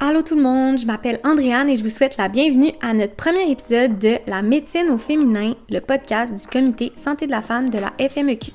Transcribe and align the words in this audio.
Allô 0.00 0.22
tout 0.22 0.36
le 0.36 0.42
monde, 0.42 0.78
je 0.78 0.86
m'appelle 0.86 1.18
Andréane 1.24 1.68
et 1.68 1.76
je 1.76 1.82
vous 1.82 1.90
souhaite 1.90 2.16
la 2.18 2.28
bienvenue 2.28 2.70
à 2.80 2.94
notre 2.94 3.16
premier 3.16 3.50
épisode 3.50 3.98
de 3.98 4.18
La 4.28 4.42
médecine 4.42 4.90
au 4.90 4.96
féminin, 4.96 5.54
le 5.70 5.80
podcast 5.80 6.32
du 6.32 6.46
comité 6.46 6.92
santé 6.94 7.26
de 7.26 7.32
la 7.32 7.42
femme 7.42 7.68
de 7.68 7.78
la 7.78 7.92
FMEQ. 8.08 8.52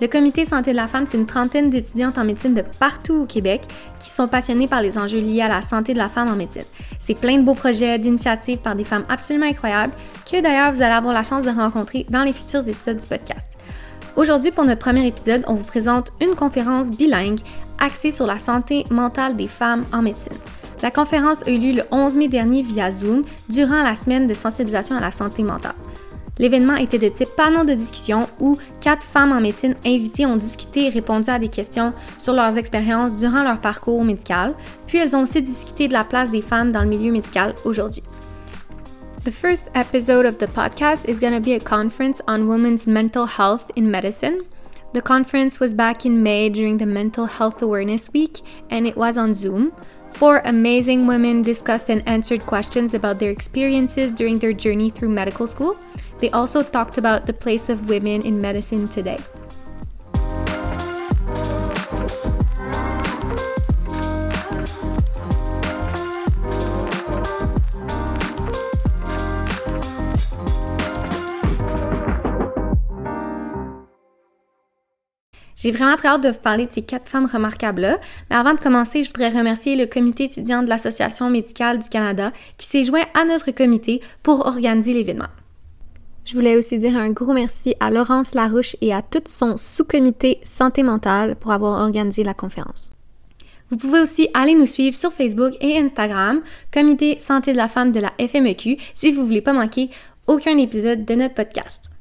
Le 0.00 0.08
comité 0.08 0.44
santé 0.44 0.72
de 0.72 0.76
la 0.76 0.88
femme, 0.88 1.06
c'est 1.06 1.16
une 1.16 1.26
trentaine 1.26 1.70
d'étudiantes 1.70 2.18
en 2.18 2.24
médecine 2.24 2.54
de 2.54 2.64
partout 2.80 3.22
au 3.22 3.24
Québec 3.24 3.62
qui 4.00 4.10
sont 4.10 4.26
passionnées 4.26 4.66
par 4.66 4.82
les 4.82 4.98
enjeux 4.98 5.20
liés 5.20 5.42
à 5.42 5.48
la 5.48 5.62
santé 5.62 5.92
de 5.92 5.98
la 5.98 6.08
femme 6.08 6.26
en 6.26 6.34
médecine. 6.34 6.64
C'est 6.98 7.14
plein 7.14 7.38
de 7.38 7.44
beaux 7.44 7.54
projets, 7.54 8.00
d'initiatives 8.00 8.58
par 8.58 8.74
des 8.74 8.82
femmes 8.82 9.04
absolument 9.08 9.46
incroyables 9.46 9.94
que 10.28 10.42
d'ailleurs 10.42 10.72
vous 10.72 10.82
allez 10.82 10.94
avoir 10.94 11.14
la 11.14 11.22
chance 11.22 11.44
de 11.44 11.50
rencontrer 11.50 12.04
dans 12.10 12.24
les 12.24 12.32
futurs 12.32 12.68
épisodes 12.68 12.98
du 12.98 13.06
podcast. 13.06 13.56
Aujourd'hui, 14.16 14.50
pour 14.50 14.64
notre 14.64 14.80
premier 14.80 15.06
épisode, 15.06 15.44
on 15.46 15.54
vous 15.54 15.64
présente 15.64 16.12
une 16.20 16.34
conférence 16.34 16.88
bilingue 16.88 17.40
axée 17.78 18.10
sur 18.10 18.26
la 18.26 18.38
santé 18.38 18.84
mentale 18.90 19.36
des 19.36 19.48
femmes 19.48 19.84
en 19.92 20.02
médecine. 20.02 20.36
La 20.84 20.90
conférence 20.90 21.42
a 21.46 21.50
eu 21.50 21.56
lieu 21.56 21.72
le 21.72 21.82
11 21.90 22.14
mai 22.18 22.28
dernier 22.28 22.60
via 22.60 22.92
Zoom 22.92 23.24
durant 23.48 23.82
la 23.82 23.94
semaine 23.94 24.26
de 24.26 24.34
sensibilisation 24.34 24.94
à 24.94 25.00
la 25.00 25.10
santé 25.10 25.42
mentale. 25.42 25.76
L'événement 26.38 26.76
était 26.76 26.98
de 26.98 27.08
type 27.08 27.30
panneau 27.34 27.64
de 27.64 27.72
discussion 27.72 28.28
où 28.38 28.58
quatre 28.82 29.02
femmes 29.02 29.32
en 29.32 29.40
médecine 29.40 29.76
invitées 29.86 30.26
ont 30.26 30.36
discuté 30.36 30.84
et 30.84 30.88
répondu 30.90 31.30
à 31.30 31.38
des 31.38 31.48
questions 31.48 31.94
sur 32.18 32.34
leurs 32.34 32.58
expériences 32.58 33.14
durant 33.14 33.42
leur 33.42 33.62
parcours 33.62 34.04
médical, 34.04 34.52
puis 34.86 34.98
elles 34.98 35.16
ont 35.16 35.22
aussi 35.22 35.40
discuté 35.40 35.88
de 35.88 35.94
la 35.94 36.04
place 36.04 36.30
des 36.30 36.42
femmes 36.42 36.70
dans 36.70 36.82
le 36.82 36.88
milieu 36.88 37.12
médical 37.12 37.54
aujourd'hui. 37.64 38.02
The 39.24 39.30
first 39.30 39.70
episode 39.74 40.26
of 40.26 40.36
the 40.36 40.48
podcast 40.48 41.08
is 41.08 41.18
going 41.18 41.32
to 41.32 41.40
be 41.40 41.54
a 41.54 41.60
conference 41.60 42.20
on 42.28 42.46
women's 42.46 42.86
mental 42.86 43.26
health 43.26 43.70
in 43.74 43.84
medicine. 43.84 44.42
The 44.92 45.00
conference 45.00 45.60
was 45.60 45.74
back 45.74 46.04
in 46.04 46.22
May 46.22 46.50
during 46.50 46.76
the 46.76 46.86
Mental 46.86 47.24
Health 47.24 47.62
Awareness 47.62 48.10
Week 48.12 48.42
and 48.70 48.86
it 48.86 48.96
was 48.96 49.16
on 49.16 49.32
Zoom. 49.32 49.72
Four 50.14 50.42
amazing 50.44 51.08
women 51.08 51.42
discussed 51.42 51.90
and 51.90 52.02
answered 52.06 52.46
questions 52.46 52.94
about 52.94 53.18
their 53.18 53.30
experiences 53.30 54.12
during 54.12 54.38
their 54.38 54.52
journey 54.52 54.88
through 54.88 55.08
medical 55.08 55.48
school. 55.48 55.76
They 56.18 56.30
also 56.30 56.62
talked 56.62 56.98
about 56.98 57.26
the 57.26 57.32
place 57.32 57.68
of 57.68 57.88
women 57.88 58.22
in 58.22 58.40
medicine 58.40 58.86
today. 58.86 59.18
J'ai 75.56 75.70
vraiment 75.70 75.96
très 75.96 76.08
hâte 76.08 76.22
de 76.22 76.30
vous 76.30 76.40
parler 76.40 76.66
de 76.66 76.72
ces 76.72 76.82
quatre 76.82 77.08
femmes 77.08 77.26
remarquables-là. 77.26 77.98
Mais 78.30 78.36
avant 78.36 78.54
de 78.54 78.60
commencer, 78.60 79.02
je 79.02 79.08
voudrais 79.08 79.28
remercier 79.28 79.76
le 79.76 79.86
comité 79.86 80.24
étudiant 80.24 80.62
de 80.62 80.68
l'Association 80.68 81.30
médicale 81.30 81.78
du 81.78 81.88
Canada 81.88 82.32
qui 82.56 82.66
s'est 82.66 82.84
joint 82.84 83.04
à 83.14 83.24
notre 83.24 83.50
comité 83.52 84.00
pour 84.22 84.46
organiser 84.46 84.92
l'événement. 84.92 85.28
Je 86.24 86.34
voulais 86.34 86.56
aussi 86.56 86.78
dire 86.78 86.96
un 86.96 87.10
gros 87.10 87.34
merci 87.34 87.74
à 87.80 87.90
Laurence 87.90 88.34
Larouche 88.34 88.76
et 88.80 88.94
à 88.94 89.02
tout 89.02 89.22
son 89.26 89.56
sous-comité 89.56 90.40
santé 90.42 90.82
mentale 90.82 91.36
pour 91.36 91.52
avoir 91.52 91.82
organisé 91.82 92.24
la 92.24 92.32
conférence. 92.32 92.90
Vous 93.70 93.76
pouvez 93.76 94.00
aussi 94.00 94.28
aller 94.34 94.54
nous 94.54 94.66
suivre 94.66 94.96
sur 94.96 95.12
Facebook 95.12 95.54
et 95.60 95.78
Instagram, 95.78 96.40
Comité 96.72 97.18
Santé 97.18 97.52
de 97.52 97.58
la 97.58 97.68
femme 97.68 97.92
de 97.92 98.00
la 98.00 98.12
FMEQ, 98.18 98.78
si 98.94 99.12
vous 99.12 99.24
voulez 99.24 99.40
pas 99.40 99.52
manquer 99.52 99.90
aucun 100.26 100.56
épisode 100.56 101.04
de 101.04 101.14
notre 101.14 101.34
podcast. 101.34 101.93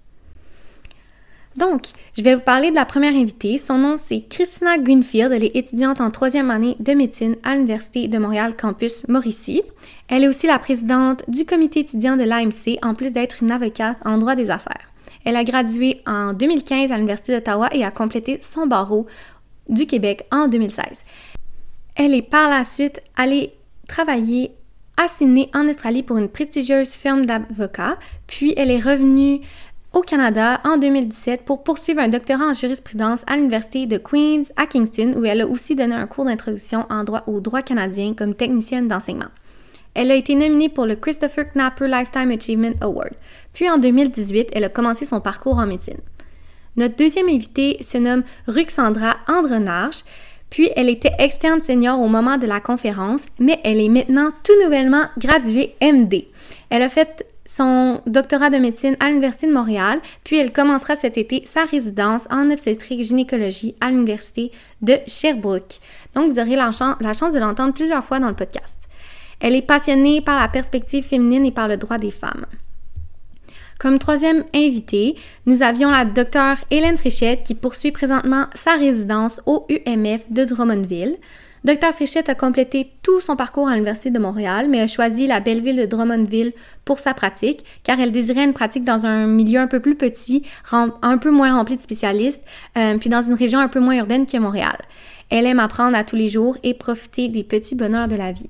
Donc, 1.55 1.87
je 2.17 2.23
vais 2.23 2.35
vous 2.35 2.41
parler 2.41 2.71
de 2.71 2.75
la 2.75 2.85
première 2.85 3.13
invitée. 3.13 3.57
Son 3.57 3.77
nom, 3.77 3.97
c'est 3.97 4.21
Christina 4.27 4.77
Greenfield. 4.77 5.31
Elle 5.31 5.43
est 5.43 5.55
étudiante 5.55 6.01
en 6.01 6.09
troisième 6.09 6.49
année 6.49 6.75
de 6.79 6.93
médecine 6.93 7.35
à 7.43 7.55
l'Université 7.55 8.07
de 8.07 8.17
Montréal 8.17 8.55
Campus 8.55 9.07
Mauricie. 9.07 9.61
Elle 10.07 10.23
est 10.23 10.27
aussi 10.27 10.47
la 10.47 10.59
présidente 10.59 11.23
du 11.27 11.45
comité 11.45 11.81
étudiant 11.81 12.17
de 12.17 12.23
l'AMC, 12.23 12.79
en 12.81 12.93
plus 12.93 13.13
d'être 13.13 13.43
une 13.43 13.51
avocate 13.51 13.97
en 14.03 14.17
droit 14.17 14.35
des 14.35 14.49
affaires. 14.49 14.89
Elle 15.25 15.35
a 15.35 15.43
gradué 15.43 16.01
en 16.05 16.33
2015 16.33 16.91
à 16.91 16.95
l'Université 16.95 17.33
d'Ottawa 17.33 17.69
et 17.71 17.83
a 17.83 17.91
complété 17.91 18.39
son 18.41 18.67
barreau 18.67 19.05
du 19.69 19.85
Québec 19.85 20.25
en 20.31 20.47
2016. 20.47 21.05
Elle 21.95 22.13
est 22.13 22.23
par 22.23 22.49
la 22.49 22.65
suite 22.65 22.99
allée 23.15 23.53
travailler 23.87 24.51
à 24.97 25.07
Sydney 25.07 25.49
en 25.53 25.67
Australie 25.67 26.03
pour 26.03 26.17
une 26.17 26.29
prestigieuse 26.29 26.93
firme 26.93 27.25
d'avocats, 27.25 27.97
puis 28.27 28.53
elle 28.57 28.69
est 28.69 28.79
revenue 28.79 29.41
au 29.93 30.01
Canada 30.01 30.59
en 30.63 30.77
2017 30.77 31.45
pour 31.45 31.63
poursuivre 31.63 32.01
un 32.01 32.07
doctorat 32.07 32.47
en 32.47 32.53
jurisprudence 32.53 33.23
à 33.27 33.37
l'Université 33.37 33.85
de 33.85 33.97
Queen's 33.97 34.51
à 34.57 34.65
Kingston, 34.65 35.13
où 35.15 35.23
elle 35.23 35.41
a 35.41 35.47
aussi 35.47 35.75
donné 35.75 35.93
un 35.93 36.07
cours 36.07 36.25
d'introduction 36.25 36.85
au 37.27 37.39
droit 37.39 37.61
canadien 37.61 38.13
comme 38.13 38.33
technicienne 38.33 38.87
d'enseignement. 38.87 39.29
Elle 39.93 40.09
a 40.09 40.15
été 40.15 40.33
nominée 40.33 40.69
pour 40.69 40.87
le 40.87 40.95
Christopher 40.95 41.51
Knapper 41.51 41.87
Lifetime 41.87 42.31
Achievement 42.31 42.73
Award. 42.81 43.13
Puis 43.53 43.69
en 43.69 43.77
2018, 43.77 44.49
elle 44.53 44.63
a 44.63 44.69
commencé 44.69 45.05
son 45.05 45.21
parcours 45.21 45.57
en 45.57 45.67
médecine. 45.67 45.99
Notre 46.75 46.95
deuxième 46.95 47.29
invitée 47.29 47.77
se 47.81 47.99
nomme 47.99 48.23
Ruxandra 48.47 49.17
Andrenarche, 49.27 50.03
puis 50.49 50.71
elle 50.75 50.89
était 50.89 51.13
externe 51.19 51.61
senior 51.61 51.99
au 51.99 52.07
moment 52.07 52.37
de 52.37 52.47
la 52.47 52.59
conférence, 52.59 53.27
mais 53.39 53.59
elle 53.63 53.79
est 53.79 53.89
maintenant 53.89 54.31
tout 54.43 54.53
nouvellement 54.63 55.05
graduée 55.19 55.75
MD. 55.81 56.25
Elle 56.71 56.81
a 56.81 56.89
fait 56.89 57.27
son 57.45 58.01
doctorat 58.05 58.49
de 58.49 58.57
médecine 58.57 58.95
à 58.99 59.09
l'Université 59.09 59.47
de 59.47 59.53
Montréal, 59.53 59.99
puis 60.23 60.37
elle 60.37 60.53
commencera 60.53 60.95
cet 60.95 61.17
été 61.17 61.43
sa 61.45 61.65
résidence 61.65 62.27
en 62.31 62.49
obstétrique 62.51 63.03
gynécologie 63.03 63.75
à 63.81 63.89
l'Université 63.89 64.51
de 64.81 64.97
Sherbrooke. 65.07 65.79
Donc, 66.15 66.31
vous 66.31 66.39
aurez 66.39 66.55
la, 66.55 66.71
chance 66.71 67.33
de 67.33 67.39
l'entendre 67.39 67.73
plusieurs 67.73 68.03
fois 68.03 68.19
dans 68.19 68.29
le 68.29 68.35
podcast. 68.35 68.87
Elle 69.39 69.55
est 69.55 69.61
passionnée 69.61 70.21
par 70.21 70.39
la 70.39 70.47
perspective 70.47 71.03
féminine 71.03 71.45
et 71.45 71.51
par 71.51 71.67
le 71.67 71.77
droit 71.77 71.97
des 71.97 72.11
femmes. 72.11 72.45
Comme 73.79 73.99
troisième 73.99 74.45
invitée, 74.55 75.15
nous 75.45 75.61
avions 75.61 75.91
la 75.91 76.05
docteure 76.05 76.57
Hélène 76.71 76.97
Fréchette 76.97 77.43
qui 77.43 77.55
poursuit 77.55 77.91
présentement 77.91 78.45
sa 78.55 78.75
résidence 78.75 79.41
au 79.45 79.67
UMF 79.69 80.31
de 80.31 80.45
Drummondville. 80.45 81.17
Dr 81.63 81.93
Fréchette 81.93 82.27
a 82.27 82.35
complété 82.35 82.89
tout 83.03 83.21
son 83.21 83.37
parcours 83.37 83.69
à 83.69 83.75
l'Université 83.75 84.09
de 84.09 84.19
Montréal, 84.19 84.67
mais 84.69 84.81
a 84.81 84.87
choisi 84.87 85.27
la 85.27 85.39
belle 85.39 85.61
ville 85.61 85.77
de 85.77 85.85
Drummondville 85.85 86.51
pour 86.83 86.99
sa 86.99 87.13
pratique, 87.13 87.63
car 87.83 88.01
elle 88.01 88.11
désirait 88.11 88.43
une 88.43 88.51
pratique 88.51 88.83
dans 88.83 89.05
un 89.05 89.27
milieu 89.27 89.61
un 89.61 89.67
peu 89.67 89.79
plus 89.79 89.95
petit, 89.95 90.43
un 90.73 91.17
peu 91.17 91.31
moins 91.31 91.55
rempli 91.55 91.77
de 91.77 91.81
spécialistes, 91.81 92.43
euh, 92.77 92.97
puis 92.97 93.09
dans 93.09 93.21
une 93.21 93.35
région 93.35 93.59
un 93.59 93.69
peu 93.69 93.79
moins 93.79 93.95
urbaine 93.95 94.25
que 94.25 94.37
Montréal. 94.37 94.77
Elle 95.29 95.45
aime 95.45 95.59
apprendre 95.59 95.95
à 95.95 96.03
tous 96.03 96.17
les 96.17 96.27
jours 96.27 96.57
et 96.63 96.73
profiter 96.73 97.29
des 97.29 97.45
petits 97.45 97.75
bonheurs 97.75 98.09
de 98.09 98.15
la 98.15 98.33
vie. 98.33 98.49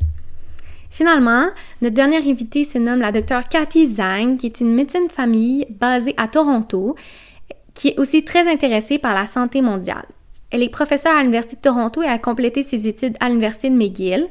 Finalement, 0.90 1.50
notre 1.84 1.95
dernière 1.95 2.25
invitée 2.25 2.63
se 2.63 2.80
nomme 2.80 3.00
la 3.00 3.12
docteure 3.12 3.47
Cathy 3.47 3.94
Zhang, 3.94 4.38
qui 4.38 4.47
est 4.47 4.59
une 4.59 4.74
médecine 4.74 5.07
de 5.07 5.12
famille 5.12 5.68
basée 5.69 6.16
à 6.18 6.28
Toronto, 6.28 6.95
qui 7.75 7.90
est 7.90 8.00
aussi 8.00 8.25
très 8.25 8.51
intéressée 8.51 8.97
par 8.97 9.13
la 9.13 9.28
santé 9.28 9.62
mondiale. 9.62 10.06
Elle 10.53 10.62
est 10.62 10.69
professeure 10.69 11.16
à 11.18 11.22
l'Université 11.22 11.56
de 11.56 11.62
Toronto 11.62 12.03
et 12.03 12.08
a 12.08 12.19
complété 12.19 12.62
ses 12.62 12.88
études 12.88 13.18
à 13.19 13.28
l'Université 13.28 13.72
de 13.72 13.75
McGill. 13.75 14.28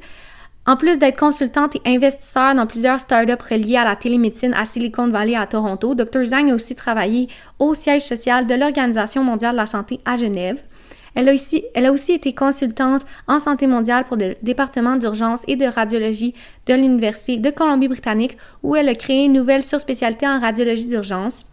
En 0.67 0.77
plus 0.77 1.01
d'être 1.01 1.19
consultante 1.19 1.75
et 1.75 1.97
investisseur 1.97 2.55
dans 2.55 2.69
plusieurs 2.69 3.01
startups 3.01 3.33
reliées 3.51 3.77
à 3.77 3.85
la 3.85 3.97
télémédecine 3.97 4.55
à 4.55 4.65
Silicon 4.65 5.09
Valley 5.09 5.35
à 5.35 5.49
Toronto, 5.49 5.97
Dr. 5.97 6.25
Zhang 6.25 6.49
a 6.49 6.55
aussi 6.55 6.77
travaillé 6.77 7.27
au 7.59 7.75
siège 7.75 8.03
social 8.03 8.47
de 8.47 8.55
l'Organisation 8.55 9.25
mondiale 9.25 9.53
de 9.53 9.57
la 9.57 9.67
santé 9.67 9.99
à 10.05 10.17
Genève. 10.17 10.63
Elle 11.17 11.29
a, 11.29 11.35
aussi, 11.35 11.65
elle 11.75 11.87
a 11.87 11.93
aussi 11.93 12.13
été 12.13 12.33
consultante 12.33 13.05
en 13.27 13.41
santé 13.41 13.67
mondiale 13.67 14.05
pour 14.05 14.17
le 14.17 14.37
département 14.43 14.95
d'urgence 14.95 15.43
et 15.49 15.57
de 15.57 15.67
radiologie 15.67 16.35
de 16.67 16.75
l'Université 16.75 17.39
de 17.39 17.51
Colombie-Britannique 17.51 18.39
où 18.63 18.77
elle 18.77 18.89
a 18.89 18.95
créé 18.95 19.25
une 19.25 19.33
nouvelle 19.33 19.65
surspécialité 19.65 20.29
en 20.29 20.39
radiologie 20.39 20.87
d'urgence 20.87 21.47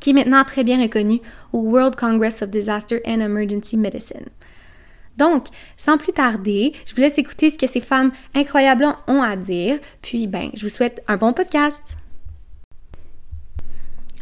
qui 0.00 0.10
est 0.10 0.14
maintenant 0.14 0.44
très 0.44 0.64
bien 0.64 0.80
reconnu 0.80 1.20
au 1.52 1.60
World 1.60 1.96
Congress 1.96 2.42
of 2.42 2.50
Disaster 2.50 3.00
and 3.06 3.20
Emergency 3.20 3.76
Medicine. 3.76 4.26
Donc, 5.18 5.46
sans 5.76 5.98
plus 5.98 6.12
tarder, 6.12 6.72
je 6.86 6.94
vous 6.94 7.00
laisse 7.00 7.18
écouter 7.18 7.50
ce 7.50 7.58
que 7.58 7.66
ces 7.66 7.80
femmes 7.80 8.12
incroyables 8.34 8.86
ont 9.08 9.20
à 9.20 9.36
dire, 9.36 9.78
puis 10.00 10.28
ben, 10.28 10.50
je 10.54 10.62
vous 10.62 10.68
souhaite 10.68 11.02
un 11.08 11.16
bon 11.16 11.32
podcast. 11.32 11.82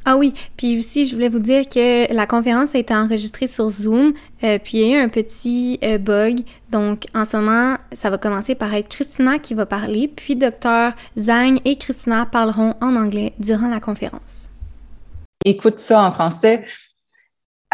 Ah 0.09 0.17
oui, 0.17 0.33
puis 0.57 0.79
aussi, 0.79 1.05
je 1.05 1.15
voulais 1.15 1.29
vous 1.29 1.41
dire 1.41 1.69
que 1.69 2.15
la 2.15 2.29
conférence 2.29 2.77
a 2.77 2.79
été 2.79 2.95
enregistrée 2.95 3.49
sur 3.49 3.69
Zoom, 3.69 4.15
euh, 4.45 4.59
puis 4.63 4.79
il 4.79 4.89
y 4.89 4.95
a 4.95 4.99
eu 4.99 5.03
un 5.03 5.09
petit 5.09 5.81
euh, 5.83 5.99
bug. 5.99 6.43
Donc, 6.71 7.07
en 7.13 7.25
ce 7.25 7.37
moment, 7.37 7.77
ça 7.93 8.09
va 8.09 8.17
commencer 8.17 8.55
par 8.55 8.73
être 8.73 8.89
Christina 8.89 9.41
qui 9.41 9.55
va 9.55 9.67
parler, 9.67 10.07
puis 10.07 10.37
Dr. 10.37 10.93
Zhang 11.19 11.59
et 11.65 11.77
Christina 11.77 12.25
parleront 12.25 12.75
en 12.81 12.95
anglais 12.95 13.33
durant 13.41 13.67
la 13.67 13.81
conférence. 13.81 14.49
Écoute 15.47 15.81
ça 15.81 16.03
en 16.03 16.13
français. 16.13 16.65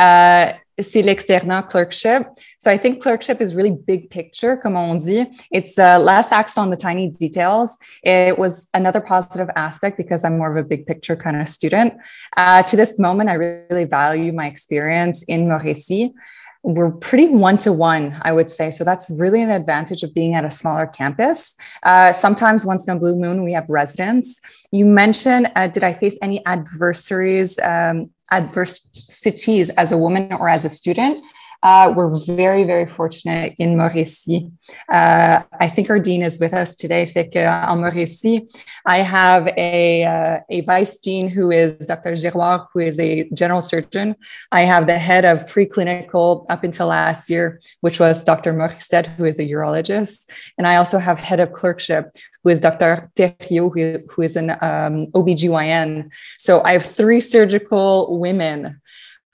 Euh, 0.00 0.46
c'est 0.80 1.02
l'externat 1.02 1.62
clerkship. 1.64 2.22
So 2.58 2.70
I 2.70 2.78
think 2.78 3.02
clerkship 3.02 3.40
is 3.40 3.54
really 3.54 3.72
big 3.72 4.10
picture, 4.10 4.56
comme 4.56 4.76
on 4.76 4.96
dit. 4.96 5.26
It's 5.50 5.78
uh, 5.78 5.98
less 5.98 6.32
axed 6.32 6.58
on 6.58 6.70
the 6.70 6.76
tiny 6.76 7.10
details. 7.10 7.76
It 8.02 8.38
was 8.38 8.68
another 8.72 9.00
positive 9.00 9.48
aspect 9.54 9.96
because 9.96 10.24
I'm 10.24 10.38
more 10.38 10.50
of 10.50 10.56
a 10.56 10.62
big 10.66 10.86
picture 10.86 11.14
kind 11.14 11.40
of 11.40 11.46
student. 11.48 11.94
Uh, 12.36 12.62
to 12.62 12.76
this 12.76 12.98
moment, 12.98 13.28
I 13.28 13.34
really 13.34 13.84
value 13.84 14.32
my 14.32 14.46
experience 14.46 15.22
in 15.24 15.46
Mauricie. 15.46 16.12
We're 16.62 16.90
pretty 16.90 17.28
one 17.28 17.58
to 17.58 17.72
one, 17.72 18.16
I 18.22 18.32
would 18.32 18.48
say. 18.48 18.70
So 18.70 18.84
that's 18.84 19.10
really 19.10 19.42
an 19.42 19.50
advantage 19.50 20.02
of 20.02 20.14
being 20.14 20.34
at 20.34 20.44
a 20.44 20.50
smaller 20.50 20.86
campus. 20.86 21.56
Uh, 21.82 22.12
sometimes, 22.12 22.64
once 22.64 22.86
in 22.86 22.96
a 22.96 22.98
blue 22.98 23.16
moon, 23.16 23.42
we 23.42 23.52
have 23.52 23.68
residents. 23.68 24.40
You 24.70 24.84
mentioned, 24.84 25.50
uh, 25.56 25.68
did 25.68 25.82
I 25.82 25.92
face 25.92 26.16
any 26.22 26.44
adversaries, 26.46 27.58
um, 27.60 28.10
adversities 28.30 29.70
as 29.70 29.92
a 29.92 29.98
woman 29.98 30.32
or 30.34 30.48
as 30.48 30.64
a 30.64 30.70
student? 30.70 31.22
Uh, 31.62 31.92
we're 31.96 32.18
very, 32.26 32.64
very 32.64 32.86
fortunate 32.86 33.54
in 33.58 33.76
Mauricie. 33.76 34.50
Uh, 34.88 35.42
I 35.60 35.68
think 35.68 35.90
our 35.90 36.00
dean 36.00 36.22
is 36.22 36.38
with 36.38 36.52
us 36.52 36.74
today. 36.74 37.06
Fait 37.06 37.34
en 37.36 37.78
Mauricie, 37.78 38.48
I 38.84 38.98
have 38.98 39.46
a, 39.56 40.04
uh, 40.04 40.40
a 40.50 40.62
vice 40.62 40.98
dean 40.98 41.28
who 41.28 41.50
is 41.52 41.76
Dr. 41.86 42.12
Giroir, 42.12 42.66
who 42.72 42.80
is 42.80 42.98
a 42.98 43.28
general 43.30 43.62
surgeon. 43.62 44.16
I 44.50 44.62
have 44.62 44.86
the 44.86 44.98
head 44.98 45.24
of 45.24 45.46
preclinical 45.46 46.46
up 46.50 46.64
until 46.64 46.88
last 46.88 47.30
year, 47.30 47.60
which 47.80 48.00
was 48.00 48.24
Dr. 48.24 48.52
Morstead, 48.52 49.06
who 49.16 49.24
is 49.24 49.38
a 49.38 49.44
urologist. 49.44 50.28
And 50.58 50.66
I 50.66 50.76
also 50.76 50.98
have 50.98 51.18
head 51.18 51.38
of 51.38 51.52
clerkship, 51.52 52.16
who 52.42 52.50
is 52.50 52.58
Dr. 52.58 53.10
Thériault, 53.14 53.72
who, 53.74 53.98
who 54.10 54.22
is 54.22 54.34
an 54.34 54.50
um, 54.50 55.06
OBGYN. 55.14 56.10
So 56.38 56.62
I 56.64 56.72
have 56.72 56.84
three 56.84 57.20
surgical 57.20 58.18
women 58.18 58.80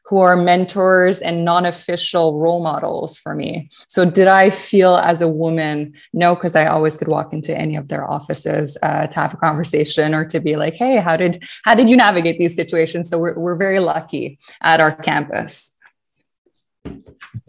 who 0.08 0.19
are 0.20 0.37
mentors 0.37 1.19
and 1.19 1.44
non-official 1.44 2.38
role 2.38 2.62
models 2.62 3.19
for 3.19 3.34
me. 3.34 3.69
So 3.88 4.08
did 4.08 4.26
I 4.26 4.49
feel 4.49 4.96
as 4.96 5.20
a 5.20 5.28
woman? 5.28 5.94
No, 6.14 6.34
because 6.34 6.56
I 6.56 6.66
always 6.66 6.96
could 6.96 7.08
walk 7.08 7.34
into 7.34 7.55
any 7.56 7.76
of 7.76 7.88
their 7.88 8.10
offices 8.10 8.78
uh, 8.82 9.06
to 9.06 9.14
have 9.20 9.34
a 9.34 9.37
conversation 9.37 10.14
or 10.14 10.25
to 10.25 10.40
be 10.40 10.56
like, 10.56 10.75
hey, 10.75 10.96
how 10.96 11.19
did 11.19 11.44
how 11.64 11.75
did 11.75 11.90
you 11.90 11.96
navigate 11.96 12.38
these 12.38 12.55
situations? 12.55 13.10
So 13.10 13.19
we're, 13.19 13.38
we're 13.38 13.56
very 13.56 13.81
lucky 13.81 14.38
at 14.62 14.81
our 14.81 14.96
campus. 14.96 15.72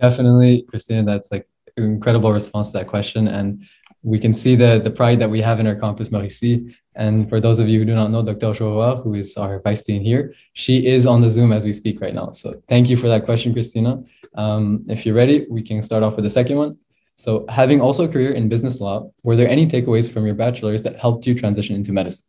Definitely, 0.01 0.63
Christina, 0.63 1.03
that's 1.03 1.31
like 1.31 1.47
an 1.77 1.85
incredible 1.85 2.33
response 2.33 2.71
to 2.71 2.79
that 2.79 2.87
question. 2.87 3.29
And 3.29 3.65
we 4.03 4.19
can 4.19 4.33
see 4.33 4.55
the, 4.55 4.81
the 4.83 4.91
pride 4.91 5.19
that 5.19 5.29
we 5.29 5.39
have 5.41 5.61
in 5.61 5.67
our 5.67 5.75
campus 5.75 6.09
Mauricie. 6.09 6.75
And 6.99 7.29
for 7.29 7.39
those 7.39 7.59
of 7.59 7.69
you 7.69 7.79
who 7.79 7.85
do 7.85 7.95
not 7.95 8.11
know 8.11 8.21
Dr. 8.21 8.53
Joa, 8.53 9.01
who 9.01 9.13
is 9.13 9.37
our 9.37 9.61
vice 9.61 9.83
dean 9.83 10.01
here, 10.01 10.33
she 10.51 10.85
is 10.85 11.07
on 11.07 11.21
the 11.21 11.29
Zoom 11.29 11.53
as 11.53 11.63
we 11.63 11.71
speak 11.71 12.01
right 12.01 12.13
now. 12.13 12.31
So 12.31 12.51
thank 12.67 12.89
you 12.89 12.97
for 12.97 13.07
that 13.07 13.23
question, 13.25 13.53
Christina. 13.53 13.99
Um, 14.35 14.83
if 14.89 15.05
you're 15.05 15.15
ready, 15.15 15.47
we 15.49 15.61
can 15.63 15.81
start 15.81 16.03
off 16.03 16.17
with 16.17 16.25
the 16.25 16.29
second 16.29 16.57
one. 16.57 16.77
So 17.15 17.45
having 17.47 17.79
also 17.79 18.03
a 18.03 18.07
career 18.09 18.33
in 18.33 18.49
business 18.49 18.81
law, 18.81 19.09
were 19.23 19.37
there 19.37 19.47
any 19.47 19.65
takeaways 19.65 20.11
from 20.11 20.25
your 20.25 20.35
bachelor's 20.35 20.83
that 20.83 20.97
helped 20.97 21.25
you 21.25 21.33
transition 21.39 21.73
into 21.73 21.93
medicine? 21.93 22.25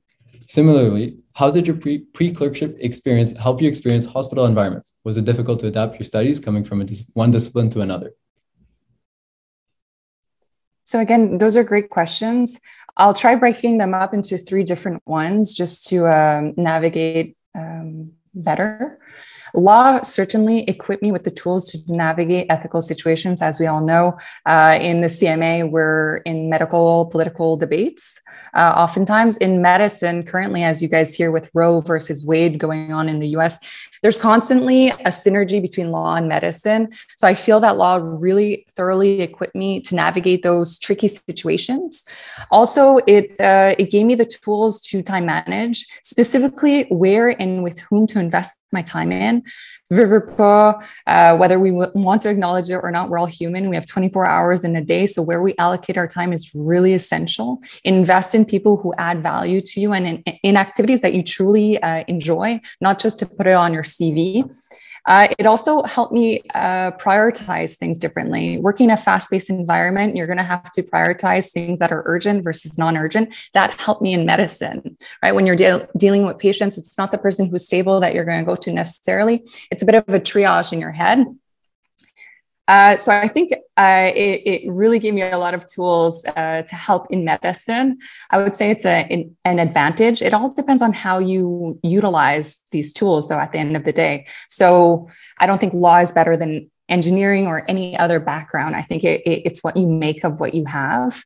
Similarly, 0.47 1.19
how 1.35 1.51
did 1.51 1.67
your 1.67 1.77
pre, 1.77 1.99
pre-clerkship 1.99 2.77
experience 2.79 3.37
help 3.37 3.61
you 3.61 3.69
experience 3.69 4.07
hospital 4.07 4.47
environments? 4.47 4.99
Was 5.03 5.17
it 5.17 5.25
difficult 5.25 5.59
to 5.61 5.67
adapt 5.67 5.99
your 5.99 6.07
studies 6.07 6.39
coming 6.39 6.65
from 6.65 6.87
dis- 6.87 7.11
one 7.15 7.33
discipline 7.33 7.71
to 7.71 7.81
another? 7.81 8.13
So, 10.91 10.99
again, 10.99 11.39
those 11.39 11.57
are 11.57 11.63
great 11.63 11.89
questions. 11.89 12.59
I'll 12.97 13.15
try 13.15 13.37
breaking 13.37 13.79
them 13.79 13.95
up 13.95 14.13
into 14.13 14.37
three 14.37 14.65
different 14.65 15.01
ones 15.07 15.55
just 15.55 15.87
to 15.91 16.09
um, 16.09 16.53
navigate 16.57 17.37
um, 17.55 18.11
better. 18.35 18.99
Law 19.55 20.03
certainly 20.03 20.65
equipped 20.65 21.01
me 21.01 21.13
with 21.13 21.23
the 21.23 21.31
tools 21.31 21.71
to 21.71 21.79
navigate 21.87 22.47
ethical 22.51 22.81
situations. 22.81 23.41
As 23.41 23.61
we 23.61 23.67
all 23.67 23.85
know, 23.85 24.19
uh, 24.47 24.79
in 24.81 25.01
the 25.01 25.07
CMA, 25.07 25.71
we're 25.71 26.17
in 26.19 26.51
medical 26.51 27.07
political 27.07 27.57
debates. 27.57 28.21
Uh, 28.55 28.73
oftentimes 28.77 29.37
in 29.37 29.63
medicine, 29.63 30.25
currently, 30.25 30.65
as 30.65 30.83
you 30.83 30.89
guys 30.89 31.15
hear 31.15 31.31
with 31.31 31.51
Roe 31.55 31.81
versus 31.81 32.27
Wade 32.27 32.59
going 32.59 32.93
on 32.93 33.09
in 33.09 33.21
the 33.21 33.29
US, 33.29 33.59
there's 34.03 34.19
constantly 34.19 34.89
a 34.89 35.11
synergy 35.11 35.61
between 35.61 35.91
law 35.91 36.17
and 36.17 36.29
medicine. 36.29 36.91
So 37.17 37.27
I 37.27 37.35
feel 37.35 37.61
that 37.61 37.77
law 37.77 37.97
really 38.03 38.67
thoroughly 38.75 39.21
equipped 39.21 39.55
me 39.55 39.81
to 39.83 39.95
navigate 39.95 40.43
those 40.43 40.79
tricky 40.79 41.09
situations. 41.09 42.05
Also, 42.51 42.99
it 43.07 43.39
uh, 43.41 43.75
it 43.79 43.91
gave 43.91 44.07
me 44.07 44.15
the 44.15 44.27
tools 44.27 44.81
to 44.83 45.03
time 45.03 45.27
manage, 45.27 45.87
specifically 46.03 46.85
where 46.91 47.29
and 47.41 47.63
with 47.63 47.79
whom 47.81 48.07
to 48.09 48.19
invest 48.19 48.57
my 48.73 48.83
time 48.83 49.13
in. 49.13 49.43
Viverpa, 49.93 50.83
uh, 51.07 51.37
whether 51.37 51.59
we 51.59 51.71
w- 51.71 51.91
want 51.95 52.23
to 52.23 52.29
acknowledge 52.29 52.71
it 52.71 52.77
or 52.77 52.91
not, 52.91 53.09
we're 53.09 53.19
all 53.19 53.27
human. 53.27 53.69
We 53.69 53.77
have 53.77 53.87
24 53.87 54.25
hours 54.25 54.65
in 54.65 54.77
a 54.77 54.81
day. 54.81 55.07
So 55.07 55.23
where 55.23 55.43
we 55.43 55.55
allocate 55.59 55.99
our 55.99 56.07
time 56.07 56.33
is 56.33 56.53
really 56.55 56.93
essential. 56.93 57.61
Invest 57.85 58.35
in 58.35 58.45
people 58.45 58.77
who 58.77 58.95
add 58.99 59.23
value 59.23 59.61
to 59.61 59.81
you 59.81 59.93
and 59.93 60.07
in, 60.07 60.23
in 60.43 60.57
activities 60.57 61.01
that 61.01 61.15
you 61.15 61.23
truly 61.23 61.83
uh, 61.83 62.05
enjoy, 62.07 62.61
not 62.81 63.01
just 63.01 63.19
to 63.21 63.27
put 63.27 63.47
it 63.47 63.55
on 63.55 63.73
your 63.73 63.83
CV. 63.99 64.51
Uh, 65.07 65.29
it 65.39 65.47
also 65.47 65.83
helped 65.85 66.13
me 66.13 66.43
uh, 66.55 66.91
prioritize 66.93 67.77
things 67.77 67.99
differently. 67.99 68.59
Working 68.59 68.85
in 68.85 68.91
a 68.91 68.97
fast 68.97 69.31
paced 69.31 69.51
environment, 69.51 70.17
you're 70.17 70.27
going 70.27 70.39
to 70.39 70.45
have 70.45 70.71
to 70.73 70.83
prioritize 70.83 71.51
things 71.51 71.79
that 71.79 71.91
are 71.91 72.03
urgent 72.07 72.45
versus 72.45 72.79
non 72.79 72.97
urgent. 72.97 73.35
That 73.55 73.75
helped 73.75 74.03
me 74.03 74.15
in 74.15 74.27
medicine, 74.27 74.99
right? 75.23 75.35
When 75.35 75.47
you're 75.47 75.57
de- 75.57 75.89
dealing 75.97 76.27
with 76.27 76.39
patients, 76.39 76.77
it's 76.77 76.99
not 76.99 77.13
the 77.13 77.19
person 77.19 77.49
who's 77.49 77.65
stable 77.65 78.01
that 78.01 78.15
you're 78.15 78.25
going 78.25 78.41
to 78.41 78.45
go 78.45 78.57
to 78.57 78.73
necessarily. 78.73 79.43
It's 79.71 79.83
a 79.83 79.87
bit 79.87 79.95
of 79.95 80.09
a 80.09 80.21
triage 80.21 80.73
in 80.73 80.81
your 80.81 80.93
head. 80.93 81.27
Uh, 82.71 82.97
so 82.97 83.11
I 83.11 83.27
think 83.27 83.53
uh, 83.77 84.13
it, 84.15 84.43
it, 84.47 84.71
really 84.71 85.01
gave 85.01 85.13
me 85.13 85.23
a 85.23 85.37
lot 85.39 85.55
of 85.55 85.67
tools 85.67 86.25
uh, 86.37 86.63
to 86.63 86.75
help 86.77 87.09
in 87.11 87.25
medicine. 87.25 87.99
I 88.31 88.41
would 88.41 88.55
say 88.55 88.71
it's 88.71 88.87
a, 88.87 89.27
an 89.45 89.59
advantage. 89.59 90.23
It 90.23 90.33
all 90.33 90.51
depends 90.51 90.81
on 90.81 90.93
how 90.93 91.19
you 91.19 91.81
utilize 91.83 92.59
these 92.71 92.93
tools, 92.93 93.27
though, 93.27 93.41
at 93.41 93.51
the 93.51 93.59
end 93.59 93.77
of 93.77 93.83
the 93.83 93.93
day. 93.93 94.25
So 94.49 95.09
I 95.39 95.47
don't 95.47 95.59
think 95.59 95.75
law 95.75 95.97
is 95.97 96.13
better 96.13 96.37
than 96.37 96.71
engineering 96.89 97.49
or 97.49 97.65
any 97.69 97.99
other 97.99 98.21
background. 98.21 98.77
I 98.77 98.83
think 98.83 99.03
it, 99.03 99.23
it, 99.23 99.43
it's 99.47 99.65
what 99.65 99.77
you 99.77 99.89
make 99.89 100.23
of 100.23 100.39
what 100.39 100.55
you 100.55 100.65
have. 100.67 101.25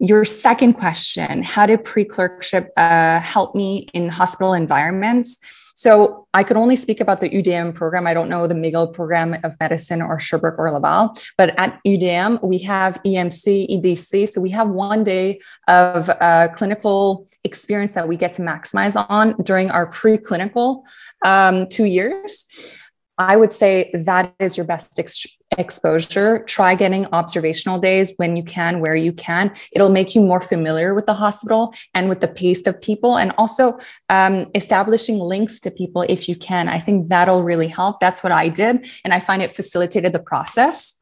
Your 0.00 0.24
second 0.24 0.72
question 0.72 1.44
How 1.44 1.64
did 1.66 1.84
pre 1.84 2.04
clerkship 2.04 2.70
uh, 2.76 3.20
help 3.20 3.54
me 3.54 3.86
in 3.94 4.08
hospital 4.08 4.52
environments? 4.52 5.38
So 5.74 6.26
I 6.34 6.42
could 6.44 6.56
only 6.56 6.76
speak 6.76 7.00
about 7.00 7.20
the 7.20 7.28
UDM 7.28 7.74
program. 7.74 8.06
I 8.06 8.14
don't 8.14 8.28
know 8.28 8.46
the 8.46 8.54
McGill 8.54 8.92
program 8.92 9.36
of 9.44 9.56
medicine 9.60 10.02
or 10.02 10.18
Sherbrooke 10.18 10.58
or 10.58 10.70
Laval, 10.70 11.16
but 11.36 11.58
at 11.58 11.80
UDM, 11.86 12.42
we 12.42 12.58
have 12.58 13.02
EMC, 13.04 13.68
EDC. 13.70 14.28
So 14.28 14.40
we 14.40 14.50
have 14.50 14.68
one 14.68 15.04
day 15.04 15.40
of 15.68 16.08
uh, 16.08 16.48
clinical 16.54 17.26
experience 17.44 17.94
that 17.94 18.08
we 18.08 18.16
get 18.16 18.32
to 18.34 18.42
maximize 18.42 19.02
on 19.08 19.34
during 19.42 19.70
our 19.70 19.90
preclinical 19.90 20.82
um, 21.24 21.66
two 21.68 21.84
years. 21.84 22.46
I 23.18 23.36
would 23.36 23.52
say 23.52 23.90
that 23.92 24.34
is 24.40 24.56
your 24.56 24.66
best 24.66 24.98
ex- 24.98 25.26
exposure. 25.58 26.44
Try 26.44 26.74
getting 26.74 27.06
observational 27.12 27.78
days 27.78 28.14
when 28.16 28.36
you 28.36 28.42
can, 28.42 28.80
where 28.80 28.94
you 28.94 29.12
can. 29.12 29.52
It'll 29.72 29.90
make 29.90 30.14
you 30.14 30.22
more 30.22 30.40
familiar 30.40 30.94
with 30.94 31.06
the 31.06 31.14
hospital 31.14 31.74
and 31.94 32.08
with 32.08 32.20
the 32.20 32.28
pace 32.28 32.66
of 32.66 32.80
people, 32.80 33.18
and 33.18 33.32
also 33.36 33.78
um, 34.08 34.46
establishing 34.54 35.18
links 35.18 35.60
to 35.60 35.70
people 35.70 36.02
if 36.08 36.28
you 36.28 36.36
can. 36.36 36.68
I 36.68 36.78
think 36.78 37.08
that'll 37.08 37.44
really 37.44 37.68
help. 37.68 38.00
That's 38.00 38.22
what 38.22 38.32
I 38.32 38.48
did, 38.48 38.88
and 39.04 39.12
I 39.12 39.20
find 39.20 39.42
it 39.42 39.52
facilitated 39.52 40.12
the 40.12 40.18
process. 40.18 40.98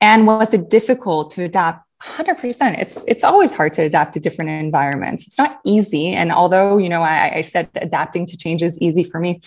And 0.00 0.26
was 0.26 0.54
it 0.54 0.70
difficult 0.70 1.30
to 1.32 1.44
adapt? 1.44 1.82
100% 2.02 2.78
it's 2.78 3.06
it's 3.06 3.24
always 3.24 3.56
hard 3.56 3.72
to 3.72 3.82
adapt 3.82 4.12
to 4.12 4.20
different 4.20 4.50
environments 4.50 5.26
it's 5.26 5.38
not 5.38 5.60
easy 5.64 6.12
and 6.12 6.30
although 6.30 6.76
you 6.76 6.90
know 6.90 7.00
I, 7.00 7.36
I 7.36 7.40
said 7.40 7.70
adapting 7.76 8.26
to 8.26 8.36
change 8.36 8.62
is 8.62 8.78
easy 8.82 9.02
for 9.02 9.18
me 9.18 9.40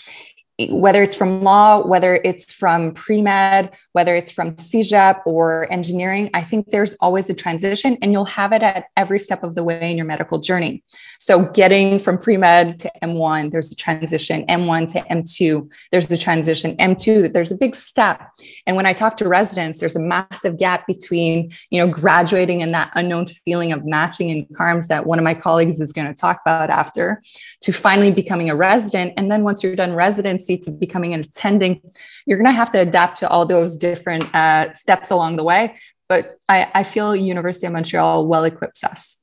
whether 0.67 1.01
it's 1.01 1.15
from 1.15 1.41
law, 1.41 1.85
whether 1.85 2.15
it's 2.23 2.51
from 2.51 2.93
pre 2.93 3.21
med, 3.21 3.73
whether 3.93 4.15
it's 4.15 4.31
from 4.31 4.55
CEGEP 4.55 5.21
or 5.25 5.71
engineering, 5.71 6.29
I 6.33 6.41
think 6.41 6.69
there's 6.69 6.95
always 6.95 7.29
a 7.29 7.33
transition 7.33 7.97
and 8.01 8.11
you'll 8.11 8.25
have 8.25 8.51
it 8.51 8.61
at 8.61 8.85
every 8.97 9.19
step 9.19 9.43
of 9.43 9.55
the 9.55 9.63
way 9.63 9.89
in 9.89 9.95
your 9.95 10.05
medical 10.05 10.39
journey. 10.39 10.83
So, 11.17 11.45
getting 11.45 11.97
from 11.97 12.17
pre 12.17 12.35
med 12.35 12.79
to 12.79 12.91
M1, 13.01 13.51
there's 13.51 13.71
a 13.71 13.75
transition, 13.75 14.45
M1 14.47 14.91
to 14.93 14.99
M2, 15.01 15.71
there's 15.91 16.11
a 16.11 16.17
transition, 16.17 16.75
M2, 16.75 17.31
there's 17.31 17.51
a 17.51 17.57
big 17.57 17.75
step. 17.75 18.21
And 18.67 18.75
when 18.75 18.85
I 18.85 18.91
talk 18.93 19.15
to 19.17 19.29
residents, 19.29 19.79
there's 19.79 19.95
a 19.95 20.01
massive 20.01 20.57
gap 20.57 20.85
between, 20.87 21.51
you 21.69 21.79
know, 21.79 21.91
graduating 21.91 22.61
and 22.61 22.73
that 22.73 22.91
unknown 22.95 23.27
feeling 23.27 23.71
of 23.71 23.85
matching 23.85 24.29
in 24.29 24.45
CARMS 24.55 24.87
that 24.87 25.05
one 25.05 25.19
of 25.19 25.23
my 25.23 25.33
colleagues 25.33 25.79
is 25.79 25.93
going 25.93 26.07
to 26.07 26.13
talk 26.13 26.41
about 26.41 26.69
after 26.69 27.21
to 27.61 27.71
finally 27.71 28.11
becoming 28.11 28.49
a 28.49 28.55
resident. 28.55 29.13
And 29.15 29.31
then 29.31 29.43
once 29.43 29.63
you're 29.63 29.75
done 29.75 29.93
residency, 29.93 30.48
to 30.57 30.71
becoming 30.71 31.13
an 31.13 31.21
attending, 31.21 31.81
you're 32.25 32.37
going 32.37 32.49
to 32.49 32.53
have 32.53 32.69
to 32.71 32.79
adapt 32.79 33.17
to 33.19 33.29
all 33.29 33.45
those 33.45 33.77
different 33.77 34.33
uh, 34.33 34.71
steps 34.73 35.11
along 35.11 35.37
the 35.37 35.43
way. 35.43 35.75
But 36.07 36.37
I, 36.47 36.69
I 36.73 36.83
feel 36.83 37.15
University 37.15 37.67
of 37.67 37.73
Montreal 37.73 38.27
well 38.27 38.43
equips 38.43 38.83
us. 38.83 39.19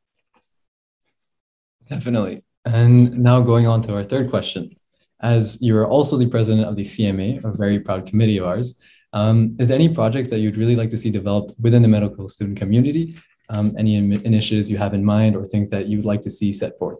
Definitely. 1.89 2.43
And 2.65 3.19
now 3.19 3.41
going 3.41 3.67
on 3.67 3.81
to 3.83 3.95
our 3.95 4.05
third 4.05 4.31
question. 4.31 4.77
As 5.21 5.63
you 5.63 5.77
are 5.77 5.87
also 5.87 6.17
the 6.17 6.29
president 6.29 6.67
of 6.67 6.77
the 6.77 6.83
CMA, 6.83 7.43
a 7.45 7.57
very 7.57 7.81
proud 7.81 8.07
committee 8.07 8.39
of 8.39 8.45
ours, 8.45 8.79
um, 9.13 9.57
is 9.59 9.69
there 9.69 9.77
any 9.77 9.89
projects 9.89 10.29
that 10.31 10.41
you'd 10.41 10.57
really 10.57 10.77
like 10.77 10.91
to 10.91 10.99
see 10.99 11.11
developed 11.11 11.55
within 11.59 11.81
the 11.81 11.89
medical 11.89 12.29
student 12.29 12.59
community? 12.59 13.17
Um, 13.49 13.75
any 13.79 13.95
in- 13.95 14.25
initiatives 14.27 14.71
you 14.71 14.77
have 14.79 14.95
in 14.95 15.05
mind 15.05 15.37
or 15.37 15.47
things 15.47 15.69
that 15.71 15.87
you'd 15.87 16.05
like 16.05 16.21
to 16.23 16.31
see 16.31 16.53
set 16.53 16.77
forth? 16.79 16.99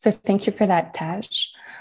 So 0.00 0.12
thank 0.12 0.46
you 0.46 0.52
for 0.52 0.64
that, 0.64 0.94
Tej. 0.94 1.22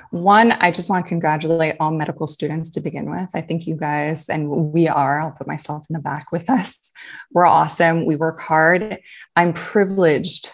One, 0.10 0.52
I 0.54 0.72
just 0.72 0.90
want 0.90 1.06
to 1.06 1.10
congratulate 1.10 1.76
all 1.80 1.92
medical 1.92 2.26
students 2.26 2.72
to 2.72 2.82
begin 2.82 3.12
with. 3.12 3.30
I 3.36 3.42
think 3.42 3.68
you 3.68 3.76
guys, 3.76 4.28
and 4.28 4.50
we 4.50 4.88
are, 4.88 5.22
I'll 5.22 5.32
put 5.32 5.48
myself 5.48 5.86
in 5.88 5.94
the 5.94 6.00
back 6.00 6.32
with 6.32 6.50
us. 6.50 6.92
We're 7.32 7.46
awesome. 7.46 8.08
We 8.08 8.16
work 8.16 8.40
hard. 8.40 8.98
I'm 9.36 9.54
privileged 9.54 10.52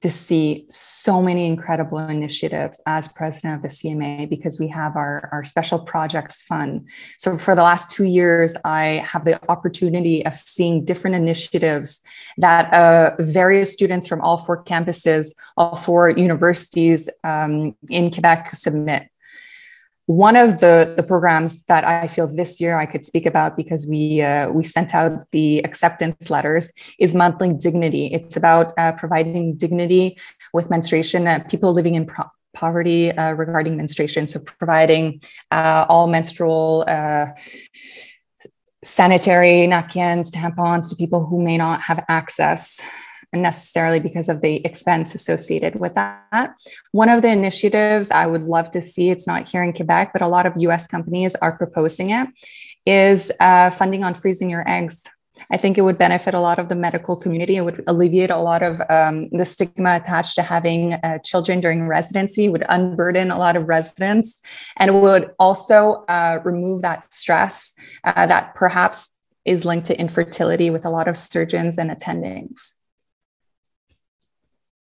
to 0.00 0.10
see 0.10 0.66
so 0.68 1.22
many 1.22 1.46
incredible 1.46 1.98
initiatives 1.98 2.80
as 2.86 3.08
president 3.08 3.56
of 3.56 3.62
the 3.62 3.68
CMA 3.68 4.28
because 4.28 4.58
we 4.58 4.68
have 4.68 4.96
our, 4.96 5.28
our 5.32 5.44
special 5.44 5.78
projects 5.78 6.42
fund. 6.42 6.88
So, 7.18 7.36
for 7.36 7.54
the 7.54 7.62
last 7.62 7.90
two 7.90 8.04
years, 8.04 8.54
I 8.64 9.04
have 9.06 9.24
the 9.24 9.40
opportunity 9.50 10.24
of 10.26 10.34
seeing 10.34 10.84
different 10.84 11.16
initiatives 11.16 12.00
that 12.38 12.72
uh, 12.72 13.14
various 13.18 13.72
students 13.72 14.06
from 14.06 14.20
all 14.20 14.38
four 14.38 14.64
campuses, 14.64 15.34
all 15.56 15.76
four 15.76 16.10
universities 16.10 17.08
um, 17.22 17.76
in 17.88 18.10
Quebec 18.10 18.54
submit 18.54 19.08
one 20.06 20.36
of 20.36 20.60
the, 20.60 20.92
the 20.96 21.02
programs 21.02 21.62
that 21.64 21.84
I 21.84 22.08
feel 22.08 22.26
this 22.26 22.60
year 22.60 22.78
I 22.78 22.86
could 22.86 23.04
speak 23.04 23.24
about 23.24 23.56
because 23.56 23.86
we 23.86 24.20
uh, 24.20 24.50
we 24.50 24.62
sent 24.62 24.94
out 24.94 25.30
the 25.32 25.60
acceptance 25.64 26.28
letters 26.28 26.72
is 26.98 27.14
monthly 27.14 27.54
dignity. 27.54 28.06
It's 28.12 28.36
about 28.36 28.72
uh, 28.76 28.92
providing 28.92 29.56
dignity 29.56 30.18
with 30.52 30.68
menstruation, 30.68 31.26
uh, 31.26 31.44
people 31.48 31.72
living 31.72 31.94
in 31.94 32.04
pro- 32.04 32.30
poverty 32.52 33.12
uh, 33.12 33.32
regarding 33.32 33.76
menstruation. 33.76 34.26
So 34.26 34.40
providing 34.40 35.22
uh, 35.50 35.86
all 35.88 36.06
menstrual 36.06 36.84
uh, 36.86 37.26
sanitary 38.82 39.66
napkins, 39.66 40.30
tampons 40.30 40.90
to 40.90 40.96
people 40.96 41.24
who 41.24 41.42
may 41.42 41.56
not 41.56 41.80
have 41.80 42.04
access 42.08 42.80
necessarily 43.34 44.00
because 44.00 44.28
of 44.28 44.40
the 44.40 44.64
expense 44.64 45.14
associated 45.14 45.80
with 45.80 45.94
that. 45.94 46.54
One 46.92 47.08
of 47.08 47.22
the 47.22 47.30
initiatives 47.30 48.10
I 48.10 48.26
would 48.26 48.42
love 48.42 48.70
to 48.72 48.82
see, 48.82 49.10
it's 49.10 49.26
not 49.26 49.48
here 49.48 49.62
in 49.62 49.72
Quebec, 49.72 50.12
but 50.12 50.22
a 50.22 50.28
lot 50.28 50.46
of 50.46 50.54
US 50.56 50.86
companies 50.86 51.34
are 51.36 51.56
proposing 51.56 52.10
it, 52.10 52.28
is 52.86 53.32
uh, 53.40 53.70
funding 53.70 54.04
on 54.04 54.14
freezing 54.14 54.50
your 54.50 54.68
eggs. 54.68 55.04
I 55.50 55.56
think 55.56 55.78
it 55.78 55.82
would 55.82 55.98
benefit 55.98 56.34
a 56.34 56.40
lot 56.40 56.58
of 56.58 56.68
the 56.68 56.74
medical 56.74 57.16
community. 57.16 57.56
It 57.56 57.62
would 57.62 57.82
alleviate 57.86 58.30
a 58.30 58.38
lot 58.38 58.62
of 58.62 58.80
um, 58.88 59.28
the 59.30 59.44
stigma 59.44 59.96
attached 59.96 60.36
to 60.36 60.42
having 60.42 60.94
uh, 60.94 61.18
children 61.18 61.60
during 61.60 61.88
residency, 61.88 62.48
would 62.48 62.64
unburden 62.68 63.30
a 63.30 63.38
lot 63.38 63.56
of 63.56 63.66
residents, 63.68 64.38
and 64.76 64.90
it 64.90 64.94
would 64.94 65.32
also 65.38 66.04
uh, 66.08 66.38
remove 66.44 66.82
that 66.82 67.12
stress 67.12 67.74
uh, 68.04 68.26
that 68.26 68.54
perhaps 68.54 69.10
is 69.44 69.64
linked 69.64 69.86
to 69.88 70.00
infertility 70.00 70.70
with 70.70 70.84
a 70.84 70.90
lot 70.90 71.08
of 71.08 71.16
surgeons 71.16 71.78
and 71.78 71.90
attendings. 71.90 72.72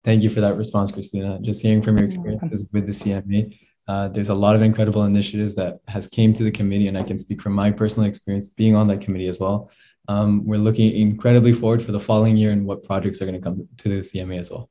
Thank 0.05 0.23
you 0.23 0.31
for 0.31 0.41
that 0.41 0.57
response, 0.57 0.91
Christina. 0.91 1.39
Just 1.41 1.63
hearing 1.63 1.81
from 1.81 1.97
your 1.97 2.07
experiences 2.07 2.65
with 2.73 2.87
the 2.87 2.93
CMA, 2.93 3.57
uh, 3.87 4.09
there's 4.09 4.31
a 4.31 4.35
lot 4.35 4.57
of 4.57 4.63
incredible 4.63 5.05
initiatives 5.05 5.55
that 5.57 5.79
has 5.87 6.09
came 6.09 6.33
to 6.33 6.43
the 6.43 6.51
committee, 6.51 6.89
and 6.89 6.99
I 6.99 7.05
can 7.05 7.19
speak 7.19 7.41
from 7.41 7.53
my 7.53 7.71
personal 7.71 8.09
experience 8.09 8.49
being 8.49 8.75
on 8.75 8.89
that 8.89 9.01
committee 9.01 9.29
as 9.29 9.39
well. 9.39 9.71
Um, 10.09 10.45
we're 10.45 10.59
looking 10.59 10.93
incredibly 10.97 11.53
forward 11.53 11.85
for 11.85 11.93
the 11.93 12.01
following 12.01 12.37
year 12.37 12.51
and 12.51 12.67
what 12.67 12.83
projects 12.83 13.23
are 13.23 13.27
going 13.27 13.41
to 13.41 13.45
come 13.45 13.69
to 13.79 13.89
the 13.89 14.01
CMA 14.01 14.39
as 14.39 14.51
well. 14.51 14.69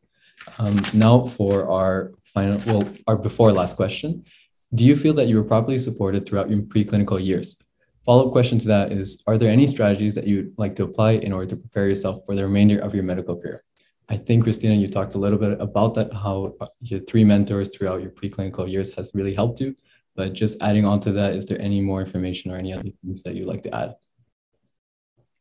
Um, 0.60 0.84
now 0.94 1.26
for 1.26 1.70
our 1.70 2.14
final, 2.24 2.62
well, 2.66 2.88
our 3.08 3.16
before 3.16 3.52
last 3.52 3.76
question. 3.76 4.26
Do 4.74 4.84
you 4.84 4.96
feel 4.96 5.14
that 5.14 5.28
you 5.28 5.38
were 5.38 5.44
properly 5.44 5.78
supported 5.78 6.26
throughout 6.26 6.50
your 6.50 6.62
preclinical 6.62 7.24
years? 7.24 7.62
Follow-up 8.06 8.32
question 8.32 8.58
to 8.60 8.68
that 8.68 8.92
is, 8.92 9.22
are 9.28 9.38
there 9.38 9.52
any 9.52 9.68
strategies 9.68 10.16
that 10.16 10.26
you'd 10.26 10.54
like 10.58 10.76
to 10.78 10.84
apply 10.84 11.12
in 11.12 11.32
order 11.32 11.48
to 11.48 11.56
prepare 11.56 11.88
yourself 11.88 12.26
for 12.26 12.36
the 12.36 12.44
remainder 12.44 12.80
of 12.80 12.96
your 12.96 13.04
medical 13.04 13.36
career? 13.36 13.64
I 14.12 14.18
think, 14.18 14.44
Christina, 14.44 14.76
you 14.76 14.90
talked 14.90 15.16
a 15.16 15.18
little 15.18 15.40
bit 15.40 15.54
about 15.62 15.96
that, 15.96 16.12
how 16.12 16.54
your 16.82 17.00
three 17.00 17.24
mentors 17.24 17.70
throughout 17.74 18.02
your 18.02 18.12
preclinical 18.12 18.70
years 18.70 18.94
has 18.96 19.16
really 19.16 19.34
helped 19.34 19.62
you. 19.62 19.74
But 20.18 20.34
just 20.34 20.62
adding 20.62 20.86
on 20.86 21.00
to 21.02 21.14
that, 21.14 21.34
is 21.34 21.46
there 21.46 21.62
any 21.62 21.80
more 21.80 22.02
information 22.02 22.52
or 22.52 22.58
any 22.58 22.74
other 22.74 22.90
things 23.02 23.24
that 23.24 23.36
you'd 23.36 23.48
like 23.48 23.64
to 23.64 23.74
add? 23.74 23.96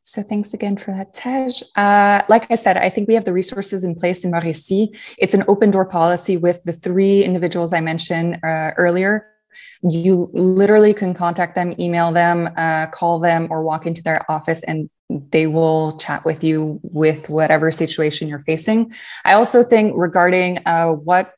So 0.02 0.22
thanks 0.22 0.54
again 0.54 0.76
for 0.76 0.92
that, 0.92 1.12
Tej. 1.12 1.50
Uh, 1.74 2.22
like 2.28 2.46
I 2.48 2.54
said, 2.54 2.76
I 2.76 2.90
think 2.90 3.08
we 3.08 3.14
have 3.14 3.24
the 3.24 3.32
resources 3.32 3.82
in 3.82 3.96
place 3.96 4.24
in 4.24 4.30
Mauricie. 4.30 4.96
It's 5.18 5.34
an 5.34 5.42
open 5.48 5.72
door 5.72 5.84
policy 5.84 6.36
with 6.36 6.62
the 6.62 6.72
three 6.72 7.24
individuals 7.24 7.72
I 7.72 7.80
mentioned 7.80 8.38
uh, 8.44 8.70
earlier. 8.76 9.26
You 9.82 10.30
literally 10.32 10.94
can 10.94 11.12
contact 11.12 11.56
them, 11.56 11.74
email 11.80 12.12
them, 12.12 12.48
uh, 12.56 12.86
call 12.86 13.18
them, 13.18 13.48
or 13.50 13.64
walk 13.64 13.84
into 13.84 14.00
their 14.00 14.24
office 14.30 14.62
and 14.62 14.88
they 15.30 15.46
will 15.46 15.96
chat 15.98 16.24
with 16.24 16.44
you 16.44 16.80
with 16.82 17.28
whatever 17.28 17.70
situation 17.70 18.28
you're 18.28 18.40
facing. 18.40 18.92
I 19.24 19.34
also 19.34 19.62
think 19.62 19.94
regarding 19.96 20.58
uh, 20.66 20.92
what 20.92 21.34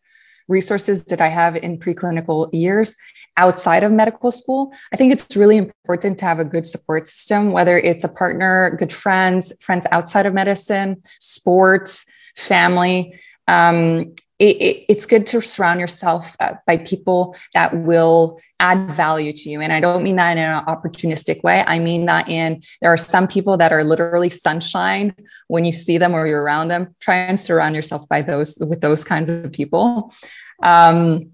resources 0.48 1.02
did 1.02 1.20
I 1.20 1.28
have 1.28 1.56
in 1.56 1.78
preclinical 1.78 2.50
years 2.52 2.96
outside 3.38 3.82
of 3.82 3.92
medical 3.92 4.30
school, 4.30 4.74
I 4.92 4.96
think 4.96 5.12
it's 5.12 5.36
really 5.36 5.56
important 5.56 6.18
to 6.18 6.24
have 6.26 6.38
a 6.38 6.44
good 6.44 6.66
support 6.66 7.06
system, 7.06 7.52
whether 7.52 7.78
it's 7.78 8.04
a 8.04 8.08
partner, 8.08 8.76
good 8.78 8.92
friends, 8.92 9.52
friends 9.60 9.86
outside 9.90 10.26
of 10.26 10.34
medicine, 10.34 11.02
sports, 11.18 12.04
family. 12.36 13.18
Um, 13.48 14.14
it, 14.42 14.56
it, 14.56 14.84
it's 14.88 15.06
good 15.06 15.24
to 15.28 15.40
surround 15.40 15.78
yourself 15.78 16.34
uh, 16.40 16.54
by 16.66 16.76
people 16.76 17.36
that 17.54 17.76
will 17.76 18.40
add 18.58 18.90
value 18.92 19.32
to 19.32 19.48
you. 19.48 19.60
And 19.60 19.72
I 19.72 19.78
don't 19.78 20.02
mean 20.02 20.16
that 20.16 20.32
in 20.32 20.38
an 20.38 20.64
opportunistic 20.64 21.44
way. 21.44 21.62
I 21.64 21.78
mean 21.78 22.06
that 22.06 22.28
in 22.28 22.60
there 22.80 22.92
are 22.92 22.96
some 22.96 23.28
people 23.28 23.56
that 23.58 23.72
are 23.72 23.84
literally 23.84 24.30
sunshine 24.30 25.14
when 25.46 25.64
you 25.64 25.72
see 25.72 25.96
them 25.96 26.12
or 26.12 26.26
you're 26.26 26.42
around 26.42 26.68
them. 26.68 26.96
Try 26.98 27.18
and 27.18 27.38
surround 27.38 27.76
yourself 27.76 28.08
by 28.08 28.20
those 28.20 28.58
with 28.60 28.80
those 28.80 29.04
kinds 29.04 29.30
of 29.30 29.52
people. 29.52 30.12
Um, 30.60 31.30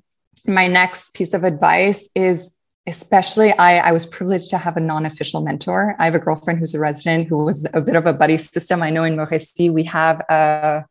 my 0.46 0.66
next 0.66 1.14
piece 1.14 1.32
of 1.32 1.44
advice 1.44 2.10
is 2.14 2.52
especially 2.86 3.52
I, 3.52 3.88
I 3.88 3.92
was 3.92 4.04
privileged 4.04 4.50
to 4.50 4.58
have 4.58 4.76
a 4.76 4.80
non-official 4.80 5.40
mentor. 5.42 5.96
I 5.98 6.04
have 6.04 6.14
a 6.14 6.18
girlfriend 6.18 6.58
who's 6.58 6.74
a 6.74 6.78
resident 6.78 7.26
who 7.26 7.44
was 7.44 7.66
a 7.72 7.80
bit 7.80 7.96
of 7.96 8.04
a 8.04 8.12
buddy 8.12 8.36
system. 8.36 8.82
I 8.82 8.90
know 8.90 9.04
in 9.04 9.16
Mauricie 9.16 9.72
we 9.72 9.84
have 9.84 10.20
a 10.28 10.84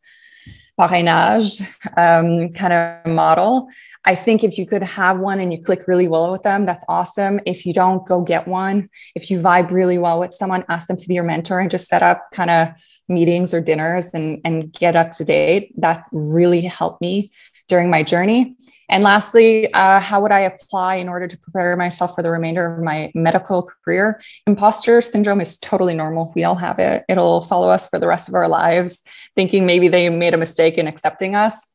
parrainage 0.77 1.61
um, 1.97 2.53
kind 2.53 2.73
of 2.73 3.11
model. 3.11 3.69
I 4.05 4.15
think 4.15 4.43
if 4.43 4.57
you 4.57 4.65
could 4.65 4.83
have 4.83 5.19
one 5.19 5.39
and 5.39 5.51
you 5.51 5.61
click 5.61 5.87
really 5.87 6.07
well 6.07 6.31
with 6.31 6.43
them, 6.43 6.65
that's 6.65 6.85
awesome. 6.87 7.39
If 7.45 7.65
you 7.65 7.73
don't, 7.73 8.07
go 8.07 8.21
get 8.21 8.47
one. 8.47 8.89
If 9.15 9.29
you 9.29 9.39
vibe 9.39 9.71
really 9.71 9.97
well 9.97 10.19
with 10.19 10.33
someone, 10.33 10.63
ask 10.69 10.87
them 10.87 10.97
to 10.97 11.07
be 11.07 11.15
your 11.15 11.23
mentor 11.23 11.59
and 11.59 11.69
just 11.69 11.89
set 11.89 12.03
up 12.03 12.31
kind 12.31 12.49
of 12.49 12.69
meetings 13.09 13.53
or 13.53 13.61
dinners 13.61 14.09
and, 14.13 14.39
and 14.45 14.71
get 14.71 14.95
up 14.95 15.11
to 15.11 15.25
date. 15.25 15.73
That 15.77 16.05
really 16.11 16.61
helped 16.61 17.01
me 17.01 17.31
during 17.67 17.89
my 17.89 18.03
journey. 18.03 18.55
And 18.89 19.03
lastly, 19.03 19.71
uh, 19.73 19.99
how 19.99 20.21
would 20.21 20.31
I 20.31 20.41
apply 20.41 20.95
in 20.95 21.09
order 21.09 21.27
to 21.27 21.37
prepare 21.37 21.75
myself 21.75 22.15
for 22.15 22.23
the 22.23 22.29
remainder 22.29 22.73
of 22.73 22.83
my 22.83 23.11
medical 23.13 23.69
career? 23.83 24.21
Imposter 24.45 25.01
syndrome 25.01 25.41
is 25.41 25.57
totally 25.57 25.93
normal. 25.93 26.31
We 26.35 26.45
all 26.45 26.55
have 26.55 26.79
it. 26.79 27.03
It'll 27.09 27.41
follow 27.41 27.69
us 27.69 27.87
for 27.87 27.99
the 27.99 28.07
rest 28.07 28.29
of 28.29 28.35
our 28.35 28.47
lives, 28.47 29.03
thinking 29.35 29.65
maybe 29.65 29.89
they 29.89 30.09
made 30.09 30.33
a 30.33 30.37
mistake 30.37 30.77
in 30.77 30.87
accepting 30.87 31.35
us. 31.35 31.67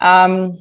Um, 0.00 0.58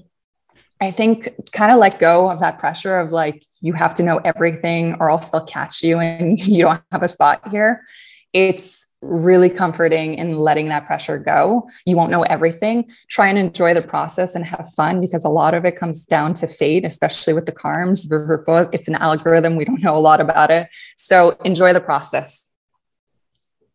I 0.82 0.92
think 0.92 1.52
kind 1.54 1.72
of 1.72 1.80
let 1.80 2.00
go 2.00 2.30
of 2.30 2.42
that 2.42 2.60
pressure 2.60 2.98
of 2.98 3.12
like, 3.12 3.46
you 3.62 3.72
have 3.72 3.96
to 3.96 4.04
know 4.04 4.18
everything 4.18 4.98
or 5.00 5.10
else 5.10 5.30
they'll 5.30 5.46
catch 5.46 5.82
you 5.82 6.00
and 6.00 6.38
you 6.46 6.64
don't 6.64 6.82
have 6.92 7.04
a 7.04 7.08
spot 7.08 7.50
here. 7.50 7.84
It's 8.34 8.88
really 9.04 9.50
comforting 9.50 10.16
in 10.16 10.38
letting 10.38 10.70
that 10.70 10.88
pressure 10.88 11.18
go. 11.18 11.68
You 11.86 11.96
won't 11.96 12.12
know 12.12 12.24
everything. 12.24 12.90
Try 13.10 13.28
and 13.28 13.38
enjoy 13.38 13.74
the 13.74 13.82
process 13.82 14.34
and 14.34 14.46
have 14.46 14.70
fun 14.76 15.02
because 15.02 15.26
a 15.26 15.30
lot 15.30 15.54
of 15.54 15.66
it 15.66 15.76
comes 15.76 16.06
down 16.06 16.34
to 16.36 16.48
fate, 16.48 16.86
especially 16.86 17.34
with 17.34 17.46
the 17.46 17.52
CARMS. 17.52 18.08
It's 18.72 18.88
an 18.88 18.96
algorithm. 18.96 19.56
We 19.56 19.66
don't 19.66 19.84
know 19.84 19.96
a 19.96 20.00
lot 20.00 20.22
about 20.22 20.50
it. 20.50 20.70
So 20.96 21.32
enjoy 21.44 21.74
the 21.74 21.82
process. 21.82 22.56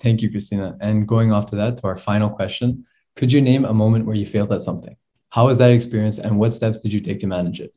Thank 0.01 0.23
you, 0.23 0.31
Christina. 0.31 0.77
And 0.81 1.07
going 1.07 1.33
off 1.33 1.47
to 1.47 1.57
that, 1.57 1.79
to 1.79 1.87
our 1.87 1.97
final 1.97 2.31
question, 2.31 2.87
could 3.17 3.33
you 3.33 3.41
name 3.41 3.65
a 3.65 3.75
moment 3.75 4.07
where 4.07 4.17
you 4.17 4.27
failed 4.27 4.53
at 4.53 4.61
something? 4.61 4.97
How 5.31 5.47
was 5.47 5.59
that 5.59 5.71
experience 5.71 6.19
and 6.19 6.39
what 6.39 6.53
steps 6.53 6.83
did 6.83 6.93
you 6.93 7.01
take 7.01 7.19
to 7.21 7.27
manage 7.27 7.61
it? 7.61 7.75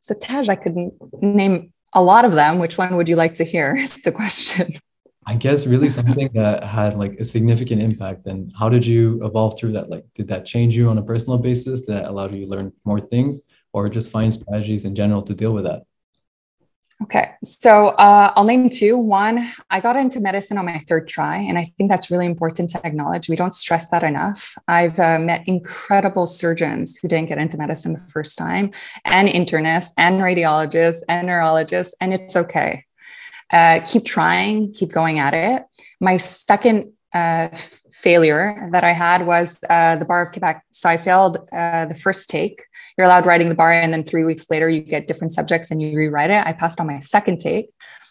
So, 0.00 0.14
Taj, 0.14 0.48
I 0.48 0.56
could 0.56 0.76
name 1.20 1.72
a 1.92 2.02
lot 2.02 2.24
of 2.24 2.32
them. 2.32 2.58
Which 2.58 2.78
one 2.78 2.96
would 2.96 3.08
you 3.08 3.16
like 3.16 3.34
to 3.34 3.44
hear? 3.44 3.74
Is 3.78 4.02
the 4.02 4.12
question. 4.12 4.72
I 5.28 5.34
guess 5.34 5.66
really 5.66 5.88
something 5.88 6.30
that 6.34 6.62
had 6.62 6.94
like 6.94 7.14
a 7.18 7.24
significant 7.24 7.82
impact. 7.82 8.26
And 8.26 8.52
how 8.56 8.68
did 8.68 8.86
you 8.86 9.24
evolve 9.24 9.58
through 9.58 9.72
that? 9.72 9.90
Like, 9.90 10.04
did 10.14 10.28
that 10.28 10.46
change 10.46 10.76
you 10.76 10.88
on 10.88 10.98
a 10.98 11.02
personal 11.02 11.36
basis 11.36 11.84
that 11.86 12.04
allowed 12.04 12.32
you 12.32 12.44
to 12.44 12.50
learn 12.50 12.72
more 12.84 13.00
things 13.00 13.40
or 13.72 13.88
just 13.88 14.12
find 14.12 14.32
strategies 14.32 14.84
in 14.84 14.94
general 14.94 15.22
to 15.22 15.34
deal 15.34 15.52
with 15.52 15.64
that? 15.64 15.82
Okay, 17.02 17.32
so 17.44 17.88
uh, 17.88 18.32
I'll 18.36 18.44
name 18.44 18.70
two. 18.70 18.96
One, 18.96 19.46
I 19.68 19.80
got 19.80 19.96
into 19.96 20.18
medicine 20.18 20.56
on 20.56 20.64
my 20.64 20.78
third 20.78 21.08
try, 21.08 21.36
and 21.36 21.58
I 21.58 21.64
think 21.76 21.90
that's 21.90 22.10
really 22.10 22.24
important 22.24 22.70
to 22.70 22.86
acknowledge. 22.86 23.28
We 23.28 23.36
don't 23.36 23.54
stress 23.54 23.88
that 23.88 24.02
enough. 24.02 24.56
I've 24.66 24.98
uh, 24.98 25.18
met 25.18 25.46
incredible 25.46 26.24
surgeons 26.24 26.96
who 26.96 27.06
didn't 27.06 27.28
get 27.28 27.36
into 27.36 27.58
medicine 27.58 27.92
the 27.92 28.00
first 28.08 28.38
time, 28.38 28.70
and 29.04 29.28
internists, 29.28 29.90
and 29.98 30.22
radiologists, 30.22 31.02
and 31.06 31.26
neurologists, 31.26 31.94
and 32.00 32.14
it's 32.14 32.34
okay 32.34 32.86
uh, 33.52 33.80
keep 33.86 34.04
trying, 34.04 34.72
keep 34.72 34.92
going 34.92 35.18
at 35.18 35.34
it. 35.34 35.64
My 36.00 36.16
second 36.16 36.92
uh, 37.14 37.48
failure 37.92 38.68
that 38.72 38.84
I 38.84 38.92
had 38.92 39.26
was 39.26 39.58
uh, 39.70 39.96
the 39.96 40.04
bar 40.04 40.22
of 40.22 40.32
Quebec. 40.32 40.64
So 40.70 40.88
I 40.88 40.96
failed 40.96 41.38
uh, 41.52 41.86
the 41.86 41.94
first 41.94 42.28
take. 42.28 42.62
You're 42.96 43.06
allowed 43.06 43.26
writing 43.26 43.48
the 43.48 43.54
bar, 43.54 43.72
and 43.72 43.92
then 43.92 44.04
three 44.04 44.24
weeks 44.24 44.50
later, 44.50 44.68
you 44.68 44.82
get 44.82 45.06
different 45.06 45.32
subjects 45.32 45.70
and 45.70 45.80
you 45.80 45.96
rewrite 45.96 46.30
it. 46.30 46.46
I 46.46 46.52
passed 46.52 46.80
on 46.80 46.86
my 46.86 46.98
second 47.00 47.38
take. 47.38 47.70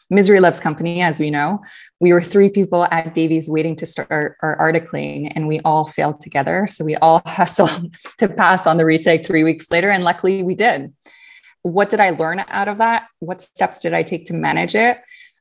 Misery 0.09 0.39
loves 0.39 0.59
company, 0.59 1.01
as 1.01 1.19
we 1.19 1.31
know. 1.31 1.61
We 1.99 2.13
were 2.13 2.21
three 2.21 2.49
people 2.49 2.85
at 2.91 3.13
Davies 3.15 3.49
waiting 3.49 3.75
to 3.77 3.85
start 3.85 4.07
our, 4.11 4.37
our 4.41 4.57
articling, 4.57 5.31
and 5.35 5.47
we 5.47 5.59
all 5.61 5.87
failed 5.87 6.21
together. 6.21 6.67
So 6.67 6.85
we 6.85 6.95
all 6.97 7.21
hustled 7.25 7.95
to 8.19 8.27
pass 8.27 8.67
on 8.67 8.77
the 8.77 8.85
retake 8.85 9.25
three 9.25 9.43
weeks 9.43 9.69
later, 9.71 9.89
and 9.89 10.03
luckily 10.03 10.43
we 10.43 10.55
did. 10.55 10.93
What 11.63 11.89
did 11.89 11.99
I 11.99 12.11
learn 12.11 12.43
out 12.47 12.67
of 12.67 12.77
that? 12.77 13.07
What 13.19 13.41
steps 13.41 13.81
did 13.81 13.93
I 13.93 14.03
take 14.03 14.27
to 14.27 14.33
manage 14.33 14.75
it? 14.75 14.97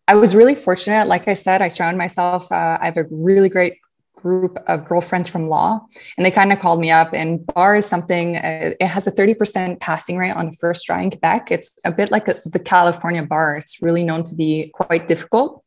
I 0.07 0.17
was 0.17 0.35
really 0.35 0.55
fortunate. 0.55 1.07
Like 1.07 1.29
I 1.29 1.35
said, 1.35 1.63
I 1.63 1.69
surround 1.69 1.97
myself. 1.97 2.51
Uh, 2.53 2.79
I 2.81 2.85
have 2.87 2.97
a 2.97 3.07
really 3.11 3.49
great 3.49 3.79
group 4.17 4.59
of 4.67 4.87
girlfriends 4.87 5.29
from 5.29 5.49
law, 5.49 5.87
and 6.17 6.25
they 6.25 6.31
kind 6.31 6.53
of 6.53 6.59
called 6.59 6.81
me 6.81 6.91
up. 6.91 7.13
And 7.13 7.45
bar 7.47 7.77
is 7.77 7.87
something. 7.87 8.37
Uh, 8.37 8.73
it 8.81 8.87
has 8.87 9.07
a 9.07 9.11
thirty 9.11 9.35
percent 9.35 9.81
passing 9.81 10.17
rate 10.19 10.33
on 10.33 10.47
the 10.47 10.53
first 10.53 10.85
try 10.87 11.03
in 11.03 11.11
Quebec. 11.11 11.51
It's 11.51 11.75
a 11.85 11.93
bit 11.93 12.11
like 12.11 12.29
a, 12.29 12.35
the 12.45 12.59
California 12.59 13.23
bar. 13.23 13.57
It's 13.57 13.83
really 13.83 14.03
known 14.03 14.23
to 14.25 14.35
be 14.35 14.71
quite 14.75 15.07
difficult. 15.07 15.63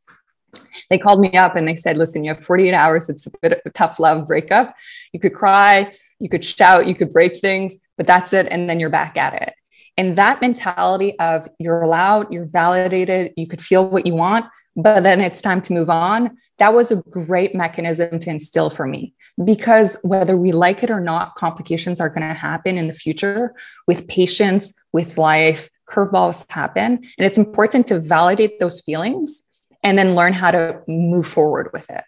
They 0.89 0.98
called 0.98 1.20
me 1.20 1.34
up 1.34 1.56
and 1.56 1.67
they 1.67 1.75
said, 1.75 1.98
"Listen, 1.98 2.24
you 2.24 2.32
have 2.32 2.44
forty 2.44 2.67
eight 2.67 2.74
hours. 2.74 3.10
It's 3.10 3.25
a 3.27 3.32
bit 3.41 3.53
of 3.53 3.60
a 3.65 3.70
tough 3.72 4.00
love 4.00 4.27
breakup. 4.27 4.75
You 5.13 5.20
could 5.20 5.34
cry, 5.34 5.94
you 6.20 6.29
could 6.29 6.46
shout, 6.46 6.88
you 6.88 6.96
could 6.96 7.10
break 7.10 7.38
things, 7.38 7.77
but 7.98 8.08
that's 8.08 8.34
it, 8.34 8.48
and 8.51 8.70
then 8.70 8.79
you're 8.79 8.89
back 8.89 9.17
at 9.17 9.34
it." 9.41 9.53
And 9.98 10.16
that 10.18 10.42
mentality 10.42 11.18
of 11.20 11.48
you're 11.60 11.82
allowed, 11.82 12.32
you're 12.32 12.46
validated, 12.46 13.34
you 13.36 13.48
could 13.48 13.62
feel 13.62 13.89
what 13.89 14.06
you 14.06 14.13
want, 14.13 14.46
but 14.75 15.01
then 15.01 15.20
it's 15.22 15.42
time 15.42 15.62
to 15.63 15.74
move 15.74 15.89
on. 15.89 16.38
That 16.60 16.75
was 16.75 16.92
a 16.92 16.98
great 16.98 17.56
mechanism 17.56 18.20
to 18.20 18.30
instill 18.30 18.70
for 18.70 18.86
me 18.86 19.16
because 19.44 19.98
whether 20.04 20.38
we 20.38 20.51
like 20.51 20.84
it 20.84 20.92
or 20.92 21.00
not, 21.00 21.34
complications 21.36 22.00
are 22.00 22.10
going 22.10 22.22
to 22.22 22.34
happen 22.34 22.77
in 22.77 22.88
the 22.88 22.94
future 22.94 23.56
with 23.88 24.08
patients, 24.08 24.74
with 24.94 25.18
life, 25.18 25.70
curveballs 25.89 26.50
happen. 26.51 26.98
And 27.18 27.25
it's 27.25 27.38
important 27.39 27.88
to 27.88 28.00
validate 28.00 28.60
those 28.60 28.82
feelings 28.82 29.48
and 29.84 29.98
then 29.98 30.16
learn 30.16 30.34
how 30.34 30.51
to 30.51 30.82
move 30.88 31.25
forward 31.25 31.70
with 31.74 31.89
it. 31.89 32.04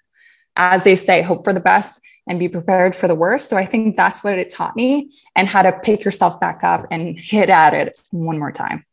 As 0.55 0.83
they 0.83 0.95
say, 0.95 1.21
hope 1.21 1.43
for 1.43 1.53
the 1.53 1.59
best 1.59 1.99
and 2.29 2.39
be 2.39 2.47
prepared 2.47 2.95
for 2.95 3.07
the 3.07 3.15
worst. 3.15 3.49
So 3.49 3.57
I 3.57 3.65
think 3.65 3.97
that's 3.97 4.23
what 4.23 4.37
it 4.37 4.49
taught 4.49 4.75
me 4.75 5.09
and 5.35 5.47
how 5.47 5.63
to 5.63 5.73
pick 5.83 6.05
yourself 6.05 6.39
back 6.39 6.63
up 6.63 6.85
and 6.91 7.19
hit 7.19 7.49
at 7.49 7.73
it 7.73 7.99
one 8.11 8.37
more 8.37 8.51
time. 8.51 8.85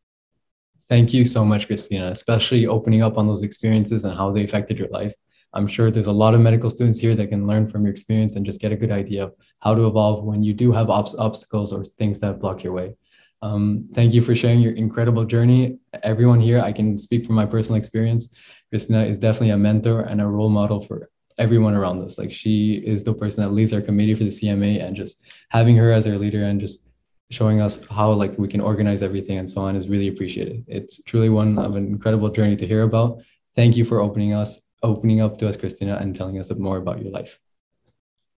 Thank 0.89 1.13
you 1.13 1.25
so 1.25 1.45
much, 1.45 1.67
Christina, 1.67 2.11
especially 2.11 2.67
opening 2.67 3.03
up 3.03 3.19
on 3.19 3.27
those 3.27 3.43
experiences 3.43 4.05
and 4.05 4.17
how 4.17 4.31
they 4.31 4.43
affected 4.43 4.79
your 4.79 4.89
life. 4.89 5.15
I'm 5.53 5.67
sure 5.67 5.91
there's 5.91 6.07
a 6.07 6.13
lot 6.13 6.35
of 6.35 6.41
medical 6.41 6.71
students 6.71 6.99
here 6.99 7.15
that 7.15 7.29
can 7.29 7.47
learn 7.47 7.67
from 7.67 7.83
your 7.83 7.91
experience 7.91 8.37
and 8.37 8.45
just 8.45 8.61
get 8.61 8.73
a 8.73 8.77
good 8.77 8.93
idea 8.93 9.25
of 9.25 9.35
how 9.61 9.75
to 9.75 9.87
evolve 9.87 10.25
when 10.25 10.43
you 10.43 10.55
do 10.55 10.73
have 10.73 10.91
ob- 10.91 11.09
obstacles 11.19 11.73
or 11.73 11.85
things 11.85 12.21
that 12.21 12.41
block 12.41 12.63
your 12.63 12.73
way. 12.73 12.95
Um, 13.43 13.89
thank 13.93 14.15
you 14.15 14.23
for 14.23 14.35
sharing 14.35 14.61
your 14.61 14.75
incredible 14.75 15.25
journey. 15.25 15.79
Everyone 16.03 16.41
here, 16.41 16.61
I 16.61 16.73
can 16.73 16.97
speak 16.97 17.27
from 17.27 17.35
my 17.35 17.47
personal 17.47 17.79
experience. 17.79 18.35
Christina 18.71 19.05
is 19.05 19.19
definitely 19.19 19.51
a 19.51 19.59
mentor 19.59 20.01
and 20.03 20.21
a 20.21 20.27
role 20.27 20.51
model 20.51 20.81
for 20.81 21.11
everyone 21.39 21.75
around 21.75 22.03
us. 22.03 22.19
Like 22.19 22.33
she 22.33 22.75
is 22.75 23.05
the 23.05 23.15
person 23.15 23.45
that 23.45 23.51
leads 23.51 23.73
our 23.73 23.81
committee 23.81 24.15
for 24.15 24.25
the 24.25 24.31
CMA 24.31 24.83
and 24.83 24.97
just 24.97 25.23
having 25.51 25.77
her 25.77 25.93
as 25.93 26.07
our 26.07 26.17
leader 26.17 26.45
and 26.45 26.61
just 26.61 26.89
showing 27.31 27.61
us 27.61 27.85
how 27.89 28.13
like 28.13 28.39
we 28.39 28.49
can 28.49 28.61
organize 28.61 29.03
everything 29.03 29.39
and 29.39 29.51
so 29.51 29.61
on 29.63 29.77
is 29.77 29.89
really 29.89 30.09
appreciated. 30.09 30.65
It's 30.69 31.03
truly 31.03 31.29
one 31.29 31.59
of 31.59 31.77
an 31.77 31.87
incredible 31.87 32.29
journey 32.31 32.57
to 32.57 32.67
hear 32.67 32.83
about. 32.83 33.23
Thank 33.55 33.77
you 33.77 33.85
for 33.85 34.01
opening 34.01 34.33
us, 34.33 34.69
opening 34.83 35.21
up 35.21 35.39
to 35.39 35.49
us, 35.49 35.57
Christina, 35.57 35.97
and 35.97 36.15
telling 36.15 36.39
us 36.39 36.51
more 36.57 36.77
about 36.77 37.03
your 37.03 37.11
life. 37.11 37.39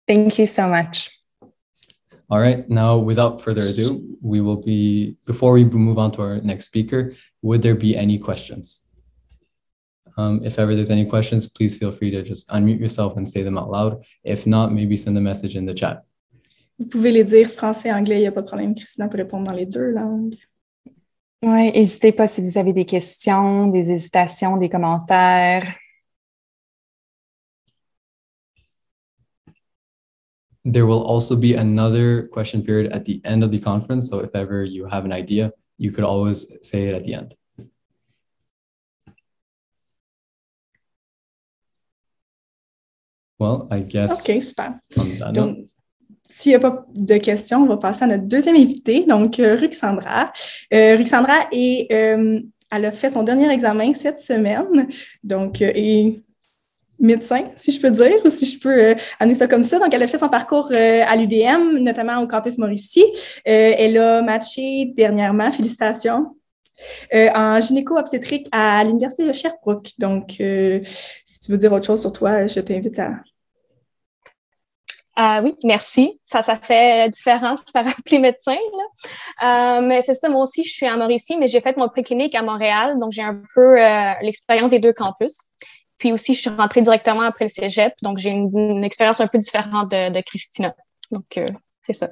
Thank 0.07 0.38
you 0.38 0.47
so 0.47 0.69
much. 0.69 1.11
All 2.31 2.40
right. 2.40 2.69
Now, 2.69 2.97
without 2.97 3.40
further 3.40 3.62
ado, 3.62 4.17
we 4.23 4.40
will 4.40 4.57
be, 4.57 5.17
before 5.26 5.52
we 5.52 5.64
move 5.64 5.99
on 5.99 6.11
to 6.12 6.23
our 6.23 6.40
next 6.40 6.67
speaker, 6.67 7.14
would 7.43 7.62
there 7.62 7.75
be 7.75 7.97
any 7.97 8.19
questions? 8.19 8.87
Um, 10.19 10.45
if 10.45 10.59
ever 10.59 10.75
there's 10.75 10.91
any 10.91 11.07
questions, 11.07 11.47
please 11.47 11.79
feel 11.79 11.93
free 11.93 12.11
to 12.11 12.23
just 12.23 12.49
unmute 12.49 12.81
yourself 12.81 13.17
and 13.17 13.27
say 13.27 13.43
them 13.43 13.57
out 13.57 13.71
loud. 13.71 14.05
If 14.25 14.49
not, 14.49 14.73
maybe 14.73 14.97
send 14.97 15.17
a 15.17 15.21
message 15.21 15.55
in 15.55 15.65
the 15.65 15.75
chat. 15.75 16.05
Vous 16.77 16.87
pouvez 16.87 17.13
les 17.13 17.25
dire 17.25 17.49
français, 17.49 17.93
anglais, 17.93 18.17
il 18.17 18.21
n'y 18.23 18.27
a 18.27 18.33
pas 18.33 18.43
de 18.43 18.47
problème. 18.47 18.75
Christina 18.75 19.09
peut 19.09 19.19
répondre 19.19 19.45
dans 19.45 19.55
les 19.55 19.66
deux 19.66 19.90
langues. 19.90 20.35
Oui, 21.45 21.71
n'hésitez 21.73 22.11
pas 22.11 22.27
si 22.27 22.42
vous 22.42 22.59
avez 22.59 22.73
des 22.73 22.85
questions, 22.85 23.69
des 23.69 23.92
hésitations, 23.92 24.57
des 24.57 24.69
commentaires. 24.69 25.73
There 30.64 30.87
will 30.87 31.03
also 31.03 31.37
be 31.37 31.55
another 31.55 32.29
question 32.29 32.62
period 32.62 32.92
at 32.92 33.05
the 33.05 33.21
end 33.25 33.45
of 33.45 33.53
the 33.53 33.61
conference. 33.61 34.09
So 34.09 34.19
if 34.19 34.35
ever 34.35 34.64
you 34.64 34.87
have 34.87 35.05
an 35.05 35.12
idea, 35.12 35.53
you 35.79 35.92
could 35.92 36.05
always 36.05 36.59
say 36.62 36.88
it 36.88 36.95
at 36.95 37.05
the 37.05 37.14
end. 37.14 37.35
Well, 43.38 43.68
I 43.70 43.81
guess. 43.81 44.29
OK, 44.29 44.42
super. 44.42 44.74
Donc, 45.33 45.59
s'il 46.29 46.51
n'y 46.51 46.57
a 46.57 46.61
pas 46.61 46.85
de 46.94 47.16
questions, 47.16 47.62
on 47.62 47.66
va 47.66 47.79
passer 47.79 48.05
à 48.05 48.07
notre 48.07 48.24
deuxième 48.24 48.57
invité, 48.57 49.05
donc 49.07 49.40
euh, 49.40 49.57
Ruxandra. 49.57 50.31
Euh, 50.74 50.96
Ruxandra, 50.96 51.46
est, 51.53 51.90
euh, 51.92 52.40
elle 52.70 52.85
a 52.85 52.92
fait 52.92 53.09
son 53.09 53.22
dernier 53.22 53.51
examen 53.51 53.94
cette 53.94 54.20
semaine, 54.20 54.88
donc, 55.22 55.62
euh, 55.62 55.70
est 55.74 56.20
médecin, 57.01 57.44
si 57.55 57.70
je 57.70 57.81
peux 57.81 57.92
dire, 57.92 58.16
ou 58.24 58.29
si 58.29 58.44
je 58.44 58.59
peux 58.59 58.94
amener 59.20 59.37
ça 59.37 59.46
comme 59.46 59.62
ça. 59.62 59.79
Donc, 59.79 59.94
elle 59.94 60.03
a 60.03 60.07
fait 60.09 60.18
son 60.18 60.29
parcours 60.29 60.72
à 60.72 61.16
l'UDM, 61.16 61.79
notamment 61.79 62.20
au 62.20 62.27
campus 62.27 62.59
Mauricie. 62.59 63.05
elle 63.44 63.96
a 63.98 64.20
matché 64.20 64.92
dernièrement, 64.96 65.53
félicitations, 65.53 66.35
en 67.12 67.61
gynéco-obstétrique 67.61 68.49
à 68.53 68.83
l'Université 68.85 69.25
de 69.25 69.33
Sherbrooke. 69.33 69.91
Donc, 69.99 70.31
si 70.31 71.41
tu 71.41 71.53
veux 71.53 71.59
dire 71.59 71.73
autre 71.73 71.87
chose 71.87 72.01
sur 72.01 72.12
toi, 72.12 72.47
je 72.47 72.61
t'invite 72.61 72.99
à, 72.99 73.14
euh, 75.19 75.41
oui, 75.43 75.57
merci. 75.64 76.21
Ça, 76.25 76.43
ça 76.43 76.55
fait 76.55 77.09
différence 77.11 77.64
de 77.64 77.71
faire 77.71 77.87
appeler 77.88 78.19
médecin. 78.21 78.57
Euh, 79.43 79.81
mais 79.81 80.01
c'est 80.01 80.14
ça, 80.14 80.29
moi 80.29 80.43
aussi, 80.43 80.62
je 80.62 80.71
suis 80.71 80.87
à 80.87 80.97
Mauricie, 80.97 81.37
mais 81.37 81.49
j'ai 81.49 81.61
fait 81.61 81.77
mon 81.77 81.88
préclinique 81.88 82.35
à 82.37 82.43
Montréal, 82.43 82.99
donc 83.01 83.12
j'ai 83.12 83.23
un 83.23 83.43
peu 83.55 83.83
euh, 83.83 84.12
l'expérience 84.23 84.71
des 84.71 84.79
deux 84.79 84.93
campus. 84.93 85.37
Puis 85.99 86.12
aussi, 86.12 86.35
je 86.35 86.43
suis 86.43 86.51
rentrée 86.51 86.83
directement 86.83 87.23
après 87.23 87.47
le 87.47 87.51
cégep, 87.51 87.95
donc 88.03 88.19
j'ai 88.19 88.31
une, 88.31 88.85
expérience 88.85 89.21
un 89.21 89.27
peu 89.27 89.38
différente 89.38 89.91
de, 89.91 90.11
de 90.11 90.21
Christina. 90.21 90.73
Donc, 91.11 91.37
euh, 91.37 91.47
c'est 91.81 91.95
ça. 91.95 92.11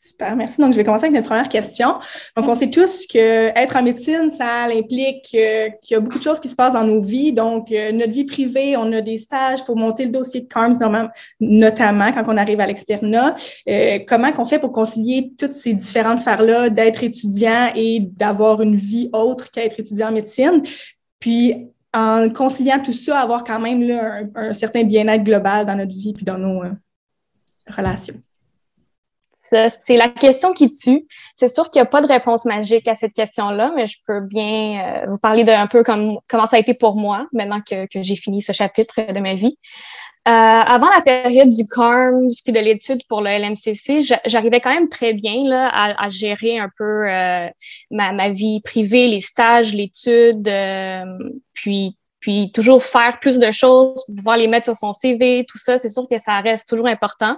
Super, 0.00 0.36
merci. 0.36 0.60
Donc, 0.60 0.72
je 0.74 0.76
vais 0.76 0.84
commencer 0.84 1.06
avec 1.06 1.14
notre 1.14 1.26
première 1.26 1.48
question. 1.48 1.94
Donc, 2.36 2.46
on 2.48 2.54
sait 2.54 2.70
tous 2.70 3.04
que 3.08 3.48
être 3.58 3.74
en 3.74 3.82
médecine, 3.82 4.30
ça 4.30 4.66
implique 4.66 5.22
qu'il 5.22 5.72
y 5.90 5.94
a 5.94 5.98
beaucoup 5.98 6.18
de 6.18 6.22
choses 6.22 6.38
qui 6.38 6.48
se 6.48 6.54
passent 6.54 6.74
dans 6.74 6.84
nos 6.84 7.00
vies. 7.00 7.32
Donc, 7.32 7.72
euh, 7.72 7.90
notre 7.90 8.12
vie 8.12 8.24
privée, 8.24 8.76
on 8.76 8.92
a 8.92 9.00
des 9.00 9.16
stages, 9.16 9.58
il 9.58 9.64
faut 9.64 9.74
monter 9.74 10.04
le 10.04 10.12
dossier 10.12 10.42
de 10.42 10.46
CARMS, 10.46 10.76
notamment 11.40 12.12
quand 12.12 12.22
on 12.28 12.36
arrive 12.36 12.60
à 12.60 12.66
l'externat. 12.68 13.34
Euh, 13.68 13.98
comment 14.06 14.30
qu'on 14.30 14.44
fait 14.44 14.60
pour 14.60 14.70
concilier 14.70 15.32
toutes 15.36 15.50
ces 15.50 15.74
différentes 15.74 16.20
sphères-là 16.20 16.70
d'être 16.70 17.02
étudiant 17.02 17.72
et 17.74 17.98
d'avoir 17.98 18.62
une 18.62 18.76
vie 18.76 19.10
autre 19.12 19.50
qu'être 19.50 19.80
étudiant 19.80 20.10
en 20.10 20.12
médecine? 20.12 20.62
Puis, 21.18 21.66
en 21.92 22.28
conciliant 22.28 22.78
tout 22.78 22.92
ça, 22.92 23.18
avoir 23.18 23.42
quand 23.42 23.58
même 23.58 23.82
là, 23.82 24.20
un, 24.36 24.52
certain 24.52 24.84
bien-être 24.84 25.24
global 25.24 25.66
dans 25.66 25.74
notre 25.74 25.90
vie 25.90 26.12
puis 26.12 26.24
dans 26.24 26.38
nos 26.38 26.62
euh, 26.62 26.70
c'est 29.50 29.96
la 29.96 30.08
question 30.08 30.52
qui 30.52 30.68
tue. 30.70 31.06
C'est 31.34 31.48
sûr 31.48 31.70
qu'il 31.70 31.80
n'y 31.80 31.86
a 31.86 31.90
pas 31.90 32.00
de 32.00 32.06
réponse 32.06 32.44
magique 32.44 32.88
à 32.88 32.94
cette 32.94 33.12
question-là, 33.12 33.72
mais 33.74 33.86
je 33.86 33.98
peux 34.06 34.20
bien 34.20 34.80
euh, 34.80 35.06
vous 35.08 35.18
parler 35.18 35.44
d'un 35.44 35.66
peu 35.66 35.82
comme, 35.82 36.18
comment 36.28 36.46
ça 36.46 36.56
a 36.56 36.58
été 36.60 36.74
pour 36.74 36.96
moi 36.96 37.26
maintenant 37.32 37.60
que, 37.60 37.86
j'ai 37.94 38.16
fini 38.16 38.42
ce 38.42 38.52
chapitre 38.52 39.12
de 39.12 39.20
ma 39.20 39.34
vie. 39.34 39.58
Euh, 40.26 40.30
avant 40.30 40.90
la 40.90 41.00
période 41.00 41.48
du 41.48 41.66
CARMS 41.66 42.28
puis 42.44 42.52
de 42.52 42.60
l'étude 42.60 43.00
pour 43.08 43.22
le 43.22 43.30
LMCC, 43.30 44.02
j'arrivais 44.26 44.60
quand 44.60 44.74
même 44.74 44.90
très 44.90 45.14
bien 45.14 45.50
à, 45.50 46.08
gérer 46.10 46.58
un 46.58 46.68
peu 46.76 47.08
euh, 47.08 47.48
ma, 47.90 48.28
vie 48.28 48.60
privée, 48.60 49.08
les 49.08 49.20
stages, 49.20 49.72
l'étude, 49.72 50.50
puis 51.54 52.52
toujours 52.52 52.82
faire 52.82 53.20
plus 53.20 53.38
de 53.38 53.50
choses, 53.50 54.04
pouvoir 54.14 54.36
les 54.36 54.48
mettre 54.48 54.66
sur 54.66 54.76
son 54.76 54.92
CV, 54.92 55.46
tout 55.48 55.58
ça, 55.58 55.78
c'est 55.78 55.88
sûr 55.88 56.06
que 56.10 56.18
ça 56.18 56.40
reste 56.40 56.68
toujours 56.68 56.88
important. 56.88 57.36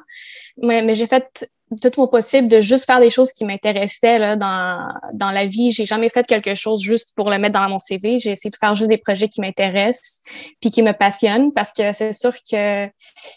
Mais 0.63 0.95
j'ai 0.95 1.07
fait 1.07 1.49
tout 1.81 1.91
mon 1.99 2.09
possible 2.09 2.49
de 2.49 2.61
juste 2.61 2.85
faire 2.85 3.01
des 3.01 3.11
choses 3.11 3.33
qui 3.33 3.45
m'intéressaient 3.45 4.19
là, 4.19 4.37
dans, 4.37 4.89
dans 5.13 5.31
la 5.31 5.47
vie. 5.47 5.71
J'ai 5.71 5.85
jamais 5.85 6.09
fait 6.09 6.27
quelque 6.27 6.55
chose 6.55 6.83
juste 6.83 7.15
pour 7.15 7.31
le 7.31 7.39
mettre 7.39 7.59
dans 7.59 7.69
mon 7.69 7.79
CV. 7.79 8.19
J'ai 8.19 8.33
essayé 8.33 8.51
de 8.51 8.57
faire 8.57 8.75
juste 8.75 8.89
des 8.89 8.99
projets 8.99 9.29
qui 9.29 9.41
m'intéressent 9.41 10.21
puis 10.61 10.71
qui 10.71 10.83
me 10.83 10.93
passionnent 10.93 11.53
parce 11.53 11.73
que 11.73 11.93
c'est 11.93 12.13
sûr 12.13 12.33
que 12.51 12.89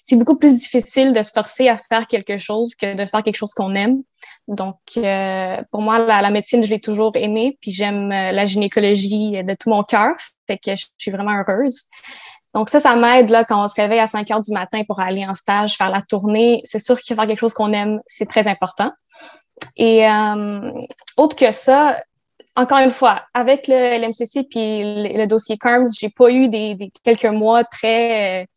c'est 0.04 0.16
beaucoup 0.16 0.38
plus 0.38 0.58
difficile 0.58 1.14
de 1.14 1.22
se 1.22 1.32
forcer 1.32 1.70
à 1.70 1.78
faire 1.78 2.08
quelque 2.08 2.38
chose 2.38 2.74
que 2.76 2.96
de 2.96 3.06
faire 3.06 3.24
quelque 3.24 3.38
chose 3.38 3.54
qu'on 3.54 3.76
aime. 3.76 4.02
Donc, 4.48 4.78
euh, 4.98 5.62
pour 5.72 5.82
moi, 5.82 6.00
la, 6.00 6.22
la 6.22 6.30
médecine, 6.32 6.64
je 6.64 6.70
l'ai 6.70 6.80
toujours 6.80 7.12
aimée 7.16 7.58
puis 7.62 7.72
j'aime 7.72 8.12
euh, 8.12 8.32
la 8.32 8.46
gynécologie 8.46 9.44
de 9.44 9.54
tout 9.54 9.70
mon 9.70 9.84
cœur. 9.84 10.16
Fait 10.48 10.58
que 10.58 10.76
je 10.76 10.86
suis 10.98 11.12
vraiment 11.12 11.32
heureuse. 11.32 11.86
Donc 12.54 12.70
ça, 12.70 12.80
ça 12.80 12.96
m'aide 12.96 13.30
là 13.30 13.44
quand 13.44 13.64
on 13.64 13.68
se 13.68 13.80
réveille 13.80 14.00
à 14.00 14.08
5 14.08 14.30
heures 14.32 14.42
du 14.42 14.52
matin 14.52 14.82
pour 14.88 15.00
aller 15.00 15.26
en 15.26 15.34
stage, 15.34 15.76
faire 15.76 15.90
la 15.90 16.02
tournée. 16.02 16.62
C'est 16.66 16.80
sûr 16.80 16.98
que 16.98 17.16
faire 17.16 17.28
quelque 17.28 17.40
chose 17.40 17.54
qu'on 17.54 17.74
aime, 17.74 18.00
c'est 18.06 18.28
très 18.28 18.48
important. 18.48 18.92
Et 19.76 20.08
euh, 20.08 20.72
autre 21.18 21.36
que 21.36 21.52
ça, 21.52 22.00
encore 22.56 22.80
une 22.80 22.92
fois, 22.92 23.24
avec 23.34 23.68
le 23.68 23.98
LMCC 23.98 24.44
puis 24.50 24.84
le, 24.84 25.26
dossier 25.26 25.58
CARMS, 25.58 25.88
j'ai 26.00 26.10
pas 26.10 26.30
eu 26.30 26.48
des, 26.48 26.76
des, 26.76 26.92
quelques 27.04 27.26
mois 27.26 27.64
très 27.64 28.48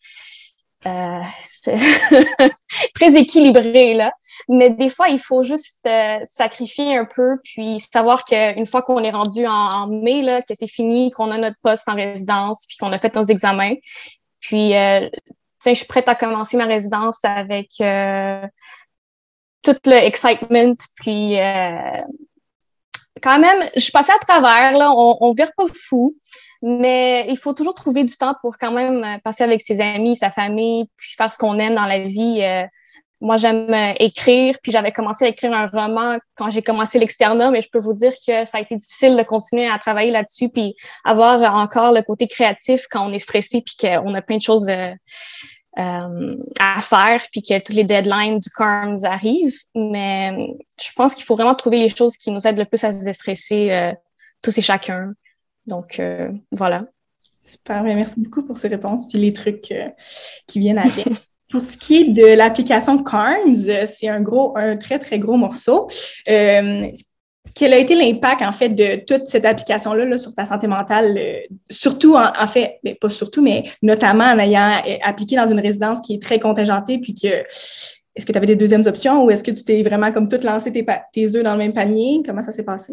euh, 0.87 1.21
très 2.95 3.15
équilibré 3.17 3.95
là. 3.95 4.13
Mais 4.49 4.71
des 4.71 4.89
fois, 4.89 5.09
il 5.09 5.19
faut 5.19 5.43
juste 5.43 5.87
euh, 5.87 6.19
sacrifier 6.25 6.97
un 6.97 7.05
peu, 7.05 7.39
puis 7.43 7.81
savoir 7.81 8.25
qu'une 8.25 8.67
fois 8.67 8.83
qu'on 8.83 9.03
est 9.03 9.11
rendu 9.11 9.47
en, 9.47 9.89
mai, 9.89 10.23
là, 10.23 10.43
que 10.43 10.55
c'est 10.59 10.69
fini, 10.69 11.11
qu'on 11.11 11.31
a 11.31 11.39
notre 11.39 11.57
poste 11.63 11.89
en 11.89 11.95
résidence, 11.95 12.67
puis 12.67 12.77
qu'on 12.79 12.93
a 12.93 12.99
fait 12.99 13.15
nos 13.15 13.25
examens, 13.25 13.75
puis 14.41 14.77
euh, 14.77 15.09
je 15.65 15.75
suis 15.75 15.87
prête 15.87 16.09
à 16.09 16.15
commencer 16.15 16.57
ma 16.57 16.67
résidence 16.67 17.25
avec 17.25 17.71
euh, 17.81 18.47
tout 19.63 19.77
le 19.85 19.95
excitement, 19.95 20.75
puis 20.97 21.37
quand 23.23 23.39
même, 23.39 23.69
je 23.77 23.91
passée 23.91 24.13
à 24.13 24.19
travers, 24.19 24.77
là, 24.77 24.93
on, 24.93 25.17
on 25.21 25.33
vire 25.33 25.51
pas 25.57 25.67
fou. 25.89 26.15
Mais 26.63 27.27
il 27.29 27.37
faut 27.37 27.53
toujours 27.53 27.75
trouver 27.75 28.03
du 28.05 28.17
temps 28.17 28.35
pour 28.41 28.57
quand 28.59 28.73
même 28.73 29.05
euh, 29.05 29.19
passer 29.23 29.45
avec 29.45 29.61
ses 29.61 29.81
amis, 29.81 30.17
sa 30.17 30.31
famille, 30.31 30.87
puis 30.97 31.13
faire 31.17 31.31
ce 31.31 31.39
qu'on 31.39 31.59
aime 31.59 31.75
dans 31.75 31.85
la 31.85 32.01
vie. 32.01 32.41
Euh, 32.43 32.65
moi, 33.21 33.39
j'aime 33.39 33.73
euh, 33.73 33.95
écrire, 33.99 34.57
puis 34.63 34.73
j'avais 34.73 34.93
commencé 34.93 35.25
à 35.25 35.29
écrire 35.29 35.53
un 35.53 35.67
roman 35.67 36.19
quand 36.35 36.51
j'ai 36.51 36.63
commencé 36.63 36.99
l'externat, 36.99 37.51
mais 37.51 37.63
je 37.63 37.71
peux 37.71 37.79
vous 37.79 37.95
dire 37.95 38.13
que 38.27 38.45
ça 38.45 38.59
a 38.59 38.61
été 38.61 38.77
difficile 38.77 39.17
de 39.17 39.23
continuer 39.23 39.69
à 39.69 39.79
travailler 39.79 40.11
là-dessus, 40.11 40.51
puis 40.51 40.75
avoir 41.05 41.55
encore 41.55 41.93
le 41.93 42.03
côté 42.03 42.27
créatif 42.27 42.87
quand 42.91 43.09
on 43.09 43.13
est 43.13 43.19
stressé, 43.19 43.63
puis 43.63 43.75
qu'on 43.81 44.15
a 44.15 44.21
plein 44.21 44.37
de 44.37 44.43
choses 44.43 44.69
euh, 44.69 44.93
à 45.77 46.81
faire, 46.81 47.21
puis 47.31 47.43
que 47.43 47.63
tous 47.63 47.73
les 47.73 47.85
deadlines 47.85 48.39
du 48.39 48.51
CARMS 48.51 49.05
arrivent. 49.05 49.59
Mais 49.75 50.35
je 50.81 50.89
pense 50.97 51.15
qu'il 51.15 51.25
faut 51.25 51.37
vraiment 51.37 51.55
trouver 51.55 51.79
les 51.79 51.89
choses 51.89 52.17
qui 52.17 52.31
nous 52.31 52.47
aident 52.47 52.59
le 52.59 52.65
plus 52.65 52.83
à 52.85 52.93
se 52.93 53.05
déstresser 53.05 53.93
tous 54.43 54.57
et 54.59 54.63
chacun. 54.63 55.13
Donc, 55.67 55.99
euh, 55.99 56.31
voilà. 56.53 56.81
Super, 57.41 57.83
merci 57.83 58.21
beaucoup 58.21 58.45
pour 58.45 58.57
ces 58.57 58.69
réponses, 58.69 59.07
puis 59.07 59.19
les 59.19 59.33
trucs 59.33 59.71
euh, 59.73 59.89
qui 60.47 60.61
viennent 60.61 60.79
avec. 60.79 61.07
Pour 61.49 61.61
ce 61.61 61.79
qui 61.79 61.99
est 61.99 62.09
de 62.09 62.27
l'application 62.35 63.05
CARMS, 63.05 63.69
euh, 63.69 63.87
c'est 63.87 64.09
un 64.09 64.21
gros, 64.21 64.57
un 64.57 64.77
très, 64.77 64.99
très 64.99 65.21
gros 65.21 65.37
morceau. 65.37 65.89
Quel 67.57 67.73
a 67.73 67.79
été 67.79 67.95
l'impact, 67.95 68.43
en 68.43 68.53
fait, 68.53 68.69
de 68.69 68.97
toute 69.07 69.25
cette 69.25 69.47
application-là 69.47 70.19
sur 70.19 70.35
ta 70.35 70.45
santé 70.45 70.69
mentale, 70.69 71.19
surtout, 71.71 72.15
en, 72.15 72.47
fait, 72.47 72.79
mais 72.85 72.95
pas 72.95 73.09
surtout, 73.09 73.43
mais 73.43 73.65
notamment 73.83 74.25
en 74.25 74.39
ayant 74.39 74.73
appliqué 75.03 75.37
dans 75.37 75.49
une 75.49 75.61
résidence 75.61 76.01
qui 76.03 76.15
est 76.15 76.23
très 76.23 76.39
contingentée, 76.39 76.99
puis 76.99 77.15
que, 77.15 77.27
est-ce 77.29 78.27
que 78.27 78.33
tu 78.33 78.37
avais 78.37 78.47
des 78.47 78.57
deuxièmes 78.57 78.85
options 78.87 79.25
ou 79.25 79.31
est-ce 79.31 79.43
que 79.43 79.51
tu 79.51 79.65
t'es 79.65 79.83
vraiment 79.83 80.13
comme 80.13 80.29
tout 80.29 80.39
lancé 80.43 80.71
tes, 80.71 80.85
tes 81.15 81.35
œufs 81.35 81.43
dans 81.43 81.53
le 81.53 81.59
même 81.59 81.73
panier? 81.73 82.23
Comment 82.25 82.43
ça 82.43 82.53
s'est 82.53 82.63
passé? 82.63 82.93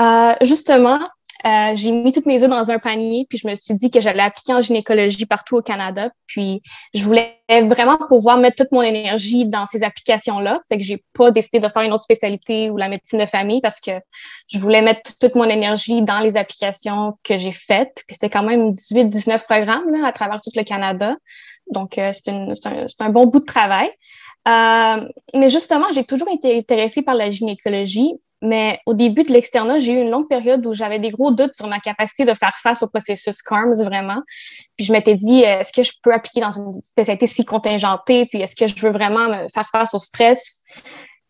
Euh, 0.00 0.32
justement, 0.40 0.98
euh, 1.46 1.76
j'ai 1.76 1.92
mis 1.92 2.12
toutes 2.12 2.24
mes 2.24 2.42
œufs 2.42 2.48
dans 2.48 2.70
un 2.70 2.78
panier, 2.78 3.26
puis 3.28 3.38
je 3.38 3.46
me 3.46 3.54
suis 3.54 3.74
dit 3.74 3.90
que 3.90 4.00
j'allais 4.00 4.22
appliquer 4.22 4.54
en 4.54 4.60
gynécologie 4.60 5.26
partout 5.26 5.56
au 5.56 5.62
Canada. 5.62 6.10
Puis 6.26 6.62
je 6.94 7.04
voulais 7.04 7.36
vraiment 7.48 7.98
pouvoir 8.08 8.38
mettre 8.38 8.62
toute 8.62 8.72
mon 8.72 8.80
énergie 8.80 9.46
dans 9.46 9.66
ces 9.66 9.84
applications-là. 9.84 10.60
Fait 10.68 10.78
que 10.78 10.84
j'ai 10.84 11.04
pas 11.12 11.30
décidé 11.30 11.60
de 11.60 11.68
faire 11.68 11.82
une 11.82 11.92
autre 11.92 12.02
spécialité 12.02 12.70
ou 12.70 12.78
la 12.78 12.88
médecine 12.88 13.18
de 13.18 13.26
famille 13.26 13.60
parce 13.60 13.78
que 13.78 13.92
je 14.48 14.58
voulais 14.58 14.80
mettre 14.80 15.16
toute 15.18 15.34
mon 15.34 15.44
énergie 15.44 16.00
dans 16.00 16.20
les 16.20 16.38
applications 16.38 17.18
que 17.22 17.36
j'ai 17.36 17.52
faites. 17.52 18.02
Puis 18.06 18.14
c'était 18.14 18.30
quand 18.30 18.42
même 18.42 18.72
18-19 18.72 19.44
programmes 19.44 19.90
là, 19.90 20.06
à 20.06 20.12
travers 20.12 20.40
tout 20.40 20.50
le 20.56 20.62
Canada. 20.62 21.14
Donc, 21.70 21.98
euh, 21.98 22.10
c'est 22.12 22.30
un, 22.30 22.52
un, 23.00 23.08
bon 23.10 23.26
bout 23.26 23.40
de 23.40 23.44
travail. 23.44 23.90
Euh, 24.46 25.08
mais 25.34 25.48
justement, 25.48 25.86
j'ai 25.92 26.04
toujours 26.04 26.28
été 26.28 26.56
intéressée 26.58 27.02
par 27.02 27.14
la 27.14 27.30
gynécologie, 27.30 28.12
mais 28.44 28.78
au 28.84 28.92
début 28.92 29.22
de 29.22 29.32
l'externat, 29.32 29.78
j'ai 29.78 29.92
eu 29.92 30.02
une 30.02 30.10
longue 30.10 30.28
période 30.28 30.64
où 30.66 30.74
j'avais 30.74 30.98
des 30.98 31.08
gros 31.08 31.30
doutes 31.30 31.56
sur 31.56 31.66
ma 31.66 31.80
capacité 31.80 32.24
de 32.24 32.34
faire 32.34 32.54
face 32.62 32.82
au 32.82 32.88
processus 32.88 33.40
CARMS 33.40 33.82
vraiment. 33.82 34.20
Puis 34.76 34.84
je 34.84 34.92
m'étais 34.92 35.14
dit, 35.14 35.40
est-ce 35.40 35.72
que 35.72 35.82
je 35.82 35.92
peux 36.02 36.12
appliquer 36.12 36.40
dans 36.40 36.50
une 36.50 36.74
spécialité 36.82 37.26
si 37.26 37.46
contingentée? 37.46 38.26
Puis 38.26 38.42
est-ce 38.42 38.54
que 38.54 38.66
je 38.66 38.74
veux 38.84 38.92
vraiment 38.92 39.30
me 39.30 39.48
faire 39.48 39.68
face 39.70 39.94
au 39.94 39.98
stress? 39.98 40.60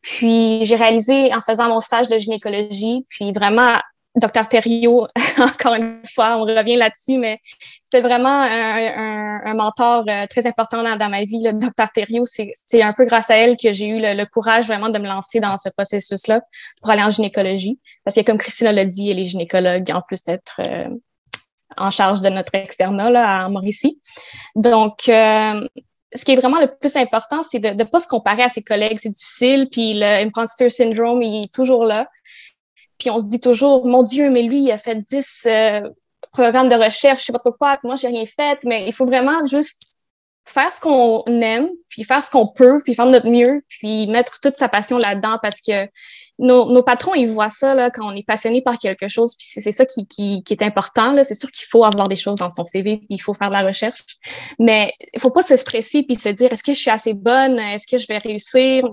Puis 0.02 0.64
j'ai 0.64 0.74
réalisé 0.74 1.32
en 1.32 1.40
faisant 1.40 1.68
mon 1.68 1.78
stage 1.78 2.08
de 2.08 2.18
gynécologie, 2.18 3.06
puis 3.08 3.30
vraiment 3.30 3.78
Docteur 4.16 4.48
Thériault, 4.48 5.08
encore 5.38 5.74
une 5.74 6.00
fois, 6.06 6.36
on 6.36 6.42
revient 6.42 6.76
là-dessus, 6.76 7.18
mais 7.18 7.40
c'était 7.82 8.00
vraiment 8.00 8.40
un, 8.40 9.54
mentor 9.54 10.04
euh, 10.08 10.26
très 10.28 10.46
important 10.46 10.82
dans, 10.82 11.08
ma 11.08 11.24
vie. 11.24 11.42
Le 11.42 11.52
Docteur 11.52 11.90
Thériault, 11.90 12.24
c'est 12.24 12.82
un 12.82 12.92
peu 12.92 13.06
grâce 13.06 13.30
à 13.30 13.36
elle 13.36 13.56
que 13.56 13.72
j'ai 13.72 13.86
eu 13.86 13.98
le, 14.00 14.24
courage 14.24 14.66
vraiment 14.66 14.88
de 14.88 14.98
me 14.98 15.06
lancer 15.06 15.40
dans 15.40 15.56
ce 15.56 15.68
processus-là 15.68 16.42
pour 16.80 16.90
aller 16.90 17.02
en 17.02 17.10
gynécologie. 17.10 17.78
Parce 18.04 18.16
que 18.16 18.22
comme 18.22 18.38
Christina 18.38 18.72
l'a 18.72 18.84
dit, 18.84 19.10
elle 19.10 19.18
est 19.18 19.24
gynécologue, 19.24 19.90
en 19.92 20.00
plus 20.00 20.22
d'être 20.24 20.60
euh, 20.66 20.88
en 21.76 21.90
charge 21.90 22.20
de 22.22 22.28
notre 22.28 22.54
externat 22.54 23.10
là, 23.10 23.44
à 23.44 23.48
Mauricie. 23.48 24.00
Donc, 24.54 25.08
euh, 25.08 25.66
ce 26.14 26.24
qui 26.24 26.32
est 26.32 26.36
vraiment 26.36 26.60
le 26.60 26.68
plus 26.68 26.96
important, 26.96 27.42
c'est 27.42 27.58
de 27.58 27.70
ne 27.70 27.84
pas 27.84 27.98
se 27.98 28.06
comparer 28.06 28.42
à 28.42 28.48
ses 28.48 28.62
collègues. 28.62 28.98
C'est 29.00 29.08
difficile, 29.08 29.68
puis 29.70 29.94
le 29.94 30.24
imposter 30.24 30.70
syndrome, 30.70 31.22
il 31.22 31.40
est 31.40 31.52
toujours 31.52 31.84
là. 31.84 32.08
Puis 33.04 33.10
on 33.10 33.18
se 33.18 33.26
dit 33.26 33.38
toujours, 33.38 33.86
mon 33.86 34.02
Dieu, 34.02 34.30
mais 34.30 34.40
lui, 34.40 34.62
il 34.62 34.72
a 34.72 34.78
fait 34.78 34.94
10 35.06 35.42
euh, 35.44 35.90
programmes 36.32 36.70
de 36.70 36.74
recherche, 36.74 37.20
je 37.20 37.24
sais 37.26 37.32
pas 37.34 37.38
trop 37.38 37.52
quoi, 37.52 37.76
puis 37.76 37.86
moi, 37.86 37.96
j'ai 37.96 38.08
rien 38.08 38.24
fait. 38.24 38.58
Mais 38.64 38.86
il 38.86 38.94
faut 38.94 39.04
vraiment 39.04 39.44
juste 39.44 39.82
faire 40.46 40.72
ce 40.72 40.80
qu'on 40.80 41.22
aime, 41.42 41.68
puis 41.90 42.02
faire 42.02 42.24
ce 42.24 42.30
qu'on 42.30 42.46
peut, 42.46 42.80
puis 42.82 42.94
faire 42.94 43.04
notre 43.04 43.28
mieux, 43.28 43.62
puis 43.68 44.06
mettre 44.06 44.40
toute 44.40 44.56
sa 44.56 44.70
passion 44.70 44.96
là-dedans 44.96 45.38
parce 45.42 45.60
que 45.60 45.86
nos, 46.38 46.82
patrons, 46.82 47.14
ils 47.14 47.28
voient 47.28 47.50
ça 47.50 47.74
là, 47.74 47.90
quand 47.90 48.10
on 48.10 48.16
est 48.16 48.26
passionné 48.26 48.60
par 48.62 48.78
quelque 48.78 49.08
chose, 49.08 49.36
puis 49.36 49.46
c'est 49.48 49.72
ça 49.72 49.86
qui, 49.86 50.06
qui, 50.06 50.42
est 50.50 50.62
important. 50.62 51.22
C'est 51.22 51.34
sûr 51.34 51.50
qu'il 51.50 51.66
faut 51.66 51.84
avoir 51.84 52.08
des 52.08 52.16
choses 52.16 52.38
dans 52.38 52.50
son 52.50 52.64
CV, 52.64 52.98
puis 52.98 53.06
il 53.10 53.20
faut 53.20 53.34
faire 53.34 53.48
de 53.48 53.54
la 53.54 53.62
recherche. 53.62 54.04
Mais 54.58 54.92
il 55.12 55.20
faut 55.20 55.30
pas 55.30 55.42
se 55.42 55.56
stresser 55.56 56.02
puis 56.02 56.16
se 56.16 56.28
dire 56.28 56.52
est-ce 56.52 56.62
que 56.62 56.74
je 56.74 56.80
suis 56.80 56.90
assez 56.90 57.14
bonne, 57.14 57.58
est-ce 57.58 57.86
que 57.86 57.98
je 57.98 58.06
vais 58.08 58.18
réussir? 58.18 58.84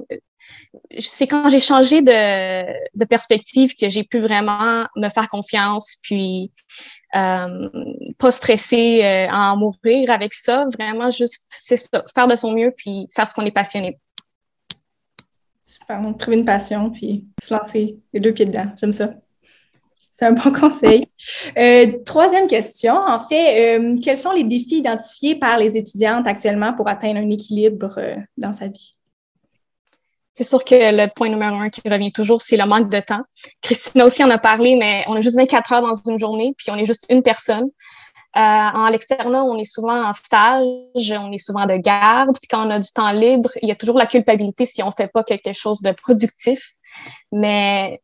C'est 0.99 1.27
quand 1.27 1.49
j'ai 1.49 1.59
changé 1.59 2.01
de, 2.01 2.65
de, 2.95 3.05
perspective 3.05 3.73
que 3.79 3.89
j'ai 3.89 4.03
pu 4.03 4.19
vraiment 4.19 4.85
me 4.95 5.09
faire 5.09 5.27
confiance, 5.27 5.95
puis 6.01 6.51
euh, 7.15 7.69
pas 8.17 8.31
stresser 8.31 9.01
euh, 9.03 9.27
à 9.29 9.51
en 9.51 9.57
mourir 9.57 10.11
avec 10.11 10.33
ça. 10.33 10.65
Vraiment, 10.77 11.09
juste, 11.09 11.45
c'est 11.47 11.77
faire 12.13 12.27
de 12.27 12.35
son 12.35 12.53
mieux, 12.53 12.73
puis 12.75 13.07
faire 13.15 13.27
ce 13.27 13.33
qu'on 13.33 13.45
est 13.45 13.51
passionné. 13.51 13.97
Trouver 16.17 16.37
une 16.37 16.45
passion, 16.45 16.89
puis 16.89 17.27
se 17.41 17.53
lancer 17.53 17.97
les 18.13 18.19
deux 18.19 18.33
pieds 18.33 18.45
dedans. 18.45 18.67
J'aime 18.79 18.91
ça. 18.91 19.11
C'est 20.11 20.25
un 20.25 20.33
bon 20.33 20.51
conseil. 20.59 21.07
Euh, 21.57 22.03
troisième 22.05 22.47
question, 22.47 22.95
en 22.95 23.19
fait, 23.19 23.79
euh, 23.79 23.97
quels 24.03 24.17
sont 24.17 24.31
les 24.31 24.43
défis 24.43 24.77
identifiés 24.77 25.35
par 25.35 25.57
les 25.57 25.77
étudiantes 25.77 26.27
actuellement 26.27 26.73
pour 26.73 26.87
atteindre 26.87 27.19
un 27.19 27.29
équilibre 27.29 27.97
euh, 27.97 28.15
dans 28.37 28.53
sa 28.53 28.67
vie? 28.67 28.97
C'est 30.33 30.43
sûr 30.43 30.63
que 30.63 30.75
le 30.75 31.07
point 31.13 31.29
numéro 31.29 31.55
un 31.55 31.69
qui 31.69 31.81
revient 31.85 32.11
toujours, 32.11 32.41
c'est 32.41 32.57
le 32.57 32.65
manque 32.65 32.89
de 32.89 32.99
temps. 32.99 33.21
Christina 33.61 34.05
aussi 34.05 34.23
en 34.23 34.29
a 34.29 34.37
parlé, 34.37 34.75
mais 34.75 35.03
on 35.07 35.13
a 35.13 35.21
juste 35.21 35.35
24 35.35 35.73
heures 35.73 35.81
dans 35.81 35.93
une 35.93 36.17
journée, 36.17 36.53
puis 36.57 36.71
on 36.71 36.75
est 36.75 36.85
juste 36.85 37.05
une 37.09 37.21
personne. 37.21 37.69
Euh, 38.37 38.39
en 38.39 38.87
l'externat, 38.87 39.43
on 39.43 39.57
est 39.57 39.65
souvent 39.65 40.05
en 40.05 40.13
stage, 40.13 41.11
on 41.11 41.31
est 41.31 41.37
souvent 41.37 41.65
de 41.65 41.75
garde, 41.75 42.37
puis 42.39 42.47
quand 42.47 42.65
on 42.65 42.69
a 42.69 42.79
du 42.79 42.89
temps 42.89 43.11
libre, 43.11 43.49
il 43.61 43.67
y 43.67 43.71
a 43.71 43.75
toujours 43.75 43.97
la 43.97 44.05
culpabilité 44.05 44.65
si 44.65 44.81
on 44.81 44.91
fait 44.91 45.09
pas 45.09 45.23
quelque 45.23 45.51
chose 45.51 45.81
de 45.81 45.91
productif. 45.91 46.71
Mais 47.31 48.01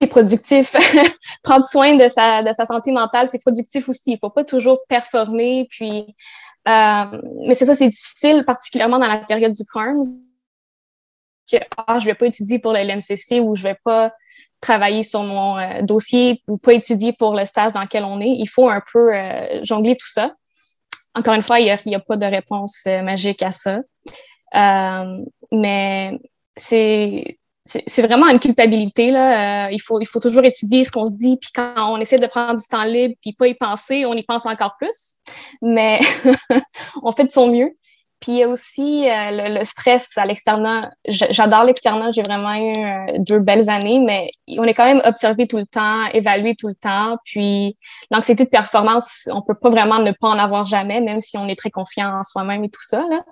c'est 0.00 0.08
productif. 0.08 0.74
Prendre 1.44 1.64
soin 1.64 1.94
de 1.94 2.08
sa, 2.08 2.42
de 2.42 2.52
sa 2.52 2.66
santé 2.66 2.90
mentale, 2.90 3.28
c'est 3.28 3.40
productif 3.40 3.88
aussi. 3.88 4.12
Il 4.12 4.18
faut 4.18 4.30
pas 4.30 4.44
toujours 4.44 4.80
performer, 4.88 5.66
puis 5.70 6.16
euh, 6.68 7.04
mais 7.46 7.54
c'est 7.54 7.66
ça, 7.66 7.76
c'est 7.76 7.88
difficile, 7.88 8.44
particulièrement 8.44 8.98
dans 8.98 9.06
la 9.06 9.18
période 9.18 9.52
du 9.52 9.62
CARMS 9.72 10.02
que 11.50 11.56
ah, 11.76 11.98
je 11.98 12.06
vais 12.06 12.14
pas 12.14 12.26
étudier 12.26 12.58
pour 12.58 12.72
le 12.72 12.80
LMCC 12.80 13.40
ou 13.40 13.54
je 13.54 13.62
vais 13.62 13.76
pas 13.84 14.12
travailler 14.60 15.02
sur 15.02 15.22
mon 15.22 15.58
euh, 15.58 15.82
dossier 15.82 16.42
ou 16.48 16.56
pas 16.58 16.72
étudier 16.72 17.12
pour 17.12 17.34
le 17.34 17.44
stage 17.44 17.72
dans 17.72 17.82
lequel 17.82 18.04
on 18.04 18.20
est. 18.20 18.28
Il 18.30 18.48
faut 18.48 18.68
un 18.68 18.82
peu 18.92 19.06
euh, 19.12 19.60
jongler 19.62 19.96
tout 19.96 20.10
ça. 20.10 20.32
Encore 21.14 21.34
une 21.34 21.42
fois, 21.42 21.60
il 21.60 21.64
n'y 21.64 21.94
a, 21.94 21.98
a, 21.98 22.00
pas 22.00 22.16
de 22.16 22.26
réponse 22.26 22.82
euh, 22.86 23.02
magique 23.02 23.42
à 23.42 23.50
ça. 23.50 23.78
mais 25.52 26.12
c'est 26.56 27.38
c'est 27.68 28.02
vraiment 28.02 28.28
une 28.28 28.38
culpabilité 28.38 29.10
là. 29.10 29.68
il 29.72 29.80
faut 29.80 30.00
il 30.00 30.06
faut 30.06 30.20
toujours 30.20 30.44
étudier 30.44 30.84
ce 30.84 30.92
qu'on 30.92 31.04
se 31.04 31.14
dit 31.14 31.36
puis 31.36 31.50
quand 31.52 31.74
on 31.92 32.00
essaie 32.00 32.16
de 32.16 32.28
prendre 32.28 32.60
du 32.60 32.66
temps 32.68 32.84
libre 32.84 33.16
puis 33.20 33.32
pas 33.32 33.48
y 33.48 33.54
penser, 33.54 34.06
on 34.06 34.14
y 34.14 34.22
pense 34.22 34.46
encore 34.46 34.76
plus. 34.78 35.16
Mais 35.62 35.98
on 37.02 37.10
fait 37.10 37.24
de 37.24 37.32
son 37.32 37.50
mieux. 37.50 37.72
Puis 38.20 38.32
il 38.32 38.38
y 38.38 38.42
a 38.42 38.48
aussi 38.48 39.08
euh, 39.08 39.48
le, 39.58 39.64
stress 39.64 40.16
à 40.16 40.24
l'externat. 40.24 40.90
J'adore 41.06 41.64
l'externat, 41.64 42.10
j'ai 42.12 42.22
vraiment 42.22 42.54
eu 42.54 42.72
euh, 42.72 43.18
deux 43.18 43.40
belles 43.40 43.68
années, 43.68 44.00
mais 44.00 44.30
on 44.58 44.64
est 44.64 44.74
quand 44.74 44.86
même 44.86 45.02
observé 45.04 45.46
tout 45.46 45.58
le 45.58 45.66
temps, 45.66 46.06
évalué 46.12 46.54
tout 46.54 46.68
le 46.68 46.74
temps. 46.74 47.18
Puis 47.24 47.76
l'anxiété 48.10 48.44
de 48.44 48.50
performance, 48.50 49.28
on 49.30 49.42
peut 49.42 49.54
pas 49.54 49.68
vraiment 49.68 49.98
ne 49.98 50.12
pas 50.12 50.28
en 50.28 50.38
avoir 50.38 50.64
jamais, 50.64 51.00
même 51.00 51.20
si 51.20 51.36
on 51.36 51.46
est 51.46 51.58
très 51.58 51.70
confiant 51.70 52.20
en 52.20 52.22
soi-même 52.22 52.64
et 52.64 52.70
tout 52.70 52.82
ça. 52.82 53.04
Là. 53.08 53.22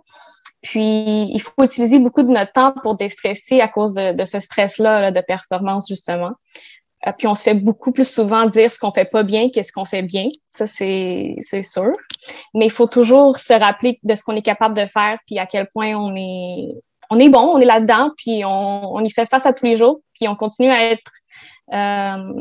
Puis 0.61 1.29
il 1.31 1.41
faut 1.41 1.63
utiliser 1.63 1.99
beaucoup 1.99 2.23
de 2.23 2.29
notre 2.31 2.53
temps 2.53 2.75
pour 2.83 2.97
déstresser 2.97 3.61
à 3.61 3.69
cause 3.69 3.95
de, 3.95 4.13
de 4.13 4.25
ce 4.25 4.41
stress-là 4.41 5.11
de 5.11 5.21
performance, 5.21 5.87
justement. 5.89 6.33
Euh, 7.07 7.13
puis 7.17 7.27
on 7.27 7.35
se 7.35 7.43
fait 7.43 7.55
beaucoup 7.55 7.93
plus 7.93 8.09
souvent 8.09 8.47
dire 8.47 8.73
ce 8.73 8.79
qu'on 8.79 8.91
fait 8.91 9.05
pas 9.05 9.23
bien 9.23 9.51
que 9.51 9.63
ce 9.63 9.73
qu'on 9.73 9.85
fait 9.85 10.03
bien. 10.03 10.29
Ça, 10.47 10.67
c'est, 10.67 11.37
sûr. 11.63 11.93
Mais 12.55 12.67
il 12.67 12.71
faut 12.71 12.87
toujours 12.87 13.39
se 13.39 13.53
rappeler 13.53 13.99
de 14.03 14.15
ce 14.15 14.25
qu'on 14.25 14.37
est 14.37 14.43
capable 14.43 14.77
de 14.77 14.87
faire, 14.87 15.19
puis 15.27 15.39
à 15.39 15.47
quel 15.47 15.69
point 15.69 15.95
on 15.95 16.15
est, 16.17 16.75
on 17.11 17.19
est 17.19 17.29
bon, 17.29 17.53
on 17.55 17.59
est 17.59 17.67
là-dedans, 17.67 18.11
puis 18.17 18.45
on, 18.45 18.95
on 18.95 19.01
y 19.05 19.11
fait 19.11 19.27
face 19.27 19.47
à 19.47 19.53
tous 19.53 19.67
les 19.67 19.77
jours, 19.77 20.01
puis 20.15 20.29
on 20.29 20.37
continue 20.37 20.71
à 20.71 20.91
être 20.91 21.13
euh, 21.73 22.33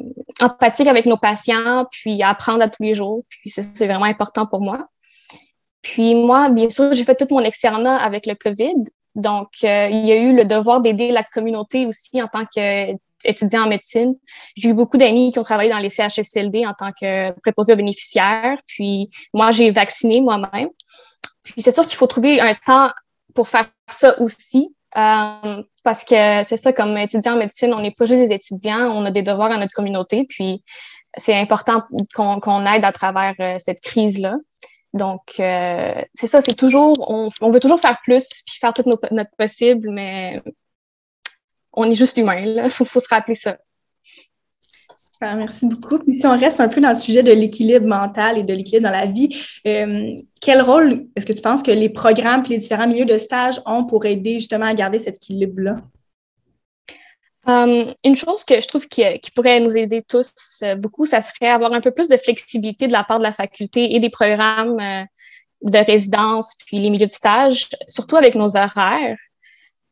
empathique 0.42 0.88
avec 0.88 1.06
nos 1.06 1.18
patients, 1.18 1.86
puis 1.92 2.22
à 2.24 2.30
apprendre 2.30 2.62
à 2.62 2.68
tous 2.68 2.84
les 2.84 2.94
jours. 2.94 3.24
Puis 3.30 3.50
c'est 3.50 3.88
vraiment 3.88 4.06
important 4.06 4.46
pour 4.46 4.62
moi. 4.62 4.88
Puis 5.82 6.16
moi, 6.16 6.50
bien 6.50 6.70
sûr, 6.70 6.94
j'ai 6.94 7.04
fait 7.04 7.16
tout 7.16 7.28
mon 7.30 7.42
externat 7.42 7.98
avec 7.98 8.26
le 8.26 8.36
COVID. 8.36 8.84
Donc, 9.16 9.50
euh, 9.64 9.88
il 9.92 10.06
y 10.06 10.12
a 10.12 10.18
eu 10.18 10.36
le 10.36 10.46
devoir 10.46 10.82
d'aider 10.82 11.12
la 11.12 11.24
communauté 11.24 11.86
aussi 11.86 12.22
en 12.22 12.28
tant 12.28 12.46
que 12.46 12.94
étudiant 13.26 13.64
en 13.64 13.68
médecine. 13.68 14.16
J'ai 14.56 14.70
eu 14.70 14.74
beaucoup 14.74 14.98
d'amis 14.98 15.32
qui 15.32 15.40
ont 15.40 15.44
travaillé 15.44 15.70
dans 15.70 15.80
les 15.80 15.90
CHSLD 15.90 16.66
en 16.66 16.74
tant 16.74 16.92
que 16.92 17.32
préposés 17.42 17.74
aux 17.74 17.78
bénéficiaires. 17.78 18.58
Puis 18.68 19.10
moi, 19.34 19.52
j'ai 19.52 19.72
vacciné 19.72 20.22
moi-même. 20.22 20.70
Puis 21.44 21.62
c'est 21.62 21.72
sûr 21.72 21.86
qu'il 21.86 21.96
faut 21.96 22.08
trouver 22.08 22.40
un 22.40 22.56
temps 22.66 22.92
pour 23.34 23.48
faire 23.48 23.66
ça 23.90 24.20
aussi. 24.22 24.76
Euh, 24.96 25.64
parce 25.84 26.04
que 26.04 26.44
c'est 26.44 26.58
ça, 26.58 26.72
comme 26.72 26.98
étudiant 26.98 27.34
en 27.34 27.38
médecine, 27.38 27.74
on 27.74 27.80
n'est 27.80 27.92
pas 27.92 28.06
juste 28.06 28.22
des 28.22 28.34
étudiants, 28.34 28.92
on 28.92 29.06
a 29.06 29.12
des 29.12 29.24
devoirs 29.24 29.52
à 29.52 29.58
notre 29.58 29.74
communauté. 29.74 30.26
Puis 30.30 30.64
c'est 31.18 31.36
important 31.36 31.84
qu'on 32.16 32.66
aide 32.66 32.86
à 32.86 32.92
travers 32.92 33.34
euh, 33.40 33.56
cette 33.60 33.82
crise-là. 33.82 34.36
Donc, 34.94 35.22
euh, 35.40 35.94
c'est 36.14 36.28
ça, 36.28 36.42
c'est 36.42 36.54
toujours, 36.54 36.94
on, 37.10 37.50
veut 37.50 37.60
toujours 37.60 37.80
faire 37.80 37.98
plus, 38.04 38.30
puis 38.46 38.58
faire 38.60 38.74
tout 38.74 38.84
notre 39.12 39.36
possible, 39.38 39.90
mais 39.90 40.42
on 41.74 41.90
est 41.90 41.96
juste 41.96 42.18
humain. 42.18 42.38
Il 42.38 42.70
faut, 42.70 42.86
se 42.86 43.08
rappeler 43.10 43.36
ça. 43.36 43.58
Super, 44.96 45.36
merci 45.36 45.66
beaucoup. 45.66 46.00
Puis 46.00 46.16
si 46.16 46.28
on 46.28 46.38
reste 46.38 46.60
un 46.60 46.70
peu 46.70 46.80
dans 46.80 46.90
le 46.90 46.96
sujet 46.96 47.24
de 47.24 47.32
l'équilibre 47.32 47.88
mental 47.88 48.38
et 48.38 48.44
de 48.44 48.54
l'équilibre 48.54 48.88
dans 48.90 48.96
la 48.96 49.08
vie, 49.08 49.30
euh, 49.68 50.12
quel 50.40 50.62
rôle 50.62 51.08
est-ce 51.16 51.26
que 51.26 51.34
tu 51.34 51.42
penses 51.42 51.64
que 51.64 51.72
les 51.72 51.90
programmes 51.90 52.44
et 52.46 52.50
les 52.50 52.58
différents 52.60 52.88
milieux 52.88 53.06
de 53.06 53.18
stage 53.18 53.60
ont 53.66 53.86
pour 53.86 54.06
aider 54.06 54.36
justement 54.36 54.68
à 54.68 54.74
garder 54.74 55.00
cet 55.00 55.16
équilibre-là? 55.16 55.82
Um, 57.46 57.94
une 58.06 58.16
chose 58.16 58.46
que 58.46 58.62
je 58.62 58.68
trouve 58.70 58.88
qui, 58.88 59.04
pourrait 59.36 59.60
nous 59.60 59.76
aider 59.76 60.02
tous 60.02 60.34
euh, 60.64 60.76
beaucoup, 60.76 61.06
ça 61.06 61.20
serait 61.20 61.50
avoir 61.50 61.74
un 61.74 61.82
peu 61.82 61.92
plus 61.92 62.08
de 62.08 62.16
flexibilité 62.16 62.88
de 62.88 62.94
la 62.94 63.04
part 63.04 63.18
de 63.18 63.24
la 63.24 63.34
faculté 63.34 63.96
et 63.96 64.00
des 64.00 64.10
programmes 64.10 64.80
euh, 64.80 65.04
de 65.64 65.78
résidence, 65.78 66.56
puis 66.66 66.78
les 66.78 66.90
milieux 66.90 67.06
de 67.06 67.12
stage, 67.12 67.68
surtout 67.88 68.16
avec 68.16 68.36
nos 68.36 68.56
horaires. 68.56 69.18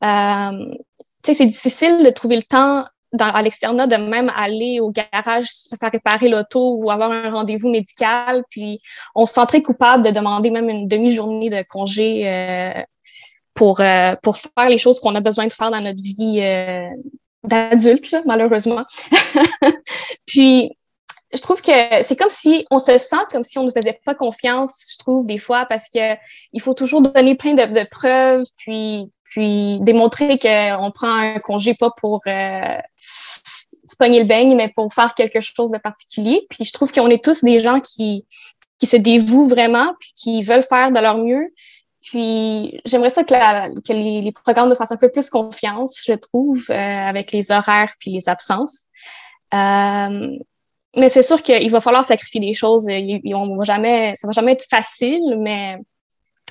Um, 0.02 0.78
sais, 1.26 1.34
c'est 1.34 1.46
difficile 1.46 2.04
de 2.04 2.10
trouver 2.10 2.36
le 2.36 2.44
temps 2.44 2.86
dans, 3.14 3.30
à 3.30 3.42
l'externat 3.42 3.88
de 3.88 3.98
même 3.98 4.32
aller 4.36 4.80
au 4.80 4.90
garage 4.90 5.46
se 5.46 5.76
faire 5.76 5.92
réparer 5.92 6.30
l'auto 6.30 6.78
ou 6.78 6.90
avoir 6.92 7.12
un 7.12 7.30
rendez-vous 7.30 7.70
médical. 7.70 8.44
Puis 8.50 8.80
on 9.16 9.26
se 9.26 9.34
sent 9.34 9.46
très 9.48 9.62
coupable 9.62 10.04
de 10.04 10.12
demander 10.12 10.50
même 10.50 10.70
une 10.70 10.88
demi-journée 10.88 11.50
de 11.50 11.64
congé 11.64 12.28
euh, 12.28 12.82
pour, 13.54 13.82
euh, 13.82 14.16
pour 14.24 14.38
faire 14.38 14.70
les 14.70 14.78
choses 14.78 15.00
qu'on 15.00 15.16
a 15.16 15.20
besoin 15.20 15.48
de 15.48 15.52
faire 15.52 15.72
dans 15.72 15.82
notre 15.82 16.02
vie 16.02 16.40
euh, 16.42 16.88
d'adulte, 17.44 18.16
malheureusement. 18.26 18.86
puis 20.26 20.72
je 21.34 21.42
trouve 21.42 21.62
que 21.62 22.04
c'est 22.04 22.16
comme 22.16 22.30
si 22.30 22.66
on 22.72 22.80
se 22.80 22.98
sent 22.98 23.24
comme 23.32 23.44
si 23.44 23.58
on 23.58 23.64
ne 23.64 23.72
faisait 23.72 24.00
pas 24.06 24.16
confiance, 24.16 24.94
je 24.94 24.98
trouve, 24.98 25.26
des 25.26 25.38
fois, 25.38 25.66
parce 25.66 25.88
que 25.90 26.16
il 26.54 26.62
faut 26.62 26.74
toujours 26.74 27.02
donner 27.02 27.36
plein 27.36 27.54
de, 27.54 27.90
preuves, 27.90 28.46
puis 28.58 29.10
puis 29.24 29.80
démontrer 29.80 30.38
qu'on 30.38 30.92
prend 30.92 31.14
un 31.14 31.40
congé 31.40 31.74
pas 31.74 31.90
pour 31.90 32.20
euh, 32.28 32.78
se 32.98 33.96
pogner 33.98 34.20
le 34.20 34.26
beigne, 34.26 34.56
mais 34.58 34.68
pour 34.76 34.94
faire 34.94 35.14
quelque 35.14 35.40
chose 35.40 35.72
de 35.72 35.78
particulier. 35.78 36.46
Puis 36.50 36.66
je 36.66 36.74
trouve 36.74 36.92
qu'on 36.92 37.10
est 37.10 37.24
tous 37.24 37.42
des 37.42 37.62
gens 37.62 37.80
qui, 37.80 38.26
qui 38.78 38.88
se 38.88 38.98
dévouent 38.98 39.48
vraiment, 39.48 39.94
puis 40.00 40.12
qui 40.16 40.42
veulent 40.42 40.64
faire 40.64 40.92
de 40.92 41.00
leur 41.00 41.18
mieux. 41.18 41.54
Puis 42.02 42.82
j'aimerais 42.84 43.10
ça 43.10 43.24
que, 43.24 43.32
la, 43.32 43.70
que 43.70 43.94
les, 43.94 44.32
programmes 44.34 44.68
nous 44.68 44.76
fassent 44.76 44.92
un 44.92 44.98
peu 44.98 45.10
plus 45.10 45.30
confiance, 45.30 46.04
je 46.06 46.14
trouve, 46.14 46.66
euh, 46.70 46.74
avec 46.74 47.32
les 47.32 47.52
horaires 47.52 47.94
puis 48.00 48.12
les 48.12 48.28
absences. 48.28 48.86
Euh, 49.54 50.38
mais 50.98 51.10
c'est 51.10 51.22
sûr 51.22 51.42
qu'il 51.42 51.72
va 51.72 51.82
falloir 51.82 52.04
sacrifier 52.04 52.42
des 52.42 52.54
choses. 52.54 52.86
Ils, 52.90 53.36
on 53.36 53.58
va 53.58 53.66
ça 53.66 54.28
va 54.28 54.32
jamais 54.34 54.54
être 54.54 54.66
facile, 54.70 55.38
mais 55.40 55.78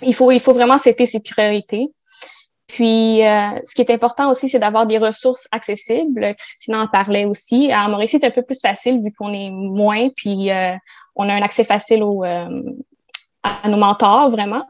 il 0.03 0.15
faut, 0.15 0.31
il 0.31 0.41
vraiment 0.41 0.79
citer 0.79 1.07
ses 1.07 1.21
priorités. 1.21 1.89
Puis, 2.67 3.27
euh, 3.27 3.59
ce 3.65 3.75
qui 3.75 3.83
est 3.83 3.91
important 3.91 4.31
aussi, 4.31 4.49
c'est 4.49 4.61
d'avoir 4.61 4.87
des 4.87 4.99
ressources 4.99 5.49
accessibles. 5.51 6.35
Christina 6.37 6.83
en 6.83 6.87
parlait 6.87 7.25
aussi. 7.25 7.71
À 7.73 7.89
Mauricie, 7.89 8.19
c'est 8.21 8.27
un 8.27 8.31
peu 8.31 8.43
plus 8.43 8.61
facile 8.61 9.03
vu 9.03 9.13
qu'on 9.13 9.33
est 9.33 9.51
moins, 9.51 10.09
puis 10.15 10.51
euh, 10.51 10.75
on 11.17 11.29
a 11.29 11.35
un 11.35 11.43
accès 11.43 11.65
facile 11.65 12.03
euh, 12.03 12.63
à 13.43 13.69
nos 13.69 13.77
mentors, 13.77 14.31
vraiment. 14.31 14.65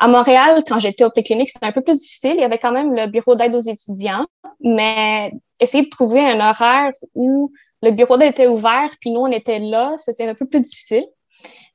À 0.00 0.08
Montréal, 0.08 0.64
quand 0.66 0.80
j'étais 0.80 1.04
au 1.04 1.10
préclinique, 1.10 1.50
c'était 1.50 1.66
un 1.66 1.72
peu 1.72 1.82
plus 1.82 1.96
difficile. 1.96 2.34
Il 2.34 2.40
y 2.40 2.44
avait 2.44 2.58
quand 2.58 2.72
même 2.72 2.92
le 2.92 3.06
bureau 3.06 3.36
d'aide 3.36 3.54
aux 3.54 3.60
étudiants, 3.60 4.26
mais 4.60 5.32
essayer 5.60 5.84
de 5.84 5.90
trouver 5.90 6.20
un 6.20 6.40
horaire 6.40 6.90
où 7.14 7.52
le 7.84 7.90
bureau 7.90 8.16
d'aide 8.16 8.30
était 8.30 8.46
ouvert, 8.46 8.90
puis 9.00 9.10
nous, 9.10 9.20
on 9.20 9.30
était 9.30 9.58
là, 9.58 9.94
c'était 9.98 10.26
un 10.26 10.34
peu 10.34 10.46
plus 10.46 10.60
difficile. 10.60 11.06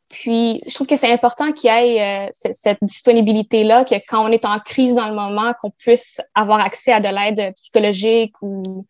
Puis, 0.09 0.61
je 0.65 0.73
trouve 0.73 0.87
que 0.87 0.95
c'est 0.95 1.11
important 1.11 1.51
qu'il 1.51 1.69
y 1.69 1.73
ait 1.73 2.25
euh, 2.25 2.27
cette 2.31 2.79
disponibilité-là, 2.81 3.85
que 3.85 3.93
quand 4.07 4.27
on 4.27 4.31
est 4.31 4.43
en 4.43 4.59
crise 4.59 4.95
dans 4.95 5.07
le 5.07 5.13
moment, 5.13 5.53
qu'on 5.61 5.69
puisse 5.69 6.19
avoir 6.33 6.59
accès 6.61 6.91
à 6.91 6.99
de 6.99 7.09
l'aide 7.09 7.53
psychologique 7.53 8.33
ou, 8.41 8.87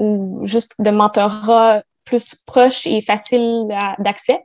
ou 0.00 0.40
juste 0.44 0.74
de 0.80 0.90
mentorat 0.90 1.82
plus 2.04 2.34
proche 2.46 2.86
et 2.86 3.00
facile 3.00 3.68
d'accès. 3.98 4.40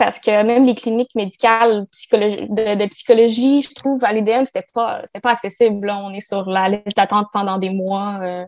Parce 0.00 0.18
que 0.18 0.30
même 0.44 0.64
les 0.64 0.74
cliniques 0.74 1.14
médicales 1.14 1.84
de, 2.10 2.86
psychologie, 2.86 3.60
je 3.60 3.74
trouve, 3.74 4.02
à 4.02 4.14
l'UDM, 4.14 4.46
c'était 4.46 4.64
pas, 4.72 5.02
pas 5.22 5.30
accessible. 5.30 5.90
On 5.90 6.14
est 6.14 6.26
sur 6.26 6.48
la 6.48 6.70
liste 6.70 6.96
d'attente 6.96 7.26
pendant 7.34 7.58
des 7.58 7.68
mois. 7.68 8.18
Euh, 8.22 8.46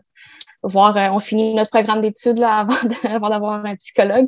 voir, 0.63 0.97
euh, 0.97 1.09
on 1.11 1.19
finit 1.19 1.53
notre 1.53 1.69
programme 1.69 2.01
d'études 2.01 2.41
avant 3.03 3.29
d'avoir 3.29 3.63
un 3.63 3.75
psychologue. 3.75 4.25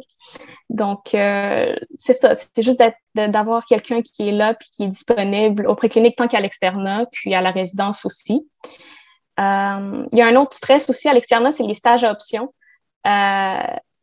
Donc, 0.69 1.15
euh, 1.15 1.75
c'est 1.97 2.13
ça, 2.13 2.35
c'est 2.35 2.61
juste 2.61 2.83
d'avoir 3.15 3.65
quelqu'un 3.65 4.03
qui 4.03 4.29
est 4.29 4.31
là 4.31 4.53
puis 4.53 4.69
qui 4.71 4.83
est 4.83 4.89
disponible 4.89 5.65
au 5.65 5.73
préclinique 5.73 6.17
tant 6.17 6.27
qu'à 6.27 6.41
l'externat, 6.41 7.07
puis 7.11 7.33
à 7.33 7.41
la 7.41 7.49
résidence 7.49 8.05
aussi. 8.05 8.47
Il 9.39 10.07
y 10.13 10.21
a 10.21 10.27
un 10.27 10.35
autre 10.35 10.55
stress 10.55 10.91
aussi 10.91 11.09
à 11.09 11.13
l'externat, 11.13 11.51
c'est 11.51 11.63
les 11.63 11.73
stages 11.73 12.03
à 12.03 12.11
option. 12.11 12.53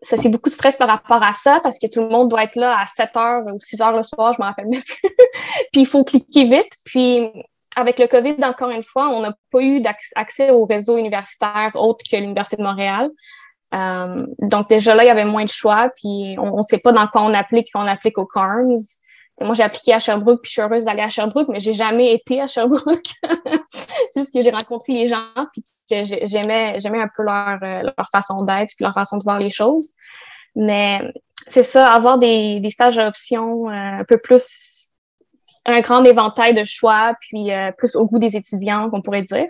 Ça, 0.02 0.16
c'est 0.16 0.28
beaucoup 0.28 0.48
de 0.48 0.54
stress 0.54 0.76
par 0.76 0.88
rapport 0.88 1.22
à 1.22 1.32
ça 1.32 1.60
parce 1.62 1.78
que 1.78 1.86
tout 1.86 2.00
le 2.00 2.08
monde 2.08 2.28
doit 2.28 2.44
être 2.44 2.56
là 2.56 2.76
à 2.78 2.86
7 2.86 3.16
heures 3.16 3.42
ou 3.46 3.58
6 3.58 3.80
heures 3.80 3.96
le 3.96 4.02
soir, 4.02 4.32
je 4.32 4.40
m'en 4.40 4.46
rappelle 4.46 4.68
même 4.68 4.82
plus. 4.82 4.96
puis 5.72 5.80
il 5.82 5.86
faut 5.86 6.04
cliquer 6.04 6.44
vite. 6.44 6.72
Puis 6.84 7.28
avec 7.76 7.98
le 7.98 8.06
COVID, 8.06 8.36
encore 8.42 8.70
une 8.70 8.82
fois, 8.82 9.08
on 9.08 9.20
n'a 9.20 9.32
pas 9.50 9.62
eu 9.62 9.82
accès 10.16 10.50
au 10.50 10.66
réseau 10.66 10.98
universitaire 10.98 11.70
autre 11.74 12.04
que 12.10 12.16
l'Université 12.16 12.56
de 12.56 12.62
Montréal. 12.62 13.10
Euh, 13.74 14.26
donc 14.40 14.68
déjà 14.68 14.94
là, 14.94 15.04
il 15.04 15.06
y 15.06 15.10
avait 15.10 15.24
moins 15.24 15.44
de 15.44 15.48
choix, 15.48 15.90
puis 15.96 16.36
on 16.38 16.56
ne 16.56 16.62
sait 16.62 16.78
pas 16.78 16.92
dans 16.92 17.06
quoi 17.06 17.22
on 17.22 17.32
applique 17.32 17.68
quand 17.72 17.82
on 17.82 17.88
applique 17.88 18.18
au 18.18 18.26
CARMS. 18.26 18.76
Moi, 19.40 19.54
j'ai 19.54 19.62
appliqué 19.62 19.92
à 19.92 19.98
Sherbrooke, 19.98 20.42
puis 20.42 20.48
je 20.48 20.52
suis 20.52 20.62
heureuse 20.62 20.84
d'aller 20.84 21.02
à 21.02 21.08
Sherbrooke, 21.08 21.48
mais 21.48 21.60
j'ai 21.60 21.72
jamais 21.72 22.12
été 22.12 22.40
à 22.40 22.46
Sherbrooke. 22.46 23.06
c'est 23.70 24.20
juste 24.20 24.34
que 24.34 24.42
j'ai 24.42 24.50
rencontré 24.50 24.92
les 24.92 25.06
gens, 25.06 25.24
puis 25.52 25.62
que 25.90 26.04
j'aimais, 26.26 26.78
j'aimais 26.78 27.00
un 27.00 27.08
peu 27.14 27.22
leur, 27.22 27.58
euh, 27.62 27.82
leur 27.82 28.08
façon 28.10 28.42
d'être, 28.42 28.74
puis 28.76 28.84
leur 28.84 28.94
façon 28.94 29.16
de 29.16 29.24
voir 29.24 29.38
les 29.38 29.50
choses. 29.50 29.92
Mais 30.54 31.00
c'est 31.46 31.62
ça, 31.62 31.86
avoir 31.86 32.18
des, 32.18 32.60
des 32.60 32.70
stages 32.70 32.98
à 32.98 33.08
option 33.08 33.68
euh, 33.68 33.72
un 33.72 34.04
peu 34.04 34.18
plus 34.18 34.81
un 35.64 35.80
grand 35.80 36.02
éventail 36.04 36.54
de 36.54 36.64
choix, 36.64 37.14
puis 37.20 37.52
euh, 37.52 37.70
plus 37.72 37.94
au 37.94 38.06
goût 38.06 38.18
des 38.18 38.36
étudiants, 38.36 38.90
qu'on 38.90 39.00
pourrait 39.00 39.22
dire. 39.22 39.46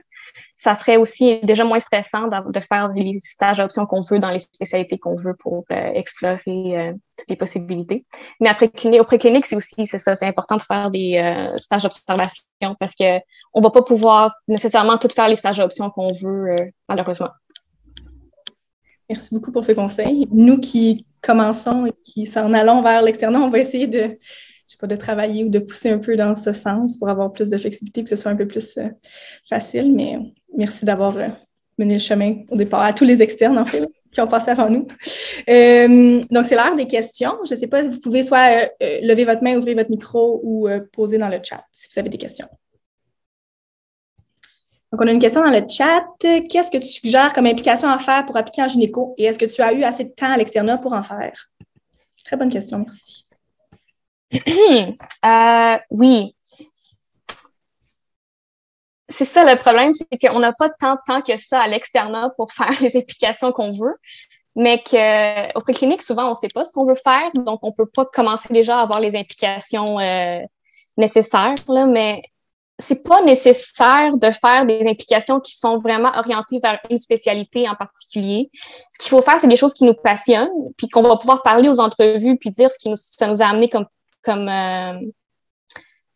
Ça 0.56 0.74
serait 0.74 0.96
aussi 0.96 1.40
déjà 1.40 1.64
moins 1.64 1.80
stressant 1.80 2.28
de, 2.28 2.60
faire 2.60 2.88
les 2.94 3.18
stages 3.18 3.58
d'options 3.58 3.86
qu'on 3.86 4.00
veut 4.00 4.18
dans 4.18 4.30
les 4.30 4.38
spécialités 4.38 4.98
qu'on 4.98 5.16
veut 5.16 5.34
pour 5.34 5.64
euh, 5.72 5.90
explorer 5.94 6.38
euh, 6.46 6.92
toutes 7.16 7.30
les 7.30 7.36
possibilités. 7.36 8.04
Mais 8.40 8.48
après, 8.48 8.70
au 9.00 9.04
préclinique, 9.04 9.46
c'est 9.46 9.56
aussi, 9.56 9.86
c'est 9.86 9.98
ça, 9.98 10.14
c'est 10.14 10.26
important 10.26 10.56
de 10.56 10.62
faire 10.62 10.90
des 10.90 11.50
stages 11.56 11.82
d'observation 11.82 12.76
parce 12.78 12.94
que 12.94 13.18
on 13.54 13.60
va 13.60 13.70
pas 13.70 13.82
pouvoir 13.82 14.34
nécessairement 14.48 14.98
tout 14.98 15.08
faire 15.08 15.28
les 15.28 15.36
stages 15.36 15.58
d'options 15.58 15.90
qu'on 15.90 16.08
veut, 16.22 16.54
malheureusement. 16.88 17.30
Merci 19.08 19.34
beaucoup 19.34 19.52
pour 19.52 19.64
ce 19.64 19.72
conseil. 19.72 20.26
Nous 20.30 20.58
qui 20.58 21.06
commençons 21.20 21.86
et 21.86 21.92
qui 22.04 22.26
s'en 22.26 22.52
allons 22.52 22.82
vers 22.82 23.02
l'externat, 23.02 23.40
on 23.40 23.50
va 23.50 23.58
essayer 23.58 23.86
de 23.86 24.18
sais 24.72 24.78
pas, 24.78 24.86
de 24.86 24.96
travailler 24.96 25.44
ou 25.44 25.48
de 25.48 25.58
pousser 25.58 25.90
un 25.90 25.98
peu 25.98 26.16
dans 26.16 26.34
ce 26.34 26.52
sens 26.52 26.96
pour 26.96 27.08
avoir 27.08 27.32
plus 27.32 27.48
de 27.48 27.56
flexibilité, 27.56 28.02
que 28.02 28.08
ce 28.08 28.16
soit 28.16 28.30
un 28.30 28.36
peu 28.36 28.46
plus 28.46 28.78
facile. 29.48 29.94
Mais 29.94 30.18
merci 30.56 30.84
d'avoir 30.84 31.14
mené 31.78 31.94
le 31.94 32.00
chemin 32.00 32.42
au 32.50 32.56
départ 32.56 32.82
à 32.82 32.92
tous 32.92 33.04
les 33.04 33.22
externes, 33.22 33.58
en 33.58 33.64
fait 33.64 33.88
qui 34.12 34.20
ont 34.20 34.26
passé 34.26 34.50
avant 34.50 34.68
nous. 34.68 34.86
Euh, 35.48 36.20
donc, 36.30 36.46
c'est 36.46 36.54
l'heure 36.54 36.76
des 36.76 36.86
questions. 36.86 37.38
Je 37.46 37.54
ne 37.54 37.58
sais 37.58 37.66
pas 37.66 37.82
si 37.82 37.88
vous 37.88 38.00
pouvez 38.00 38.22
soit 38.22 38.62
euh, 38.62 38.66
euh, 38.82 38.98
lever 39.02 39.24
votre 39.24 39.42
main, 39.42 39.56
ouvrir 39.56 39.76
votre 39.76 39.90
micro 39.90 40.40
ou 40.44 40.68
poser 40.92 41.18
dans 41.18 41.28
le 41.28 41.38
chat 41.42 41.64
si 41.72 41.88
vous 41.92 41.98
avez 41.98 42.10
des 42.10 42.18
questions. 42.18 42.46
Donc, 44.92 45.00
on 45.00 45.06
a 45.08 45.12
une 45.12 45.18
question 45.18 45.42
dans 45.42 45.50
le 45.50 45.66
chat. 45.68 46.04
Qu'est-ce 46.20 46.70
que 46.70 46.78
tu 46.78 46.88
suggères 46.88 47.32
comme 47.32 47.46
implication 47.46 47.88
à 47.88 47.98
faire 47.98 48.26
pour 48.26 48.36
appliquer 48.36 48.62
en 48.62 48.68
gynéco 48.68 49.14
et 49.16 49.24
est-ce 49.24 49.38
que 49.38 49.46
tu 49.46 49.62
as 49.62 49.72
eu 49.72 49.82
assez 49.84 50.04
de 50.04 50.10
temps 50.10 50.32
à 50.32 50.36
l'externat 50.36 50.76
pour 50.76 50.92
en 50.92 51.02
faire? 51.02 51.48
Très 52.24 52.36
bonne 52.36 52.50
question, 52.50 52.78
merci. 52.78 53.24
Oui 55.90 56.34
c'est 59.12 59.24
ça 59.24 59.44
le 59.44 59.58
problème, 59.58 59.92
c'est 59.92 60.18
qu'on 60.18 60.40
n'a 60.40 60.52
pas 60.52 60.70
tant 60.70 60.94
de 60.94 61.00
temps 61.06 61.20
que 61.20 61.36
ça 61.36 61.60
à 61.60 61.68
l'externat 61.68 62.30
pour 62.36 62.52
faire 62.52 62.74
les 62.80 62.96
applications 62.96 63.52
qu'on 63.52 63.70
veut, 63.70 63.94
mais 64.56 64.82
qu'au 64.82 65.60
préclinique, 65.60 66.02
souvent, 66.02 66.26
on 66.26 66.30
ne 66.30 66.34
sait 66.34 66.48
pas 66.52 66.64
ce 66.64 66.72
qu'on 66.72 66.84
veut 66.84 66.96
faire, 66.96 67.30
donc 67.34 67.60
on 67.62 67.68
ne 67.68 67.72
peut 67.72 67.86
pas 67.86 68.04
commencer 68.06 68.52
déjà 68.52 68.78
à 68.78 68.82
avoir 68.82 69.00
les 69.00 69.16
implications 69.16 70.00
euh, 70.00 70.40
nécessaires, 70.96 71.54
là, 71.68 71.86
mais 71.86 72.22
c'est 72.78 73.04
pas 73.04 73.22
nécessaire 73.22 74.16
de 74.16 74.30
faire 74.30 74.66
des 74.66 74.88
implications 74.88 75.38
qui 75.40 75.56
sont 75.56 75.78
vraiment 75.78 76.10
orientées 76.16 76.58
vers 76.60 76.80
une 76.90 76.96
spécialité 76.96 77.68
en 77.68 77.76
particulier. 77.76 78.50
Ce 78.92 78.98
qu'il 78.98 79.10
faut 79.10 79.22
faire, 79.22 79.38
c'est 79.38 79.46
des 79.46 79.56
choses 79.56 79.74
qui 79.74 79.84
nous 79.84 79.94
passionnent, 79.94 80.50
puis 80.76 80.88
qu'on 80.88 81.02
va 81.02 81.16
pouvoir 81.16 81.42
parler 81.42 81.68
aux 81.68 81.80
entrevues, 81.80 82.36
puis 82.38 82.50
dire 82.50 82.70
ce 82.70 82.78
qui 82.78 82.90
ça 82.96 83.28
nous 83.28 83.42
a 83.42 83.46
amené 83.46 83.68
comme, 83.68 83.86
comme 84.22 84.48
euh, 84.48 84.98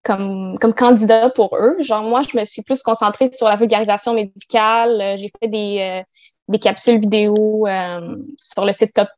comme, 0.06 0.56
comme 0.60 0.72
candidat 0.72 1.30
pour 1.30 1.56
eux. 1.56 1.76
Genre, 1.80 2.02
moi, 2.02 2.20
je 2.22 2.38
me 2.38 2.44
suis 2.44 2.62
plus 2.62 2.82
concentrée 2.82 3.28
sur 3.32 3.48
la 3.48 3.56
vulgarisation 3.56 4.14
médicale. 4.14 5.00
Euh, 5.00 5.16
j'ai 5.16 5.30
fait 5.40 5.48
des, 5.48 5.78
euh, 5.80 6.02
des 6.46 6.60
capsules 6.60 7.00
vidéo 7.00 7.66
euh, 7.66 8.16
sur 8.38 8.64
le 8.64 8.72
site 8.72 8.94
Top, 8.94 9.08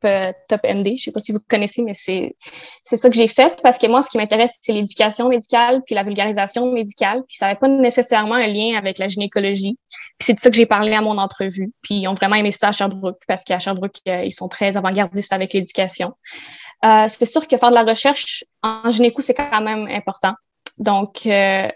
Top 0.49 0.61
MD. 0.65 0.97
Je 0.97 1.05
sais 1.05 1.13
pas 1.13 1.21
si 1.21 1.33
vous 1.33 1.41
connaissez, 1.47 1.83
mais 1.83 1.93
c'est, 1.93 2.35
c'est 2.83 2.97
ça 2.97 3.11
que 3.11 3.17
j'ai 3.17 3.29
fait 3.29 3.61
parce 3.63 3.77
que 3.77 3.87
moi, 3.87 4.01
ce 4.01 4.09
qui 4.09 4.17
m'intéresse, 4.17 4.57
c'est 4.63 4.73
l'éducation 4.73 5.29
médicale 5.29 5.83
puis 5.85 5.95
la 5.95 6.05
vulgarisation 6.05 6.73
médicale. 6.73 7.23
Puis 7.29 7.37
ça 7.37 7.47
n'avait 7.47 7.59
pas 7.59 7.69
nécessairement 7.69 8.37
un 8.37 8.47
lien 8.47 8.79
avec 8.79 8.97
la 8.97 9.09
gynécologie. 9.09 9.77
Puis 10.19 10.27
c'est 10.27 10.35
de 10.35 10.41
ça 10.41 10.49
que 10.49 10.57
j'ai 10.57 10.67
parlé 10.67 10.95
à 10.95 11.03
mon 11.03 11.19
entrevue. 11.19 11.71
Puis 11.83 11.97
ils 11.97 12.09
ont 12.09 12.15
vraiment 12.15 12.37
aimé 12.37 12.51
ça 12.51 12.69
à 12.69 12.73
Sherbrooke 12.73 13.21
parce 13.29 13.45
qu'à 13.45 13.59
Sherbrooke, 13.59 13.99
ils 14.07 14.33
sont 14.33 14.49
très 14.49 14.79
avant-gardistes 14.79 15.35
avec 15.35 15.53
l'éducation. 15.53 16.15
Euh, 16.85 17.07
c'est 17.09 17.25
sûr 17.25 17.47
que 17.47 17.57
faire 17.57 17.71
de 17.71 17.75
la 17.75 17.85
recherche 17.85 18.45
en 18.63 18.91
gynéco, 18.91 19.21
c'est 19.21 19.35
quand 19.35 19.61
même 19.61 19.89
important. 19.89 20.35
Donc, 20.79 21.27
euh, 21.27 21.69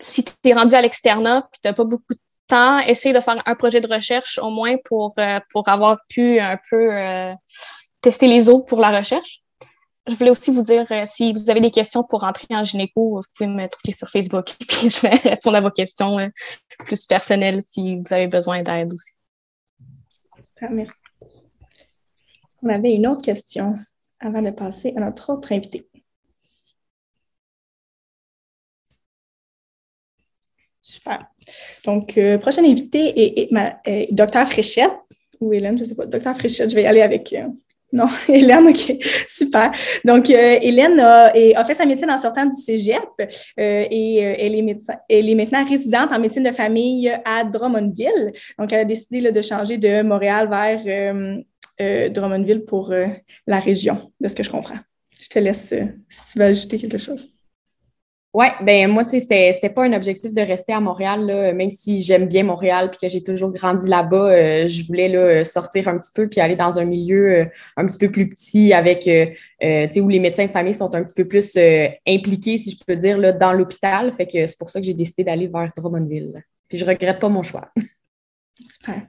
si 0.00 0.24
tu 0.24 0.32
es 0.44 0.52
rendu 0.54 0.74
à 0.74 0.80
l'externat 0.80 1.48
et 1.52 1.56
tu 1.62 1.68
n'as 1.68 1.74
pas 1.74 1.84
beaucoup 1.84 2.14
de 2.14 2.20
temps, 2.46 2.78
essaye 2.80 3.12
de 3.12 3.20
faire 3.20 3.42
un 3.44 3.54
projet 3.54 3.80
de 3.80 3.92
recherche 3.92 4.38
au 4.38 4.50
moins 4.50 4.76
pour, 4.84 5.12
euh, 5.18 5.40
avoir 5.66 5.98
pu 6.08 6.40
un 6.40 6.58
peu 6.70 7.34
tester 8.00 8.26
les 8.26 8.48
eaux 8.48 8.62
pour 8.62 8.80
la 8.80 8.96
recherche. 8.96 9.40
Je 10.06 10.14
voulais 10.16 10.30
aussi 10.30 10.50
vous 10.50 10.62
dire, 10.62 10.86
si 11.06 11.32
vous 11.32 11.48
avez 11.48 11.60
des 11.60 11.70
questions 11.70 12.04
pour 12.04 12.20
rentrer 12.20 12.46
en 12.50 12.62
gynéco, 12.62 13.16
vous 13.16 13.22
pouvez 13.34 13.48
me 13.48 13.66
trouver 13.68 13.94
sur 13.94 14.08
Facebook 14.08 14.50
et 14.84 14.90
je 14.90 15.00
vais 15.00 15.16
répondre 15.30 15.56
à 15.56 15.60
vos 15.62 15.70
questions 15.70 16.18
plus 16.80 17.06
personnelles 17.06 17.62
si 17.62 17.96
vous 17.96 18.12
avez 18.12 18.26
besoin 18.26 18.62
d'aide 18.62 18.92
aussi. 18.92 19.12
Super, 20.42 20.70
merci. 20.70 21.00
On 22.62 22.68
avait 22.68 22.92
une 22.92 23.06
autre 23.06 23.22
question 23.22 23.78
avant 24.24 24.42
de 24.42 24.50
passer 24.50 24.92
à 24.96 25.00
notre 25.00 25.32
autre 25.32 25.52
invité. 25.52 25.88
Super. 30.84 31.26
Donc, 31.86 32.18
euh, 32.18 32.36
prochaine 32.36 32.66
invitée 32.66 33.40
est, 33.42 33.50
ma, 33.50 33.76
Docteur 34.10 34.46
Fréchette, 34.46 34.92
ou 35.40 35.52
Hélène, 35.54 35.78
je 35.78 35.84
ne 35.84 35.88
sais 35.88 35.94
pas. 35.94 36.04
Docteur 36.04 36.36
Fréchette, 36.36 36.68
je 36.68 36.74
vais 36.74 36.82
y 36.82 36.86
aller 36.86 37.00
avec. 37.00 37.32
Euh, 37.32 37.48
non, 37.94 38.08
Hélène, 38.28 38.68
OK, 38.68 38.92
super. 39.26 39.72
Donc, 40.04 40.28
euh, 40.28 40.58
Hélène 40.60 41.00
a, 41.00 41.64
fait 41.64 41.74
sa 41.74 41.86
médecine 41.86 42.10
en 42.10 42.18
sortant 42.18 42.44
du 42.44 42.54
cégep 42.54 43.00
et 43.56 44.16
elle, 44.18 44.54
est 44.54 44.62
médecin, 44.62 44.94
elle 45.08 45.30
est 45.30 45.34
maintenant 45.34 45.64
résidente 45.64 46.12
en 46.12 46.18
médecine 46.18 46.42
de 46.42 46.52
famille 46.52 47.10
à 47.24 47.44
Drummondville. 47.44 48.32
Donc, 48.58 48.72
elle 48.72 48.80
a 48.80 48.84
décidé 48.84 49.32
de 49.32 49.42
changer 49.42 49.78
de 49.78 50.02
Montréal 50.02 50.50
vers 50.50 51.14
Drummondville 51.78 52.64
pour 52.64 52.92
la 53.46 53.60
région, 53.60 54.12
de 54.20 54.28
ce 54.28 54.34
que 54.34 54.42
je 54.42 54.50
comprends. 54.50 54.78
Je 55.20 55.28
te 55.28 55.38
laisse 55.38 55.74
si 56.08 56.26
tu 56.32 56.38
veux 56.38 56.44
ajouter 56.44 56.78
quelque 56.78 56.98
chose. 56.98 57.28
Oui, 58.34 58.46
ben 58.62 58.90
moi, 58.90 59.04
tu 59.04 59.20
sais, 59.20 59.52
c'était, 59.52 59.70
pas 59.70 59.84
un 59.84 59.92
objectif 59.92 60.32
de 60.32 60.40
rester 60.40 60.72
à 60.72 60.80
Montréal, 60.80 61.24
là, 61.24 61.52
même 61.52 61.70
si 61.70 62.02
j'aime 62.02 62.26
bien 62.26 62.42
Montréal 62.42 62.90
puis 62.90 62.98
que 63.02 63.08
j'ai 63.08 63.22
toujours 63.22 63.52
grandi 63.52 63.88
là-bas. 63.88 64.28
Euh, 64.28 64.66
je 64.66 64.84
voulais 64.88 65.08
là, 65.08 65.44
sortir 65.44 65.86
un 65.86 65.96
petit 65.98 66.10
peu 66.12 66.28
puis 66.28 66.40
aller 66.40 66.56
dans 66.56 66.80
un 66.80 66.84
milieu 66.84 67.30
euh, 67.30 67.44
un 67.76 67.86
petit 67.86 67.98
peu 67.98 68.10
plus 68.10 68.28
petit 68.28 68.72
avec, 68.72 69.06
euh, 69.06 69.26
tu 69.60 69.92
sais, 69.92 70.00
où 70.00 70.08
les 70.08 70.18
médecins 70.18 70.46
de 70.46 70.50
famille 70.50 70.74
sont 70.74 70.92
un 70.96 71.04
petit 71.04 71.14
peu 71.14 71.28
plus 71.28 71.56
impliqués, 72.08 72.58
si 72.58 72.72
je 72.72 72.84
peux 72.84 72.96
dire, 72.96 73.18
là, 73.18 73.30
dans 73.30 73.52
l'hôpital. 73.52 74.12
Fait 74.12 74.26
que 74.26 74.48
c'est 74.48 74.58
pour 74.58 74.68
ça 74.68 74.80
que 74.80 74.86
j'ai 74.86 74.94
décidé 74.94 75.22
d'aller 75.22 75.46
vers 75.46 75.70
Drummondville. 75.76 76.42
Puis 76.68 76.78
je 76.78 76.84
regrette 76.84 77.20
pas 77.20 77.28
mon 77.28 77.44
choix. 77.44 77.70
Super. 78.62 79.02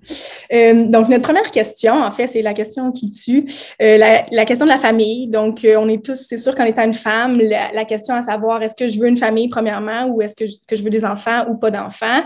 Euh, 0.52 0.86
donc, 0.86 1.08
notre 1.08 1.22
première 1.22 1.52
question, 1.52 2.02
en 2.02 2.12
fait, 2.12 2.28
c'est 2.28 2.42
la 2.42 2.56
question 2.56 2.92
qui 2.92 3.12
tue, 3.12 3.46
euh, 3.80 3.98
la, 3.98 4.46
question 4.46 4.66
de 4.66 4.72
la 4.72 4.80
famille. 4.80 5.28
Donc, 5.28 5.64
euh, 5.64 5.76
on 5.78 5.88
est 5.88 6.04
tous, 6.04 6.16
c'est 6.28 6.38
sûr 6.38 6.56
qu'en 6.56 6.64
étant 6.64 6.84
une 6.84 6.96
femme, 6.96 7.40
la, 7.40 7.86
question 7.86 8.16
à 8.16 8.24
savoir, 8.24 8.64
est-ce 8.64 8.74
que 8.74 8.88
je 8.88 9.00
veux 9.00 9.08
une 9.08 9.18
famille, 9.18 9.48
premièrement, 9.48 10.08
ou 10.08 10.22
est-ce 10.24 10.36
que, 10.36 10.46
que, 10.68 10.76
je 10.76 10.84
veux 10.84 10.90
des 10.90 11.06
enfants 11.06 11.46
ou 11.48 11.58
pas 11.58 11.70
d'enfants? 11.70 12.24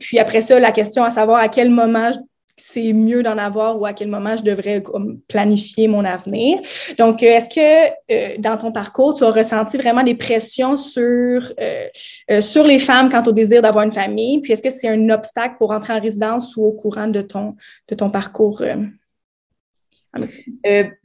puis 0.00 0.18
après 0.18 0.40
ça, 0.40 0.58
la 0.58 0.72
question 0.72 1.04
à 1.04 1.10
savoir 1.10 1.40
à 1.40 1.48
quel 1.48 1.68
moment 1.68 2.10
c'est 2.60 2.92
mieux 2.92 3.22
d'en 3.22 3.38
avoir 3.38 3.80
ou 3.80 3.86
à 3.86 3.92
quel 3.92 4.08
moment 4.08 4.36
je 4.36 4.42
devrais 4.42 4.82
planifier 5.28 5.88
mon 5.88 6.04
avenir. 6.04 6.58
Donc, 6.98 7.22
euh, 7.22 7.26
est-ce 7.26 7.48
que 7.48 7.90
euh, 8.12 8.36
dans 8.38 8.56
ton 8.58 8.70
parcours, 8.70 9.14
tu 9.14 9.24
as 9.24 9.30
ressenti 9.30 9.78
vraiment 9.78 10.02
des 10.02 10.14
pressions 10.14 10.76
sur, 10.76 11.52
euh, 11.58 12.40
sur 12.40 12.64
les 12.64 12.78
femmes 12.78 13.08
quant 13.08 13.22
au 13.24 13.32
désir 13.32 13.62
d'avoir 13.62 13.84
une 13.84 13.92
famille? 13.92 14.40
Puis, 14.40 14.52
est-ce 14.52 14.62
que 14.62 14.70
c'est 14.70 14.88
un 14.88 15.08
obstacle 15.08 15.56
pour 15.58 15.70
entrer 15.70 15.94
en 15.94 16.00
résidence 16.00 16.56
ou 16.56 16.64
au 16.64 16.72
courant 16.72 17.08
de 17.08 17.22
ton, 17.22 17.56
de 17.88 17.94
ton 17.94 18.10
parcours? 18.10 18.62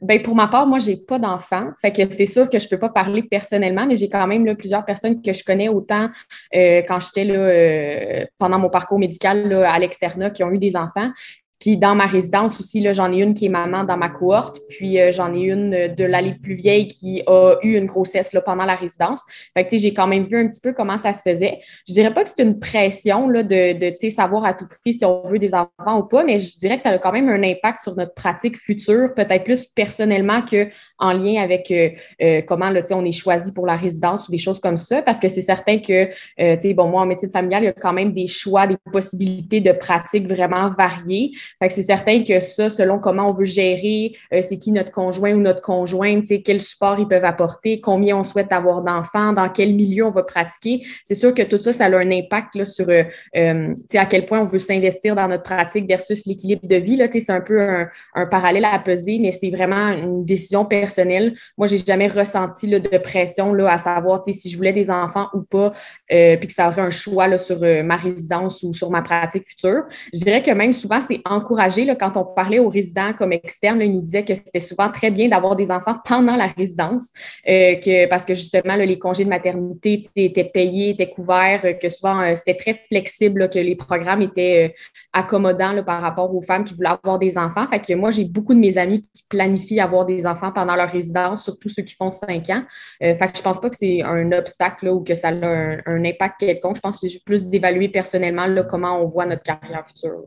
ben 0.00 0.22
pour 0.24 0.34
ma 0.34 0.48
part, 0.48 0.66
moi, 0.66 0.80
j'ai 0.80 0.96
pas 0.96 1.20
d'enfants. 1.20 1.70
Fait 1.80 1.92
que 1.92 2.10
c'est 2.10 2.26
sûr 2.26 2.50
que 2.50 2.58
je 2.58 2.68
peux 2.68 2.78
pas 2.78 2.88
parler 2.88 3.22
personnellement, 3.22 3.86
mais 3.86 3.94
j'ai 3.94 4.08
quand 4.08 4.26
même 4.26 4.56
plusieurs 4.56 4.84
personnes 4.84 5.22
que 5.22 5.32
je 5.32 5.44
connais 5.44 5.68
autant 5.68 6.08
quand 6.52 6.98
j'étais 6.98 7.24
là 7.24 8.26
pendant 8.36 8.58
mon 8.58 8.68
parcours 8.68 8.98
médical 8.98 9.48
là, 9.48 9.72
à 9.72 9.78
l'externat 9.78 10.30
qui 10.30 10.42
ont 10.42 10.50
eu 10.50 10.58
des 10.58 10.74
enfants. 10.74 11.12
Puis 11.60 11.76
dans 11.76 11.94
ma 11.94 12.06
résidence 12.06 12.60
aussi, 12.60 12.86
j'en 12.92 13.12
ai 13.12 13.22
une 13.22 13.34
qui 13.34 13.46
est 13.46 13.50
maman 13.50 13.84
dans 13.84 13.96
ma 13.96 14.08
cohorte, 14.08 14.60
puis 14.68 15.00
euh, 15.00 15.10
j'en 15.12 15.34
ai 15.34 15.40
une 15.40 15.94
de 15.94 16.04
l'allée 16.04 16.34
plus 16.34 16.54
vieille 16.54 16.88
qui 16.88 17.22
a 17.26 17.56
eu 17.62 17.76
une 17.76 17.86
grossesse 17.86 18.32
là, 18.32 18.40
pendant 18.40 18.64
la 18.64 18.74
résidence. 18.74 19.22
Fait 19.54 19.66
que 19.66 19.76
j'ai 19.76 19.94
quand 19.94 20.06
même 20.06 20.26
vu 20.26 20.38
un 20.38 20.48
petit 20.48 20.60
peu 20.60 20.72
comment 20.72 20.98
ça 20.98 21.12
se 21.12 21.22
faisait. 21.22 21.58
Je 21.88 21.94
dirais 21.94 22.12
pas 22.12 22.22
que 22.22 22.28
c'est 22.28 22.42
une 22.42 22.58
pression 22.58 23.28
là, 23.28 23.42
de, 23.42 23.72
de 23.72 24.10
savoir 24.10 24.44
à 24.44 24.54
tout 24.54 24.66
prix 24.66 24.94
si 24.94 25.04
on 25.04 25.28
veut 25.28 25.38
des 25.38 25.54
enfants 25.54 25.98
ou 25.98 26.02
pas, 26.04 26.24
mais 26.24 26.38
je 26.38 26.56
dirais 26.58 26.76
que 26.76 26.82
ça 26.82 26.90
a 26.90 26.98
quand 26.98 27.12
même 27.12 27.28
un 27.28 27.42
impact 27.42 27.80
sur 27.80 27.96
notre 27.96 28.14
pratique 28.14 28.56
future, 28.56 29.14
peut-être 29.14 29.44
plus 29.44 29.64
personnellement 29.66 30.42
que 30.42 30.68
en 30.98 31.12
lien 31.12 31.42
avec 31.42 31.70
euh, 31.70 31.90
euh, 32.22 32.42
comment 32.42 32.70
là, 32.70 32.82
on 32.92 33.04
est 33.04 33.12
choisi 33.12 33.52
pour 33.52 33.66
la 33.66 33.76
résidence 33.76 34.28
ou 34.28 34.30
des 34.30 34.38
choses 34.38 34.60
comme 34.60 34.76
ça, 34.76 35.02
parce 35.02 35.18
que 35.18 35.28
c'est 35.28 35.40
certain 35.40 35.78
que 35.78 36.08
euh, 36.40 36.74
bon, 36.74 36.88
moi, 36.88 37.02
en 37.02 37.06
médecine 37.06 37.30
familiale, 37.30 37.62
il 37.62 37.66
y 37.66 37.68
a 37.68 37.72
quand 37.72 37.92
même 37.92 38.12
des 38.12 38.26
choix, 38.26 38.66
des 38.66 38.76
possibilités 38.92 39.60
de 39.60 39.72
pratiques 39.72 40.28
vraiment 40.28 40.70
variées. 40.70 41.32
C'est 41.68 41.82
certain 41.82 42.22
que 42.22 42.40
ça, 42.40 42.70
selon 42.70 42.98
comment 42.98 43.30
on 43.30 43.32
veut 43.32 43.44
gérer, 43.44 44.12
euh, 44.32 44.40
c'est 44.42 44.58
qui 44.58 44.72
notre 44.72 44.90
conjoint 44.90 45.34
ou 45.34 45.40
notre 45.40 45.60
conjointe, 45.60 46.24
quel 46.44 46.60
support 46.60 46.98
ils 46.98 47.08
peuvent 47.08 47.24
apporter, 47.24 47.80
combien 47.80 48.16
on 48.16 48.22
souhaite 48.22 48.52
avoir 48.52 48.82
d'enfants, 48.82 49.32
dans 49.32 49.48
quel 49.48 49.74
milieu 49.74 50.06
on 50.06 50.10
va 50.10 50.22
pratiquer. 50.22 50.82
C'est 51.04 51.14
sûr 51.14 51.34
que 51.34 51.42
tout 51.42 51.58
ça, 51.58 51.72
ça 51.72 51.86
a 51.86 51.96
un 51.96 52.10
impact 52.10 52.54
là, 52.54 52.64
sur 52.64 52.88
euh, 52.88 53.02
euh 53.36 53.74
à 53.94 54.04
quel 54.04 54.26
point 54.26 54.40
on 54.40 54.44
veut 54.44 54.58
s'investir 54.58 55.14
dans 55.14 55.26
notre 55.26 55.42
pratique 55.42 55.88
versus 55.88 56.26
l'équilibre 56.26 56.66
de 56.66 56.76
vie. 56.76 57.00
C'est 57.12 57.30
un 57.30 57.40
peu 57.40 57.60
un, 57.60 58.26
parallèle 58.26 58.66
à 58.66 58.78
peser, 58.78 59.18
mais 59.18 59.32
c'est 59.32 59.50
vraiment 59.50 59.88
une 59.88 60.24
décision 60.24 60.66
personnelle. 60.66 61.34
Moi, 61.56 61.66
j'ai 61.66 61.78
jamais 61.78 62.08
ressenti 62.08 62.68
de 62.68 62.98
pression 62.98 63.54
là, 63.54 63.72
à 63.72 63.78
savoir 63.78 64.22
si 64.22 64.50
je 64.50 64.56
voulais 64.56 64.74
des 64.74 64.90
enfants 64.90 65.28
ou 65.32 65.40
pas, 65.40 65.72
puis 66.08 66.46
que 66.46 66.52
ça 66.52 66.68
aurait 66.68 66.82
un 66.82 66.90
choix 66.90 67.26
là, 67.26 67.38
sur 67.38 67.58
ma 67.60 67.96
résidence 67.96 68.62
ou 68.62 68.72
sur 68.72 68.90
ma 68.90 69.00
pratique 69.00 69.46
future. 69.46 69.84
Je 70.12 70.20
dirais 70.20 70.42
que 70.42 70.50
même 70.50 70.72
souvent, 70.72 71.00
c'est 71.00 71.20
en 71.24 71.35
encouragé 71.36 71.84
là, 71.84 71.94
quand 71.94 72.16
on 72.16 72.24
parlait 72.24 72.58
aux 72.58 72.68
résidents 72.68 73.12
comme 73.12 73.32
externes. 73.32 73.80
ils 73.80 73.92
nous 73.92 74.00
disaient 74.00 74.24
que 74.24 74.34
c'était 74.34 74.60
souvent 74.60 74.90
très 74.90 75.10
bien 75.10 75.28
d'avoir 75.28 75.56
des 75.56 75.70
enfants 75.70 75.96
pendant 76.04 76.36
la 76.36 76.46
résidence, 76.46 77.12
euh, 77.48 77.76
que, 77.76 78.06
parce 78.08 78.24
que 78.24 78.34
justement, 78.34 78.74
les 78.76 78.98
congés 78.98 79.24
de 79.24 79.28
maternité 79.28 80.02
étaient 80.16 80.44
payés, 80.44 80.90
étaient 80.90 81.10
couverts, 81.10 81.60
euh, 81.64 81.72
que 81.74 81.88
souvent 81.88 82.20
euh, 82.20 82.34
c'était 82.34 82.54
très 82.54 82.74
flexible, 82.74 83.48
que 83.48 83.58
les 83.58 83.76
programmes 83.76 84.22
étaient 84.22 84.74
accommodants 85.12 85.82
par 85.84 86.00
rapport 86.00 86.34
aux 86.34 86.42
femmes 86.42 86.64
qui 86.64 86.74
voulaient 86.74 86.96
avoir 87.02 87.18
des 87.18 87.38
enfants. 87.38 87.66
Fait 87.68 87.80
que 87.80 87.94
moi, 87.94 88.10
j'ai 88.10 88.24
beaucoup 88.24 88.54
de 88.54 88.58
mes 88.58 88.78
amis 88.78 89.02
qui 89.02 89.24
planifient 89.28 89.80
avoir 89.80 90.04
des 90.04 90.26
enfants 90.26 90.52
pendant 90.52 90.74
leur 90.74 90.90
résidence, 90.90 91.44
surtout 91.44 91.68
ceux 91.68 91.82
qui 91.82 91.94
font 91.94 92.10
cinq 92.10 92.50
ans. 92.50 92.62
fait 93.00 93.16
que 93.32 93.36
je 93.36 93.42
pense 93.42 93.60
pas 93.60 93.70
que 93.70 93.76
c'est 93.76 94.02
un 94.02 94.32
obstacle 94.32 94.88
ou 94.88 95.02
que 95.02 95.14
ça 95.14 95.28
a 95.28 95.32
un, 95.32 96.04
impact 96.04 96.40
quelconque. 96.40 96.76
Je 96.76 96.80
pense 96.80 97.00
que 97.00 97.08
c'est 97.08 97.24
plus 97.24 97.46
d'évaluer 97.48 97.88
personnellement 97.88 98.46
comment 98.68 99.00
on 99.02 99.06
voit 99.06 99.26
notre 99.26 99.42
carrière 99.42 99.86
future. 99.86 100.26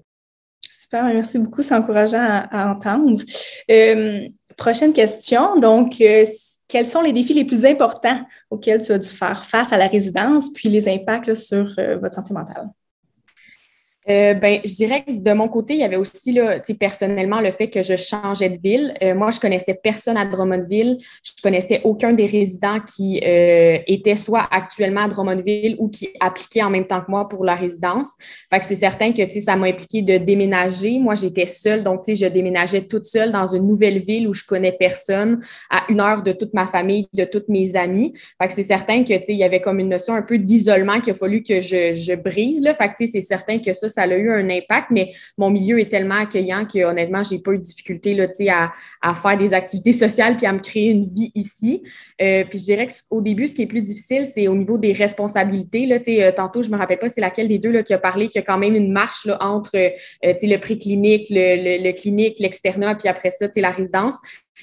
Super, 0.91 1.03
merci 1.13 1.37
beaucoup, 1.37 1.61
c'est 1.61 1.75
encourageant 1.75 2.47
à, 2.49 2.71
entendre. 2.71 3.21
Euh, 3.69 4.27
prochaine 4.57 4.91
question, 4.91 5.59
donc, 5.59 6.01
euh, 6.01 6.25
quels 6.67 6.85
sont 6.87 7.01
les 7.01 7.13
défis 7.13 7.35
les 7.35 7.45
plus 7.45 7.63
importants 7.63 8.19
auxquels 8.49 8.81
tu 8.81 8.91
as 8.91 8.97
dû 8.97 9.07
faire 9.07 9.45
face 9.45 9.71
à 9.71 9.77
la 9.77 9.85
résidence, 9.85 10.51
puis 10.51 10.67
les 10.67 10.89
impacts 10.89 11.35
sur 11.35 11.75
euh, 11.77 11.99
votre 11.99 12.15
santé 12.15 12.33
mentale? 12.33 12.69
Euh, 14.09 14.33
ben, 14.33 14.59
je 14.65 14.73
dirais 14.73 15.03
que 15.03 15.11
de 15.11 15.31
mon 15.33 15.47
côté, 15.47 15.75
il 15.75 15.79
y 15.81 15.83
avait 15.83 15.95
aussi 15.95 16.31
là, 16.31 16.59
personnellement 16.79 17.41
le 17.41 17.51
fait 17.51 17.69
que 17.69 17.83
je 17.83 17.95
changeais 17.95 18.49
de 18.49 18.57
ville. 18.57 18.93
Euh, 19.03 19.13
moi, 19.13 19.29
je 19.29 19.39
connaissais 19.39 19.75
personne 19.75 20.17
à 20.17 20.25
Drummondville. 20.25 20.97
Je 21.23 21.31
connaissais 21.43 21.81
aucun 21.83 22.13
des 22.13 22.25
résidents 22.25 22.79
qui 22.79 23.21
euh, 23.23 23.77
étaient 23.85 24.15
soit 24.15 24.47
actuellement 24.51 25.01
à 25.01 25.07
Drummondville 25.07 25.75
ou 25.77 25.89
qui 25.89 26.09
appliquaient 26.19 26.63
en 26.63 26.71
même 26.71 26.87
temps 26.87 27.01
que 27.01 27.11
moi 27.11 27.29
pour 27.29 27.45
la 27.45 27.55
résidence. 27.55 28.13
Fait 28.49 28.59
que 28.59 28.65
c'est 28.65 28.75
certain 28.75 29.11
que 29.11 29.29
ça 29.29 29.55
m'a 29.55 29.67
impliqué 29.67 30.01
de 30.01 30.17
déménager. 30.17 30.97
Moi, 30.97 31.13
j'étais 31.13 31.45
seule, 31.45 31.83
donc 31.83 32.01
je 32.07 32.25
déménageais 32.25 32.81
toute 32.81 33.05
seule 33.05 33.31
dans 33.31 33.45
une 33.45 33.67
nouvelle 33.67 33.99
ville 33.99 34.27
où 34.27 34.33
je 34.33 34.43
connais 34.43 34.71
personne, 34.71 35.39
à 35.69 35.83
une 35.89 36.01
heure 36.01 36.23
de 36.23 36.31
toute 36.31 36.53
ma 36.53 36.65
famille, 36.65 37.07
de 37.13 37.25
toutes 37.25 37.47
mes 37.47 37.75
amies. 37.75 38.13
Fait 38.41 38.47
que 38.47 38.53
c'est 38.53 38.63
certain 38.63 39.03
que 39.03 39.19
il 39.29 39.37
y 39.37 39.43
avait 39.43 39.61
comme 39.61 39.79
une 39.79 39.89
notion 39.89 40.15
un 40.15 40.21
peu 40.21 40.37
d'isolement 40.37 40.99
qu'il 40.99 41.11
a 41.11 41.15
fallu 41.15 41.43
que 41.43 41.61
je, 41.61 41.93
je 41.93 42.15
brise. 42.15 42.63
Là. 42.63 42.73
Fait 42.73 42.87
que 42.87 43.05
c'est 43.05 43.21
certain 43.21 43.59
que 43.59 43.73
ça, 43.73 43.89
ça 43.89 43.98
a 44.03 44.17
eu 44.17 44.31
un 44.31 44.49
impact, 44.49 44.87
mais 44.91 45.11
mon 45.37 45.49
milieu 45.49 45.79
est 45.79 45.89
tellement 45.89 46.15
accueillant 46.15 46.65
que 46.65 46.83
honnêtement, 46.83 47.23
j'ai 47.23 47.39
pas 47.39 47.51
eu 47.51 47.57
de 47.57 47.63
difficulté 47.63 48.13
là, 48.13 48.27
à, 48.49 48.71
à 49.01 49.13
faire 49.13 49.37
des 49.37 49.53
activités 49.53 49.91
sociales 50.05 50.37
puis 50.37 50.45
à 50.45 50.53
me 50.53 50.59
créer 50.59 50.89
une 50.89 51.05
vie 51.05 51.31
ici. 51.35 51.83
Euh, 52.21 52.43
puis 52.49 52.59
je 52.59 52.65
dirais 52.65 52.87
qu'au 52.87 53.21
début, 53.21 53.47
ce 53.47 53.55
qui 53.55 53.63
est 53.63 53.67
plus 53.67 53.81
difficile, 53.81 54.25
c'est 54.25 54.47
au 54.47 54.55
niveau 54.55 54.77
des 54.77 54.93
responsabilités. 54.93 55.85
Là, 55.85 55.97
euh, 56.07 56.31
tantôt, 56.31 56.61
je 56.61 56.69
me 56.69 56.77
rappelle 56.77 56.99
pas 56.99 57.09
c'est 57.09 57.21
laquelle 57.21 57.47
des 57.47 57.59
deux 57.59 57.71
là, 57.71 57.83
qui 57.83 57.93
a 57.93 57.97
parlé, 57.97 58.27
qu'il 58.27 58.39
y 58.39 58.43
a 58.43 58.45
quand 58.45 58.57
même 58.57 58.75
une 58.75 58.91
marche 58.91 59.25
là, 59.25 59.37
entre 59.41 59.75
euh, 59.75 59.89
le 60.23 60.57
préclinique, 60.57 61.27
le, 61.29 61.77
le, 61.77 61.83
le 61.83 61.91
clinique, 61.93 62.39
l'externat, 62.39 62.95
puis 62.95 63.07
après 63.07 63.31
ça, 63.31 63.47
la 63.55 63.71
résidence 63.71 64.15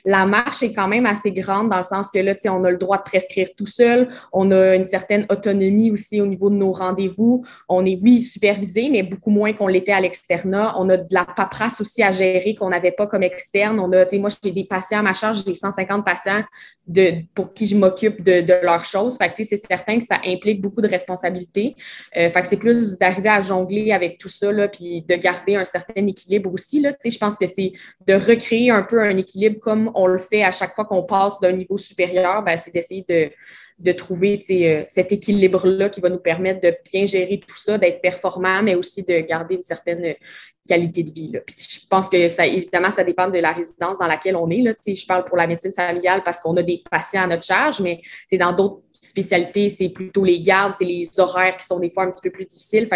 la 0.04 0.26
marche 0.26 0.62
est 0.62 0.72
quand 0.72 0.88
même 0.88 1.06
assez 1.06 1.32
grande 1.32 1.70
dans 1.70 1.78
le 1.78 1.82
sens 1.82 2.10
que 2.10 2.18
là, 2.18 2.34
on 2.46 2.64
a 2.64 2.70
le 2.70 2.76
droit 2.76 2.98
de 2.98 3.02
prescrire 3.02 3.48
tout 3.56 3.66
seul, 3.66 4.08
on 4.32 4.50
a 4.50 4.74
une 4.74 4.84
certaine 4.84 5.26
autonomie 5.30 5.90
aussi 5.90 6.20
au 6.20 6.26
niveau 6.26 6.50
de 6.50 6.56
nos 6.56 6.72
rendez-vous. 6.72 7.44
On 7.68 7.84
est, 7.84 7.98
oui, 8.02 8.22
supervisé, 8.22 8.88
mais 8.90 9.02
beaucoup 9.02 9.30
moins 9.30 9.52
qu'on 9.52 9.68
l'était 9.68 9.92
à 9.92 10.00
l'externat. 10.00 10.74
On 10.78 10.88
a 10.90 10.96
de 10.96 11.14
la 11.14 11.24
paperasse 11.24 11.80
aussi 11.80 12.02
à 12.02 12.10
gérer 12.10 12.54
qu'on 12.54 12.70
n'avait 12.70 12.92
pas 12.92 13.06
comme 13.06 13.22
externe. 13.22 13.78
On 13.80 13.92
a, 13.92 14.04
moi, 14.18 14.30
j'ai 14.42 14.50
des 14.50 14.64
patients 14.64 15.00
à 15.00 15.02
ma 15.02 15.14
charge, 15.14 15.42
j'ai 15.46 15.54
150 15.54 16.04
patients 16.04 16.42
de, 16.86 17.12
pour 17.34 17.52
qui 17.52 17.66
je 17.66 17.76
m'occupe 17.76 18.22
de, 18.22 18.40
de, 18.40 18.54
leurs 18.62 18.84
choses. 18.84 19.16
Fait 19.18 19.32
que, 19.32 19.44
c'est 19.44 19.56
certain 19.56 19.98
que 19.98 20.04
ça 20.04 20.18
implique 20.24 20.60
beaucoup 20.60 20.80
de 20.80 20.88
responsabilités. 20.88 21.76
Euh, 22.16 22.28
fait 22.28 22.42
que 22.42 22.48
c'est 22.48 22.56
plus 22.56 22.98
d'arriver 22.98 23.28
à 23.28 23.40
jongler 23.40 23.92
avec 23.92 24.18
tout 24.18 24.28
ça, 24.28 24.52
là, 24.52 24.68
puis 24.68 25.02
de 25.02 25.14
garder 25.14 25.56
un 25.56 25.64
certain 25.64 26.06
équilibre 26.06 26.52
aussi. 26.52 26.80
Là. 26.80 26.92
Je 27.04 27.18
pense 27.18 27.38
que 27.38 27.46
c'est 27.46 27.72
de 28.06 28.14
recréer 28.14 28.70
un 28.70 28.82
peu 28.82 29.00
un 29.00 29.16
équilibre 29.16 29.58
comme 29.60 29.85
on 29.94 30.06
le 30.06 30.18
fait 30.18 30.42
à 30.42 30.50
chaque 30.50 30.74
fois 30.74 30.84
qu'on 30.84 31.02
passe 31.02 31.40
d'un 31.40 31.52
niveau 31.52 31.76
supérieur, 31.76 32.42
ben, 32.42 32.56
c'est 32.56 32.72
d'essayer 32.72 33.04
de, 33.08 33.92
trouver 33.92 34.40
euh, 34.50 34.84
cet 34.88 35.12
équilibre-là 35.12 35.88
qui 35.88 36.00
va 36.00 36.08
nous 36.08 36.18
permettre 36.18 36.60
de 36.60 36.74
bien 36.90 37.04
gérer 37.04 37.40
tout 37.46 37.56
ça, 37.56 37.78
d'être 37.78 38.00
performant, 38.00 38.62
mais 38.62 38.74
aussi 38.74 39.02
de 39.02 39.20
garder 39.20 39.56
une 39.56 39.62
certaine 39.62 40.14
qualité 40.66 41.02
de 41.02 41.10
vie. 41.10 41.32
je 41.48 41.86
pense 41.88 42.08
que 42.08 42.16
évidemment, 42.16 42.90
ça 42.90 43.04
dépend 43.04 43.28
de 43.28 43.38
la 43.38 43.52
résidence 43.52 43.98
dans 43.98 44.06
laquelle 44.06 44.36
on 44.36 44.50
est. 44.50 44.64
Je 44.86 45.06
parle 45.06 45.24
pour 45.24 45.36
la 45.36 45.46
médecine 45.46 45.72
familiale 45.72 46.22
parce 46.24 46.40
qu'on 46.40 46.56
a 46.56 46.62
des 46.62 46.82
patients 46.90 47.22
à 47.22 47.26
notre 47.26 47.44
charge, 47.44 47.80
mais 47.80 48.00
c'est 48.28 48.38
dans 48.38 48.52
d'autres 48.52 48.82
spécialités, 49.00 49.68
c'est 49.68 49.90
plutôt 49.90 50.24
les 50.24 50.40
gardes, 50.40 50.74
c'est 50.74 50.84
les 50.84 51.08
horaires 51.20 51.56
qui 51.56 51.66
sont 51.66 51.78
des 51.78 51.90
fois 51.90 52.04
un 52.04 52.10
petit 52.10 52.22
peu 52.22 52.30
plus 52.30 52.46
difficiles. 52.46 52.88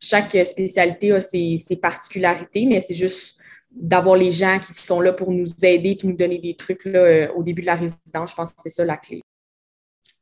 Chaque 0.00 0.36
spécialité 0.46 1.12
a 1.12 1.20
ses 1.20 1.78
particularités, 1.80 2.66
mais 2.66 2.80
c'est 2.80 2.94
juste 2.94 3.36
d'avoir 3.74 4.16
les 4.16 4.30
gens 4.30 4.58
qui 4.58 4.74
sont 4.74 5.00
là 5.00 5.12
pour 5.12 5.30
nous 5.30 5.46
aider 5.62 5.96
puis 5.96 6.08
nous 6.08 6.16
donner 6.16 6.38
des 6.38 6.54
trucs 6.54 6.84
là, 6.84 7.00
euh, 7.00 7.32
au 7.34 7.42
début 7.42 7.62
de 7.62 7.66
la 7.66 7.74
résidence. 7.74 8.30
Je 8.30 8.34
pense 8.34 8.50
que 8.50 8.56
c'est 8.62 8.70
ça 8.70 8.84
la 8.84 8.96
clé. 8.96 9.22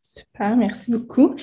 Super, 0.01 0.57
merci 0.57 0.91
beaucoup. 0.91 1.35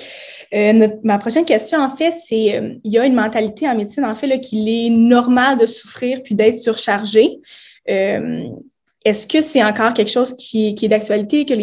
Euh, 0.54 0.88
ma 1.04 1.18
prochaine 1.18 1.46
question, 1.46 1.80
en 1.80 1.96
fait, 1.96 2.12
c'est 2.12 2.56
euh, 2.56 2.76
il 2.84 2.92
y 2.92 3.00
a 3.00 3.06
une 3.06 3.16
mentalité 3.16 3.68
en 3.68 3.76
médecine, 3.76 4.06
en 4.06 4.16
fait, 4.16 4.40
qu'il 4.40 4.70
est 4.70 4.90
normal 4.90 5.58
de 5.58 5.66
souffrir 5.66 6.22
puis 6.24 6.36
d'être 6.36 6.58
surchargé. 6.58 7.40
Est-ce 7.86 9.26
que 9.26 9.42
c'est 9.42 9.64
encore 9.64 9.94
quelque 9.94 10.12
chose 10.12 10.36
qui, 10.36 10.76
qui 10.76 10.86
est 10.86 10.90
d'actualité, 10.90 11.46
que 11.46 11.54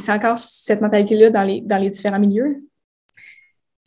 c'est 0.00 0.10
encore 0.10 0.38
cette 0.38 0.80
mentalité-là 0.80 1.30
dans 1.30 1.42
les, 1.42 1.60
dans 1.60 1.76
les 1.76 1.90
différents 1.90 2.18
milieux? 2.18 2.67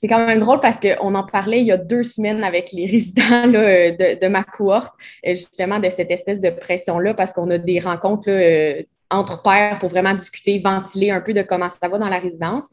C'est 0.01 0.07
quand 0.07 0.25
même 0.25 0.39
drôle 0.39 0.59
parce 0.61 0.79
qu'on 0.79 1.13
en 1.13 1.23
parlait 1.23 1.59
il 1.59 1.67
y 1.67 1.71
a 1.71 1.77
deux 1.77 2.01
semaines 2.01 2.43
avec 2.43 2.71
les 2.71 2.85
résidents 2.91 3.47
de, 3.47 4.27
ma 4.29 4.43
cohorte, 4.43 4.93
euh, 5.27 5.35
justement, 5.35 5.77
de 5.77 5.89
cette 5.89 6.09
espèce 6.09 6.41
de 6.41 6.49
pression-là, 6.49 7.13
parce 7.13 7.33
qu'on 7.33 7.51
a 7.51 7.59
des 7.59 7.77
rencontres 7.77 8.29
euh, 8.29 8.81
entre 9.11 9.43
pairs 9.43 9.77
pour 9.77 9.89
vraiment 9.89 10.15
discuter, 10.15 10.57
ventiler 10.57 11.11
un 11.11 11.21
peu 11.21 11.33
de 11.33 11.43
comment 11.43 11.69
ça 11.69 11.87
va 11.87 11.99
dans 11.99 12.09
la 12.09 12.17
résidence. 12.17 12.67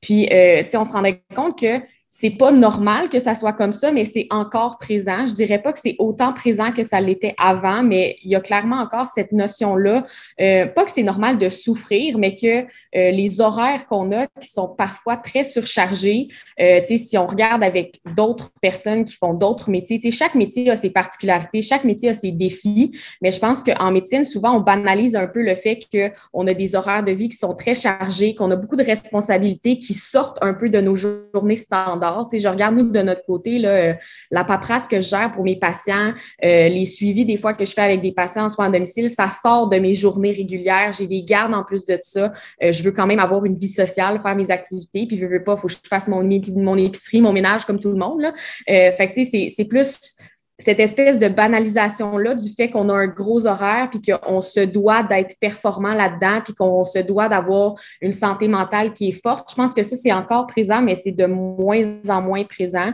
Puis, 0.00 0.26
euh, 0.32 0.62
tu 0.62 0.70
sais, 0.70 0.76
on 0.76 0.82
se 0.82 0.90
rendait 0.90 1.22
compte 1.36 1.56
que 1.56 1.78
c'est 2.14 2.28
pas 2.28 2.52
normal 2.52 3.08
que 3.08 3.18
ça 3.18 3.34
soit 3.34 3.54
comme 3.54 3.72
ça, 3.72 3.90
mais 3.90 4.04
c'est 4.04 4.26
encore 4.28 4.76
présent. 4.76 5.26
Je 5.26 5.32
dirais 5.32 5.62
pas 5.62 5.72
que 5.72 5.78
c'est 5.78 5.96
autant 5.98 6.34
présent 6.34 6.70
que 6.70 6.82
ça 6.82 7.00
l'était 7.00 7.34
avant, 7.38 7.82
mais 7.82 8.18
il 8.22 8.30
y 8.30 8.36
a 8.36 8.40
clairement 8.40 8.80
encore 8.80 9.06
cette 9.06 9.32
notion-là. 9.32 10.04
Euh, 10.38 10.66
pas 10.66 10.84
que 10.84 10.90
c'est 10.90 11.04
normal 11.04 11.38
de 11.38 11.48
souffrir, 11.48 12.18
mais 12.18 12.36
que 12.36 12.64
euh, 12.64 12.64
les 12.92 13.40
horaires 13.40 13.86
qu'on 13.86 14.12
a 14.12 14.26
qui 14.38 14.48
sont 14.50 14.68
parfois 14.68 15.16
très 15.16 15.42
surchargés, 15.42 16.28
euh, 16.60 16.82
si 16.84 17.16
on 17.16 17.24
regarde 17.24 17.64
avec 17.64 18.02
d'autres 18.14 18.50
personnes 18.60 19.06
qui 19.06 19.16
font 19.16 19.32
d'autres 19.32 19.70
métiers, 19.70 19.98
chaque 20.10 20.34
métier 20.34 20.70
a 20.70 20.76
ses 20.76 20.90
particularités, 20.90 21.62
chaque 21.62 21.84
métier 21.84 22.10
a 22.10 22.14
ses 22.14 22.30
défis, 22.30 22.92
mais 23.22 23.30
je 23.30 23.38
pense 23.38 23.64
qu'en 23.64 23.90
médecine, 23.90 24.24
souvent, 24.24 24.58
on 24.58 24.60
banalise 24.60 25.16
un 25.16 25.28
peu 25.28 25.42
le 25.42 25.54
fait 25.54 25.80
qu'on 25.90 26.46
a 26.46 26.52
des 26.52 26.74
horaires 26.74 27.04
de 27.04 27.12
vie 27.12 27.30
qui 27.30 27.38
sont 27.38 27.54
très 27.54 27.74
chargés, 27.74 28.34
qu'on 28.34 28.50
a 28.50 28.56
beaucoup 28.56 28.76
de 28.76 28.84
responsabilités 28.84 29.78
qui 29.78 29.94
sortent 29.94 30.36
un 30.42 30.52
peu 30.52 30.68
de 30.68 30.82
nos 30.82 30.94
journées 30.94 31.56
standards 31.56 32.01
je 32.32 32.48
regarde, 32.48 32.76
nous, 32.76 32.90
de 32.90 33.02
notre 33.02 33.24
côté, 33.24 33.58
là, 33.58 33.68
euh, 33.68 33.94
la 34.30 34.44
paperasse 34.44 34.86
que 34.86 35.00
je 35.00 35.08
gère 35.08 35.32
pour 35.32 35.44
mes 35.44 35.56
patients, 35.56 36.12
euh, 36.44 36.68
les 36.68 36.84
suivis 36.84 37.24
des 37.24 37.36
fois 37.36 37.54
que 37.54 37.64
je 37.64 37.72
fais 37.72 37.82
avec 37.82 38.02
des 38.02 38.12
patients 38.12 38.46
en 38.46 38.62
à 38.62 38.68
domicile, 38.70 39.08
ça 39.08 39.28
sort 39.28 39.68
de 39.68 39.78
mes 39.78 39.94
journées 39.94 40.30
régulières. 40.30 40.92
J'ai 40.92 41.06
des 41.06 41.22
gardes 41.22 41.54
en 41.54 41.64
plus 41.64 41.84
de 41.84 41.98
ça. 42.00 42.32
Euh, 42.62 42.72
je 42.72 42.82
veux 42.82 42.92
quand 42.92 43.06
même 43.06 43.20
avoir 43.20 43.44
une 43.44 43.54
vie 43.54 43.68
sociale, 43.68 44.20
faire 44.20 44.36
mes 44.36 44.50
activités, 44.50 45.06
puis 45.06 45.16
je 45.16 45.26
veux 45.26 45.42
pas, 45.42 45.56
faut 45.56 45.66
que 45.66 45.72
je 45.72 45.88
fasse 45.88 46.08
mon, 46.08 46.22
mon 46.56 46.76
épicerie, 46.76 47.20
mon 47.20 47.32
ménage 47.32 47.64
comme 47.64 47.80
tout 47.80 47.90
le 47.90 47.98
monde. 47.98 48.20
Là. 48.20 48.32
fait 48.66 49.10
que, 49.12 49.24
c'est 49.24 49.64
plus 49.64 50.16
cette 50.58 50.80
espèce 50.80 51.18
de 51.18 51.28
banalisation-là 51.28 52.34
du 52.34 52.50
fait 52.50 52.70
qu'on 52.70 52.88
a 52.88 52.94
un 52.94 53.08
gros 53.08 53.46
horaire, 53.46 53.88
puis 53.90 54.00
qu'on 54.00 54.40
se 54.40 54.60
doit 54.60 55.02
d'être 55.02 55.36
performant 55.40 55.94
là-dedans, 55.94 56.40
puis 56.44 56.54
qu'on 56.54 56.84
se 56.84 57.00
doit 57.00 57.28
d'avoir 57.28 57.74
une 58.00 58.12
santé 58.12 58.48
mentale 58.48 58.92
qui 58.92 59.08
est 59.08 59.22
forte. 59.22 59.50
Je 59.50 59.56
pense 59.56 59.74
que 59.74 59.82
ça, 59.82 59.96
c'est 59.96 60.12
encore 60.12 60.46
présent, 60.46 60.80
mais 60.80 60.94
c'est 60.94 61.12
de 61.12 61.26
moins 61.26 61.82
en 62.08 62.22
moins 62.22 62.44
présent. 62.44 62.92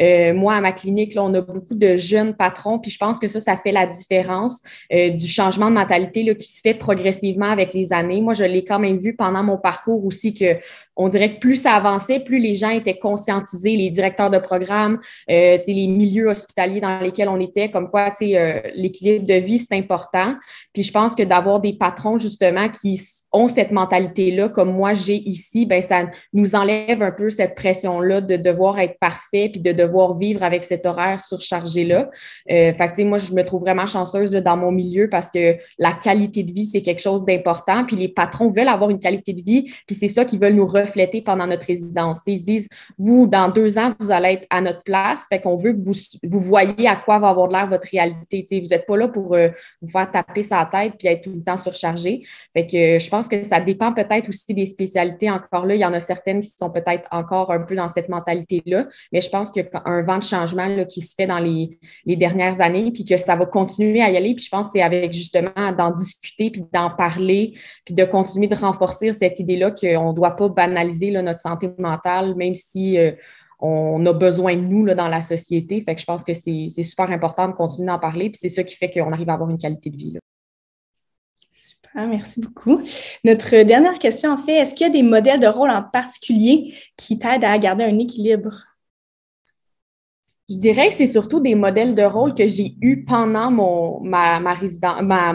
Euh, 0.00 0.32
moi, 0.34 0.54
à 0.54 0.60
ma 0.60 0.72
clinique, 0.72 1.14
là, 1.14 1.24
on 1.24 1.34
a 1.34 1.40
beaucoup 1.40 1.74
de 1.74 1.96
jeunes 1.96 2.34
patrons, 2.34 2.78
puis 2.78 2.90
je 2.90 2.98
pense 2.98 3.18
que 3.18 3.28
ça, 3.28 3.40
ça 3.40 3.56
fait 3.56 3.72
la 3.72 3.86
différence 3.86 4.62
euh, 4.92 5.10
du 5.10 5.26
changement 5.28 5.68
de 5.68 5.74
mentalité 5.74 6.22
là, 6.22 6.34
qui 6.34 6.46
se 6.46 6.60
fait 6.60 6.74
progressivement 6.74 7.50
avec 7.50 7.74
les 7.74 7.92
années. 7.92 8.20
Moi, 8.20 8.34
je 8.34 8.44
l'ai 8.44 8.64
quand 8.64 8.78
même 8.78 8.96
vu 8.96 9.14
pendant 9.14 9.42
mon 9.42 9.58
parcours 9.58 10.04
aussi 10.04 10.34
que 10.34 10.56
on 10.96 11.08
dirait 11.08 11.34
que 11.34 11.40
plus 11.40 11.56
ça 11.56 11.72
avançait, 11.72 12.20
plus 12.20 12.38
les 12.38 12.52
gens 12.52 12.68
étaient 12.68 12.98
conscientisés, 12.98 13.74
les 13.76 13.88
directeurs 13.90 14.30
de 14.30 14.38
programme, 14.38 15.00
euh, 15.30 15.58
les 15.66 15.86
milieux 15.86 16.28
hospitaliers 16.28 16.80
dans 16.80 17.00
lesquels 17.00 17.28
on 17.28 17.40
était, 17.40 17.70
comme 17.70 17.88
quoi 17.88 18.12
euh, 18.20 18.60
l'équilibre 18.74 19.24
de 19.24 19.34
vie, 19.34 19.58
c'est 19.58 19.76
important. 19.76 20.34
Puis 20.74 20.82
je 20.82 20.92
pense 20.92 21.14
que 21.14 21.22
d'avoir 21.22 21.60
des 21.60 21.72
patrons 21.72 22.18
justement 22.18 22.68
qui 22.68 23.00
ont 23.32 23.48
cette 23.48 23.70
mentalité-là, 23.70 24.48
comme 24.48 24.72
moi 24.72 24.92
j'ai 24.94 25.16
ici, 25.28 25.66
ben 25.66 25.80
ça 25.80 26.06
nous 26.32 26.54
enlève 26.54 27.02
un 27.02 27.12
peu 27.12 27.30
cette 27.30 27.54
pression-là 27.54 28.20
de 28.20 28.36
devoir 28.36 28.78
être 28.78 28.98
parfait 28.98 29.48
puis 29.50 29.60
de 29.60 29.72
devoir 29.72 30.16
vivre 30.16 30.42
avec 30.42 30.64
cet 30.64 30.86
horaire 30.86 31.20
surchargé-là. 31.20 32.10
Euh, 32.50 32.72
fait 32.72 32.92
que, 32.92 33.02
moi, 33.02 33.18
je 33.18 33.32
me 33.32 33.44
trouve 33.44 33.62
vraiment 33.62 33.86
chanceuse 33.86 34.32
dans 34.32 34.56
mon 34.56 34.72
milieu 34.72 35.08
parce 35.08 35.30
que 35.30 35.56
la 35.78 35.92
qualité 35.92 36.42
de 36.42 36.52
vie, 36.52 36.66
c'est 36.66 36.82
quelque 36.82 37.00
chose 37.00 37.24
d'important. 37.24 37.84
Puis 37.84 37.96
les 37.96 38.08
patrons 38.08 38.48
veulent 38.48 38.68
avoir 38.68 38.90
une 38.90 38.98
qualité 38.98 39.32
de 39.32 39.42
vie, 39.42 39.72
puis 39.86 39.94
c'est 39.94 40.08
ça 40.08 40.24
qu'ils 40.24 40.40
veulent 40.40 40.54
nous 40.54 40.66
refléter 40.66 41.22
pendant 41.22 41.46
notre 41.46 41.66
résidence. 41.66 42.20
ils 42.26 42.40
se 42.40 42.44
disent, 42.44 42.68
vous, 42.98 43.26
dans 43.26 43.48
deux 43.48 43.78
ans, 43.78 43.94
vous 44.00 44.10
allez 44.10 44.34
être 44.34 44.46
à 44.50 44.60
notre 44.60 44.82
place, 44.82 45.26
fait 45.28 45.40
qu'on 45.40 45.56
veut 45.56 45.72
que 45.72 45.80
vous, 45.80 45.92
vous 46.24 46.40
voyez 46.40 46.88
à 46.88 46.96
quoi 46.96 47.18
va 47.18 47.28
avoir 47.28 47.48
l'air 47.48 47.68
votre 47.68 47.88
réalité. 47.90 48.44
vous 48.50 48.68
n'êtes 48.68 48.86
pas 48.86 48.96
là 48.96 49.08
pour 49.08 49.34
euh, 49.34 49.48
vous 49.80 49.90
faire 49.90 50.10
taper 50.10 50.42
sa 50.42 50.68
tête 50.70 50.94
puis 50.98 51.08
être 51.08 51.22
tout 51.22 51.32
le 51.34 51.42
temps 51.42 51.56
surchargé. 51.56 52.22
Fait 52.52 52.66
que 52.66 52.98
je 52.98 53.08
pense 53.08 53.19
que 53.28 53.42
ça 53.42 53.60
dépend 53.60 53.92
peut-être 53.92 54.28
aussi 54.28 54.52
des 54.54 54.66
spécialités. 54.66 55.30
Encore 55.30 55.66
là, 55.66 55.74
il 55.74 55.80
y 55.80 55.84
en 55.84 55.92
a 55.92 56.00
certaines 56.00 56.40
qui 56.40 56.50
sont 56.58 56.70
peut-être 56.70 57.08
encore 57.10 57.52
un 57.52 57.60
peu 57.60 57.74
dans 57.74 57.88
cette 57.88 58.08
mentalité-là, 58.08 58.86
mais 59.12 59.20
je 59.20 59.28
pense 59.28 59.50
qu'il 59.50 59.62
y 59.62 59.76
a 59.76 59.82
un 59.84 60.02
vent 60.02 60.18
de 60.18 60.24
changement 60.24 60.84
qui 60.86 61.00
se 61.02 61.14
fait 61.14 61.26
dans 61.26 61.38
les, 61.38 61.78
dernières 62.06 62.60
années, 62.60 62.90
puis 62.92 63.04
que 63.04 63.16
ça 63.16 63.36
va 63.36 63.46
continuer 63.46 64.02
à 64.02 64.10
y 64.10 64.16
aller. 64.16 64.34
Puis 64.34 64.44
je 64.44 64.50
pense 64.50 64.66
que 64.66 64.72
c'est 64.72 64.82
avec 64.82 65.12
justement 65.12 65.72
d'en 65.76 65.90
discuter, 65.90 66.50
puis 66.50 66.64
d'en 66.72 66.90
parler, 66.90 67.54
puis 67.84 67.94
de 67.94 68.04
continuer 68.04 68.46
de 68.46 68.54
renforcer 68.54 69.12
cette 69.12 69.38
idée-là 69.40 69.70
qu'on 69.70 70.10
ne 70.10 70.14
doit 70.14 70.36
pas 70.36 70.48
banaliser 70.48 71.10
notre 71.10 71.40
santé 71.40 71.70
mentale, 71.78 72.34
même 72.36 72.54
si 72.54 72.98
euh, 72.98 73.12
on 73.58 74.04
a 74.06 74.12
besoin 74.12 74.56
de 74.56 74.62
nous 74.62 74.86
dans 74.94 75.08
la 75.08 75.20
société. 75.20 75.80
Fait 75.80 75.94
que 75.94 76.00
je 76.00 76.06
pense 76.06 76.24
que 76.24 76.34
c'est 76.34 76.68
super 76.82 77.10
important 77.10 77.48
de 77.48 77.52
continuer 77.52 77.88
d'en 77.88 77.98
parler, 77.98 78.30
puis 78.30 78.38
c'est 78.40 78.48
ça 78.48 78.62
qui 78.62 78.76
fait 78.76 78.90
qu'on 78.90 79.12
arrive 79.12 79.28
à 79.30 79.34
avoir 79.34 79.50
une 79.50 79.58
qualité 79.58 79.90
de 79.90 79.96
vie. 79.96 80.12
Là. 80.12 80.20
Ah, 81.94 82.06
merci 82.06 82.40
beaucoup. 82.40 82.80
Notre 83.24 83.62
dernière 83.64 83.98
question, 83.98 84.30
en 84.30 84.36
fait, 84.36 84.52
est-ce 84.52 84.74
qu'il 84.74 84.86
y 84.86 84.90
a 84.90 84.92
des 84.92 85.02
modèles 85.02 85.40
de 85.40 85.48
rôle 85.48 85.70
en 85.70 85.82
particulier 85.82 86.74
qui 86.96 87.18
t'aident 87.18 87.44
à 87.44 87.58
garder 87.58 87.84
un 87.84 87.98
équilibre? 87.98 88.64
Je 90.48 90.56
dirais 90.56 90.88
que 90.88 90.94
c'est 90.94 91.06
surtout 91.06 91.40
des 91.40 91.54
modèles 91.54 91.94
de 91.94 92.02
rôle 92.02 92.34
que 92.34 92.46
j'ai 92.46 92.74
eus 92.80 93.04
pendant 93.04 93.50
mon, 93.52 94.00
ma, 94.00 94.40
ma, 94.40 95.32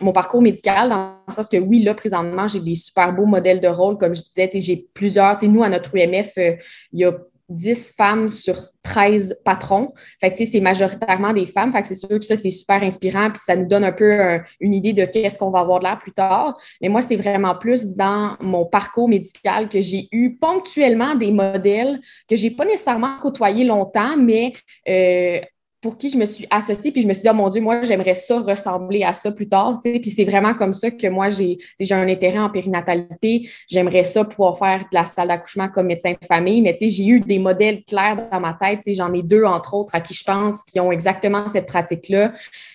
mon 0.00 0.12
parcours 0.12 0.40
médical, 0.40 0.88
dans 0.88 1.16
le 1.28 1.34
sens 1.34 1.48
que 1.48 1.58
oui, 1.58 1.82
là, 1.82 1.94
présentement, 1.94 2.48
j'ai 2.48 2.60
des 2.60 2.74
super 2.74 3.12
beaux 3.14 3.26
modèles 3.26 3.60
de 3.60 3.68
rôle. 3.68 3.98
Comme 3.98 4.14
je 4.14 4.22
disais, 4.22 4.48
j'ai 4.54 4.88
plusieurs. 4.94 5.36
Nous, 5.42 5.62
à 5.62 5.68
notre 5.68 5.94
UMF, 5.94 6.32
euh, 6.38 6.56
il 6.92 7.00
y 7.00 7.04
a 7.04 7.12
10 7.48 7.94
femmes 7.96 8.28
sur 8.28 8.56
13 8.82 9.40
patrons. 9.44 9.92
Fait 10.20 10.32
que, 10.32 10.44
c'est 10.44 10.60
majoritairement 10.60 11.32
des 11.32 11.46
femmes. 11.46 11.72
Fait 11.72 11.82
que 11.82 11.88
c'est 11.88 11.94
sûr 11.94 12.08
que 12.08 12.24
ça, 12.24 12.36
c'est 12.36 12.50
super 12.50 12.82
inspirant. 12.82 13.30
Puis 13.30 13.42
ça 13.44 13.56
nous 13.56 13.66
donne 13.66 13.84
un 13.84 13.92
peu 13.92 14.40
une 14.60 14.74
idée 14.74 14.92
de 14.92 15.04
qu'est-ce 15.04 15.38
qu'on 15.38 15.50
va 15.50 15.60
avoir 15.60 15.78
de 15.78 15.84
l'air 15.84 15.98
plus 15.98 16.12
tard. 16.12 16.56
Mais 16.80 16.88
moi, 16.88 17.02
c'est 17.02 17.16
vraiment 17.16 17.54
plus 17.54 17.94
dans 17.94 18.36
mon 18.40 18.64
parcours 18.64 19.08
médical 19.08 19.68
que 19.68 19.80
j'ai 19.80 20.08
eu 20.12 20.36
ponctuellement 20.36 21.14
des 21.14 21.30
modèles 21.30 22.00
que 22.28 22.36
j'ai 22.36 22.50
pas 22.50 22.64
nécessairement 22.64 23.18
côtoyés 23.18 23.64
longtemps, 23.64 24.16
mais 24.16 24.52
euh, 24.88 25.40
pour 25.84 25.98
qui 25.98 26.08
je 26.08 26.16
me 26.16 26.24
suis 26.24 26.46
associée, 26.50 26.92
puis 26.92 27.02
je 27.02 27.06
me 27.06 27.12
suis 27.12 27.20
dit, 27.20 27.28
oh 27.30 27.34
mon 27.34 27.50
Dieu, 27.50 27.60
moi, 27.60 27.82
j'aimerais 27.82 28.14
ça 28.14 28.40
ressembler 28.40 29.02
à 29.02 29.12
ça 29.12 29.30
plus 29.30 29.50
tard. 29.50 29.80
Puis 29.82 30.14
c'est 30.16 30.24
vraiment 30.24 30.54
comme 30.54 30.72
ça 30.72 30.90
que 30.90 31.08
moi, 31.08 31.28
j'ai 31.28 31.58
un 31.90 32.08
intérêt 32.08 32.38
en 32.38 32.48
périnatalité. 32.48 33.50
J'aimerais 33.68 34.02
ça 34.02 34.24
pouvoir 34.24 34.56
faire 34.56 34.78
de 34.78 34.96
la 34.96 35.04
salle 35.04 35.28
d'accouchement 35.28 35.68
comme 35.68 35.88
médecin 35.88 36.12
de 36.12 36.26
famille. 36.26 36.62
Mais 36.62 36.74
j'ai 36.80 37.06
eu 37.06 37.20
des 37.20 37.38
modèles 37.38 37.84
clairs 37.84 38.30
dans 38.32 38.40
ma 38.40 38.54
tête. 38.54 38.80
J'en 38.86 39.12
ai 39.12 39.22
deux, 39.22 39.44
entre 39.44 39.74
autres, 39.74 39.94
à 39.94 40.00
qui 40.00 40.14
je 40.14 40.24
pense 40.24 40.62
qui 40.62 40.80
ont 40.80 40.90
exactement 40.90 41.48
cette 41.48 41.66
pratique-là 41.66 42.32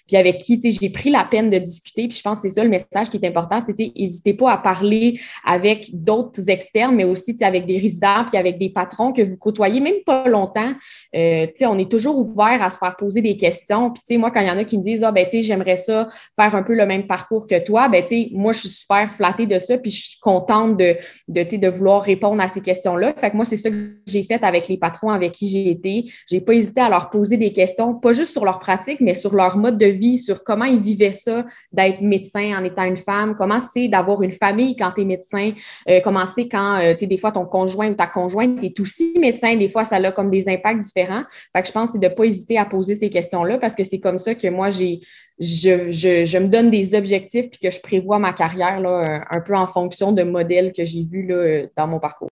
puis 0.09 0.17
avec 0.17 0.39
qui, 0.39 0.59
j'ai 0.59 0.89
pris 0.89 1.11
la 1.11 1.23
peine 1.23 1.51
de 1.51 1.59
discuter. 1.59 2.07
Puis 2.07 2.17
je 2.17 2.23
pense 2.23 2.41
que 2.41 2.49
c'est 2.49 2.55
ça 2.55 2.63
le 2.63 2.69
message 2.69 3.11
qui 3.11 3.17
est 3.17 3.27
important, 3.27 3.61
c'était 3.61 3.91
n'hésitez 3.95 4.33
pas 4.33 4.51
à 4.51 4.57
parler 4.57 5.19
avec 5.45 5.89
d'autres 5.93 6.49
externes, 6.49 6.95
mais 6.95 7.03
aussi, 7.03 7.35
avec 7.41 7.67
des 7.67 7.77
résidents, 7.77 8.25
puis 8.27 8.37
avec 8.37 8.57
des 8.57 8.69
patrons 8.69 9.13
que 9.13 9.21
vous 9.21 9.37
côtoyez, 9.37 9.79
même 9.79 10.01
pas 10.05 10.27
longtemps. 10.27 10.71
Euh, 11.15 11.45
on 11.61 11.77
est 11.77 11.89
toujours 11.89 12.17
ouvert 12.17 12.63
à 12.63 12.71
se 12.71 12.79
faire 12.79 12.95
poser 12.99 13.21
des 13.21 13.37
questions. 13.37 13.91
Puis, 13.91 14.01
tu 14.01 14.13
sais, 14.13 14.17
moi, 14.17 14.31
quand 14.31 14.41
il 14.41 14.47
y 14.47 14.51
en 14.51 14.57
a 14.57 14.63
qui 14.63 14.77
me 14.77 14.83
disent, 14.83 15.03
ah, 15.03 15.11
ben, 15.11 15.25
tu 15.25 15.37
sais, 15.37 15.41
j'aimerais 15.41 15.75
ça 15.75 16.07
faire 16.39 16.55
un 16.55 16.63
peu 16.63 16.73
le 16.73 16.85
même 16.85 17.07
parcours 17.07 17.47
que 17.47 17.63
toi, 17.63 17.87
ben, 17.87 18.03
tu 18.03 18.09
sais, 18.09 18.29
moi, 18.31 18.53
je 18.53 18.59
suis 18.59 18.69
super 18.69 19.11
flattée 19.13 19.47
de 19.47 19.57
ça, 19.59 19.77
puis 19.77 19.91
je 19.91 20.09
suis 20.09 20.19
contente 20.19 20.77
de, 20.77 20.95
de, 21.27 21.43
tu 21.43 21.49
sais, 21.49 21.57
de 21.57 21.69
vouloir 21.69 22.01
répondre 22.01 22.41
à 22.41 22.47
ces 22.47 22.61
questions-là. 22.61 23.13
Fait 23.17 23.31
que 23.31 23.35
moi, 23.35 23.45
c'est 23.45 23.57
ça 23.57 23.69
que 23.69 23.75
j'ai 24.05 24.23
fait 24.23 24.43
avec 24.43 24.67
les 24.67 24.77
patrons 24.77 25.09
avec 25.09 25.31
qui 25.31 25.47
j'ai 25.47 25.69
été. 25.69 26.05
J'ai 26.29 26.41
pas 26.41 26.53
hésité 26.53 26.81
à 26.81 26.89
leur 26.89 27.09
poser 27.09 27.37
des 27.37 27.53
questions, 27.53 27.93
pas 27.95 28.13
juste 28.13 28.31
sur 28.31 28.45
leur 28.45 28.59
pratique, 28.59 28.99
mais 28.99 29.13
sur 29.13 29.33
leur 29.33 29.57
mode 29.57 29.77
de 29.77 29.85
vie 29.85 30.19
sur 30.19 30.43
comment 30.43 30.65
ils 30.65 30.79
vivaient 30.79 31.11
ça 31.11 31.45
d'être 31.71 32.01
médecin 32.01 32.57
en 32.57 32.63
étant 32.63 32.83
une 32.83 32.97
femme, 32.97 33.35
comment 33.35 33.59
c'est 33.59 33.87
d'avoir 33.87 34.21
une 34.23 34.31
famille 34.31 34.75
quand 34.75 34.91
tu 34.91 35.01
es 35.01 35.05
médecin, 35.05 35.51
euh, 35.89 35.99
comment 36.03 36.25
c'est 36.25 36.47
quand, 36.47 36.79
euh, 36.79 36.93
tu 36.93 36.99
sais, 36.99 37.07
des 37.07 37.17
fois, 37.17 37.31
ton 37.31 37.45
conjoint 37.45 37.89
ou 37.89 37.95
ta 37.95 38.07
conjointe 38.07 38.63
est 38.63 38.79
aussi 38.79 39.17
médecin, 39.19 39.55
des 39.55 39.69
fois, 39.69 39.83
ça 39.83 39.95
a 39.95 40.11
comme 40.11 40.29
des 40.29 40.49
impacts 40.49 40.79
différents. 40.79 41.23
Fait 41.53 41.61
que 41.61 41.67
je 41.67 41.71
pense 41.71 41.91
c'est 41.91 41.99
de 41.99 42.07
pas 42.07 42.25
hésiter 42.25 42.57
à 42.57 42.65
poser 42.65 42.88
ces 42.95 43.09
questions-là 43.09 43.57
parce 43.57 43.75
que 43.75 43.83
c'est 43.83 43.99
comme 43.99 44.17
ça 44.17 44.35
que 44.35 44.47
moi, 44.47 44.69
j'ai, 44.69 45.01
je, 45.39 45.89
je, 45.89 46.37
me 46.37 46.47
donne 46.47 46.69
des 46.69 46.95
objectifs 46.95 47.49
puis 47.49 47.59
que 47.59 47.71
je 47.71 47.79
prévois 47.81 48.19
ma 48.19 48.33
carrière 48.33 48.79
là, 48.79 49.23
un, 49.29 49.41
peu 49.41 49.55
en 49.55 49.67
fonction 49.67 50.11
de 50.11 50.23
modèles 50.23 50.73
que 50.73 50.85
j'ai 50.85 51.03
vus 51.03 51.25
là, 51.25 51.67
dans 51.75 51.87
mon 51.87 51.99
parcours. 51.99 52.29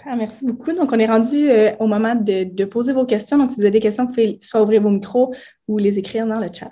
Super, 0.00 0.16
merci 0.16 0.44
beaucoup. 0.44 0.72
Donc, 0.72 0.92
on 0.92 0.98
est 0.98 1.06
rendu 1.06 1.50
euh, 1.50 1.72
au 1.78 1.86
moment 1.86 2.14
de, 2.14 2.64
poser 2.64 2.92
vos 2.92 3.04
questions. 3.04 3.38
Donc, 3.38 3.50
si 3.50 3.56
vous 3.56 3.62
avez 3.62 3.70
des 3.70 3.80
questions, 3.80 4.04
vous 4.04 4.12
pouvez 4.12 4.38
soit 4.40 4.62
ouvrir 4.62 4.82
vos 4.82 4.90
micros 4.90 5.34
ou 5.68 5.78
les 5.78 5.98
écrire 5.98 6.26
dans 6.26 6.38
le 6.38 6.48
chat. 6.52 6.70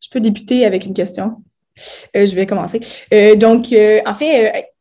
Je 0.00 0.08
peux 0.10 0.20
débuter 0.20 0.64
avec 0.64 0.86
une 0.86 0.94
question. 0.94 1.42
Euh, 2.16 2.24
je 2.24 2.34
vais 2.34 2.46
commencer. 2.46 2.80
Euh, 3.12 3.34
donc, 3.34 3.66
en 3.72 4.14
fait, 4.14 4.73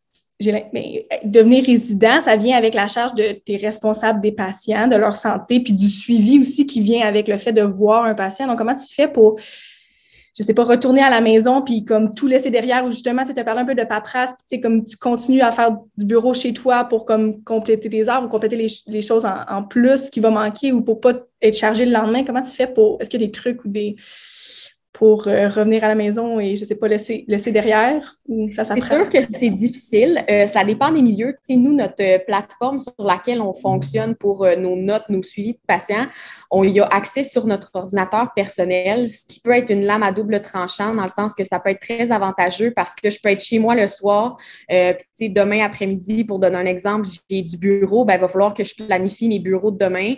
devenir 1.24 1.64
résident, 1.64 2.22
ça 2.22 2.36
vient 2.36 2.58
avec 2.58 2.74
la 2.74 2.88
charge 2.88 3.14
de 3.14 3.32
tes 3.32 3.58
responsables 3.58 4.22
des 4.22 4.32
patients, 4.32 4.88
de 4.88 4.96
leur 4.96 5.16
santé, 5.16 5.60
puis 5.60 5.74
du 5.74 5.90
suivi 5.90 6.40
aussi 6.40 6.66
qui 6.66 6.82
vient 6.82 7.06
avec 7.06 7.28
le 7.28 7.38
fait 7.38 7.54
de 7.54 7.62
voir 7.62 8.06
un 8.06 8.14
patient. 8.14 8.48
Donc, 8.48 8.58
comment 8.58 8.76
tu 8.76 8.94
fais 8.94 9.08
pour 9.08 9.38
je 10.36 10.42
sais 10.42 10.56
pas, 10.56 10.64
retourner 10.64 11.02
à 11.02 11.12
la 11.12 11.22
maison 11.22 11.62
puis 11.62 11.86
comme 11.86 12.14
tout 12.16 12.26
laisser 12.26 12.50
derrière 12.50 12.84
ou 12.86 12.90
justement, 12.90 13.24
tu 13.24 13.40
as 13.40 13.44
parlé 13.44 13.62
un 13.62 13.66
peu 13.66 13.76
de 13.76 13.84
paperasse, 13.84 14.32
puis 14.32 14.46
tu 14.50 14.56
sais, 14.56 14.62
comme 14.62 14.84
tu 14.84 14.98
continues 14.98 15.42
à 15.42 15.52
faire 15.52 15.78
du 15.96 16.06
bureau 16.06 16.34
chez 16.34 16.54
toi 16.54 16.86
pour 16.86 17.06
comme 17.06 17.44
compléter 17.44 17.90
tes 17.90 18.10
heures 18.10 18.24
ou 18.24 18.28
compléter 18.30 18.68
les, 18.88 19.02
choses 19.02 19.26
en, 19.26 19.36
en, 19.48 19.64
plus 19.64 20.10
qui 20.10 20.20
va 20.20 20.32
manquer 20.32 20.72
ou 20.72 20.82
pour 20.82 21.00
pas 21.02 21.14
être 21.42 21.56
chargé 21.56 21.86
le 21.86 21.92
lendemain. 21.92 22.24
Comment 22.24 22.42
tu 22.42 22.50
fais 22.56 22.66
pour, 22.66 22.98
est-ce 23.00 23.12
qu'il 23.12 23.22
y 23.22 23.24
a 23.24 23.28
des 23.28 23.32
trucs 23.32 23.64
ou 23.64 23.68
des, 23.68 23.96
pour 24.94 25.28
euh, 25.28 25.50
revenir 25.50 25.84
à 25.84 25.88
la 25.88 25.96
maison 25.96 26.40
et, 26.40 26.56
je 26.56 26.62
ne 26.62 26.66
sais 26.66 26.76
pas, 26.76 26.88
laisser, 26.88 27.26
laisser 27.28 27.52
derrière? 27.52 28.16
ça 28.52 28.64
C'est 28.64 28.80
sûr 28.80 29.10
que 29.10 29.18
c'est 29.38 29.50
difficile. 29.50 30.24
Euh, 30.30 30.46
ça 30.46 30.64
dépend 30.64 30.92
des 30.92 31.02
milieux. 31.02 31.36
Tu 31.46 31.58
nous, 31.58 31.76
notre 31.76 32.02
euh, 32.02 32.20
plateforme 32.20 32.78
sur 32.78 32.94
laquelle 33.00 33.42
on 33.42 33.54
fonctionne 33.54 34.16
pour 34.16 34.48
nos 34.58 34.76
notes, 34.76 35.10
nos 35.10 35.24
suivis 35.24 35.54
de 35.54 35.60
patients, 35.68 36.06
on 36.52 36.64
y 36.64 36.80
a 36.80 36.86
accès 36.86 37.24
sur 37.24 37.48
notre 37.48 37.72
ordinateur 37.74 38.32
personnel, 38.36 39.08
ce 39.10 39.26
qui 39.26 39.40
peut 39.40 39.52
être 39.52 39.72
une 39.72 39.84
lame 39.84 40.04
à 40.04 40.12
double 40.12 40.42
tranchant 40.42 40.94
dans 40.94 41.04
le 41.04 41.10
sens 41.10 41.34
que 41.34 41.44
ça 41.44 41.60
peut 41.60 41.72
être 41.72 41.82
très 41.82 42.12
avantageux 42.12 42.72
parce 42.76 42.94
que 42.96 43.10
je 43.10 43.20
peux 43.22 43.30
être 43.30 43.44
chez 43.44 43.58
moi 43.58 43.76
le 43.76 43.88
soir. 43.88 44.38
puis, 44.70 45.30
demain 45.30 45.66
après-midi, 45.66 46.24
pour 46.24 46.38
donner 46.38 46.58
un 46.58 46.66
exemple, 46.66 47.08
j'ai 47.30 47.42
du 47.42 47.58
bureau, 47.58 48.06
ben, 48.06 48.16
il 48.16 48.22
va 48.22 48.28
falloir 48.28 48.54
que 48.54 48.64
je 48.64 48.76
planifie 48.76 49.28
mes 49.28 49.40
bureaux 49.40 49.72
de 49.72 49.78
demain 49.78 50.16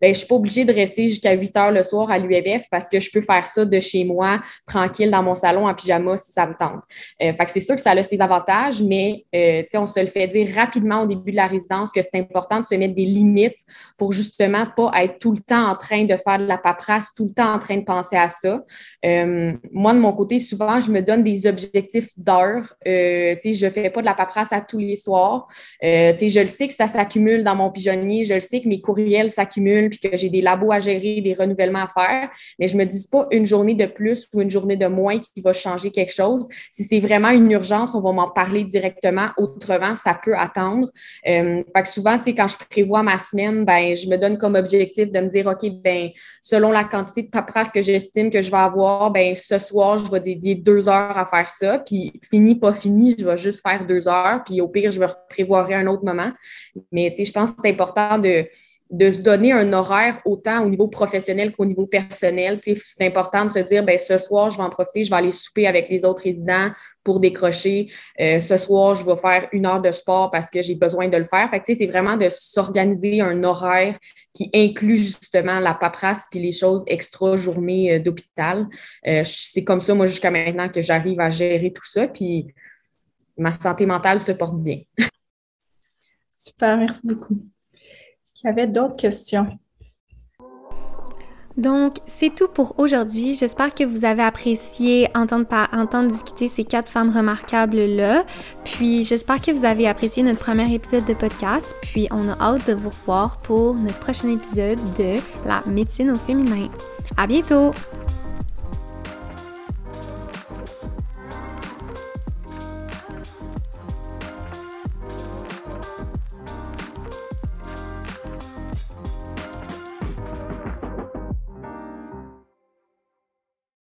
ben, 0.00 0.12
je 0.12 0.18
suis 0.18 0.26
pas 0.26 0.34
obligée 0.34 0.64
de 0.64 0.72
rester 0.72 1.08
jusqu'à 1.08 1.32
8 1.32 1.56
heures 1.56 1.70
le 1.72 1.82
soir 1.82 2.10
à 2.10 2.18
l'UEBF 2.18 2.64
parce 2.70 2.88
que 2.88 3.00
je 3.00 3.10
peux 3.10 3.20
faire 3.20 3.46
ça 3.46 3.64
de 3.64 3.80
chez 3.80 4.04
moi, 4.04 4.40
tranquille, 4.66 5.10
dans 5.10 5.22
mon 5.22 5.34
salon, 5.34 5.66
en 5.66 5.74
pyjama, 5.74 6.16
si 6.16 6.32
ça 6.32 6.46
me 6.46 6.54
tente. 6.54 6.82
Euh, 7.22 7.32
c'est 7.46 7.60
sûr 7.60 7.76
que 7.76 7.80
ça 7.80 7.92
a 7.92 8.02
ses 8.02 8.20
avantages, 8.20 8.82
mais 8.82 9.24
euh, 9.34 9.62
on 9.74 9.86
se 9.86 10.00
le 10.00 10.06
fait 10.06 10.26
dire 10.26 10.48
rapidement 10.54 11.02
au 11.02 11.06
début 11.06 11.30
de 11.30 11.36
la 11.36 11.46
résidence 11.46 11.92
que 11.92 12.02
c'est 12.02 12.16
important 12.16 12.60
de 12.60 12.64
se 12.64 12.74
mettre 12.74 12.94
des 12.94 13.04
limites 13.04 13.60
pour 13.96 14.12
justement 14.12 14.66
pas 14.76 14.90
être 15.02 15.18
tout 15.18 15.32
le 15.32 15.40
temps 15.40 15.68
en 15.68 15.76
train 15.76 16.04
de 16.04 16.16
faire 16.16 16.38
de 16.38 16.46
la 16.46 16.58
paperasse, 16.58 17.12
tout 17.14 17.24
le 17.24 17.32
temps 17.32 17.52
en 17.52 17.58
train 17.58 17.76
de 17.76 17.84
penser 17.84 18.16
à 18.16 18.28
ça. 18.28 18.62
Euh, 19.04 19.52
moi, 19.72 19.94
de 19.94 19.98
mon 19.98 20.12
côté, 20.12 20.38
souvent, 20.38 20.78
je 20.80 20.90
me 20.90 21.00
donne 21.00 21.22
des 21.22 21.46
objectifs 21.46 22.08
d'heures. 22.16 22.74
Je 22.84 23.70
fais 23.72 23.90
pas 23.90 24.00
de 24.00 24.06
la 24.06 24.14
paperasse 24.14 24.52
à 24.52 24.60
tous 24.60 24.78
les 24.78 24.96
soirs. 24.96 25.46
Je 25.82 26.40
le 26.40 26.46
sais 26.46 26.66
que 26.66 26.74
ça 26.74 26.86
s'accumule 26.86 27.44
dans 27.44 27.54
mon 27.54 27.70
pigeonnier, 27.70 28.24
je 28.24 28.34
le 28.34 28.40
sais 28.40 28.60
que 28.60 28.68
mes 28.68 28.80
courriels 28.80 29.30
s'accumulent 29.30 29.85
puis 29.88 29.98
que 29.98 30.16
j'ai 30.16 30.28
des 30.28 30.40
labos 30.40 30.72
à 30.72 30.80
gérer, 30.80 31.20
des 31.20 31.34
renouvellements 31.34 31.84
à 31.84 31.88
faire, 31.88 32.30
mais 32.58 32.66
je 32.66 32.76
me 32.76 32.84
dis 32.84 33.06
pas 33.10 33.26
une 33.30 33.46
journée 33.46 33.74
de 33.74 33.86
plus 33.86 34.26
ou 34.32 34.40
une 34.40 34.50
journée 34.50 34.76
de 34.76 34.86
moins 34.86 35.18
qui 35.18 35.40
va 35.40 35.52
changer 35.52 35.90
quelque 35.90 36.12
chose. 36.12 36.46
Si 36.70 36.84
c'est 36.84 37.00
vraiment 37.00 37.30
une 37.30 37.50
urgence, 37.50 37.94
on 37.94 38.00
va 38.00 38.12
m'en 38.12 38.30
parler 38.30 38.64
directement. 38.64 39.28
Autrement, 39.36 39.96
ça 39.96 40.18
peut 40.22 40.36
attendre. 40.36 40.88
Euh, 41.26 41.62
que 41.74 41.88
souvent, 41.88 42.18
quand 42.18 42.48
je 42.48 42.56
prévois 42.68 43.02
ma 43.02 43.18
semaine, 43.18 43.64
ben, 43.64 43.94
je 43.94 44.08
me 44.08 44.16
donne 44.16 44.38
comme 44.38 44.54
objectif 44.54 45.10
de 45.10 45.20
me 45.20 45.28
dire, 45.28 45.46
OK, 45.46 45.70
ben, 45.82 46.10
selon 46.40 46.72
la 46.72 46.84
quantité 46.84 47.22
de 47.22 47.28
paperasse 47.28 47.70
que 47.70 47.80
j'estime 47.80 48.30
que 48.30 48.42
je 48.42 48.50
vais 48.50 48.56
avoir, 48.56 49.10
ben, 49.10 49.34
ce 49.34 49.58
soir, 49.58 49.98
je 49.98 50.10
vais 50.10 50.20
dédier 50.20 50.54
deux 50.54 50.88
heures 50.88 51.16
à 51.16 51.26
faire 51.26 51.48
ça, 51.48 51.78
puis 51.78 52.12
fini, 52.28 52.54
pas 52.54 52.72
fini, 52.72 53.14
je 53.18 53.24
vais 53.24 53.38
juste 53.38 53.62
faire 53.62 53.86
deux 53.86 54.08
heures, 54.08 54.42
puis 54.44 54.60
au 54.60 54.68
pire, 54.68 54.90
je 54.90 55.00
vais 55.00 55.06
prévoir 55.28 55.70
un 55.70 55.86
autre 55.86 56.04
moment. 56.04 56.30
Mais, 56.92 57.10
tu 57.10 57.16
sais, 57.16 57.24
je 57.24 57.32
pense 57.32 57.52
que 57.52 57.56
c'est 57.62 57.70
important 57.70 58.18
de, 58.18 58.46
de 58.90 59.10
se 59.10 59.20
donner 59.20 59.52
un 59.52 59.72
horaire 59.72 60.20
autant 60.24 60.62
au 60.62 60.68
niveau 60.68 60.86
professionnel 60.86 61.52
qu'au 61.52 61.64
niveau 61.64 61.86
personnel. 61.86 62.60
C'est 62.62 63.06
important 63.06 63.44
de 63.44 63.50
se 63.50 63.58
dire, 63.58 63.84
ben, 63.84 63.98
ce 63.98 64.16
soir, 64.16 64.50
je 64.50 64.58
vais 64.58 64.62
en 64.62 64.70
profiter, 64.70 65.02
je 65.02 65.10
vais 65.10 65.16
aller 65.16 65.32
souper 65.32 65.66
avec 65.66 65.88
les 65.88 66.04
autres 66.04 66.22
résidents 66.22 66.70
pour 67.02 67.18
décrocher. 67.18 67.90
Euh, 68.20 68.38
ce 68.38 68.56
soir, 68.56 68.94
je 68.94 69.04
vais 69.04 69.16
faire 69.16 69.48
une 69.52 69.66
heure 69.66 69.82
de 69.82 69.90
sport 69.90 70.30
parce 70.30 70.50
que 70.50 70.62
j'ai 70.62 70.76
besoin 70.76 71.08
de 71.08 71.16
le 71.16 71.24
faire. 71.24 71.50
C'est 71.66 71.86
vraiment 71.86 72.16
de 72.16 72.28
s'organiser 72.30 73.20
un 73.20 73.42
horaire 73.42 73.98
qui 74.32 74.50
inclut 74.54 74.96
justement 74.96 75.58
la 75.58 75.74
paperasse 75.74 76.26
puis 76.30 76.40
les 76.40 76.52
choses 76.52 76.84
extra 76.86 77.36
journée 77.36 77.94
euh, 77.94 77.98
d'hôpital. 77.98 78.66
Euh, 79.06 79.22
c'est 79.24 79.64
comme 79.64 79.80
ça, 79.80 79.94
moi, 79.94 80.06
jusqu'à 80.06 80.30
maintenant, 80.30 80.68
que 80.68 80.80
j'arrive 80.80 81.18
à 81.20 81.30
gérer 81.30 81.72
tout 81.72 81.84
ça. 81.84 82.06
Puis 82.06 82.54
ma 83.36 83.50
santé 83.50 83.84
mentale 83.84 84.20
se 84.20 84.32
porte 84.32 84.56
bien. 84.62 84.80
Super, 86.32 86.76
merci 86.76 87.00
beaucoup. 87.04 87.36
Qu'il 88.36 88.48
y 88.48 88.52
avait 88.52 88.66
d'autres 88.66 88.96
questions? 88.96 89.46
Donc, 91.56 91.96
c'est 92.06 92.34
tout 92.34 92.48
pour 92.48 92.78
aujourd'hui. 92.78 93.32
J'espère 93.32 93.74
que 93.74 93.82
vous 93.82 94.04
avez 94.04 94.22
apprécié 94.22 95.08
entendre, 95.14 95.46
entendre 95.72 96.10
discuter 96.10 96.48
ces 96.48 96.64
quatre 96.64 96.86
femmes 96.86 97.16
remarquables-là. 97.16 98.26
Puis, 98.64 99.04
j'espère 99.04 99.40
que 99.40 99.52
vous 99.52 99.64
avez 99.64 99.88
apprécié 99.88 100.22
notre 100.22 100.40
premier 100.40 100.70
épisode 100.74 101.06
de 101.06 101.14
podcast. 101.14 101.74
Puis, 101.80 102.08
on 102.10 102.28
a 102.28 102.38
hâte 102.38 102.66
de 102.66 102.74
vous 102.74 102.90
revoir 102.90 103.38
pour 103.38 103.74
notre 103.74 104.00
prochain 104.00 104.28
épisode 104.28 104.78
de 104.98 105.16
La 105.46 105.62
médecine 105.66 106.10
au 106.10 106.16
féminin. 106.16 106.68
À 107.16 107.26
bientôt! 107.26 107.72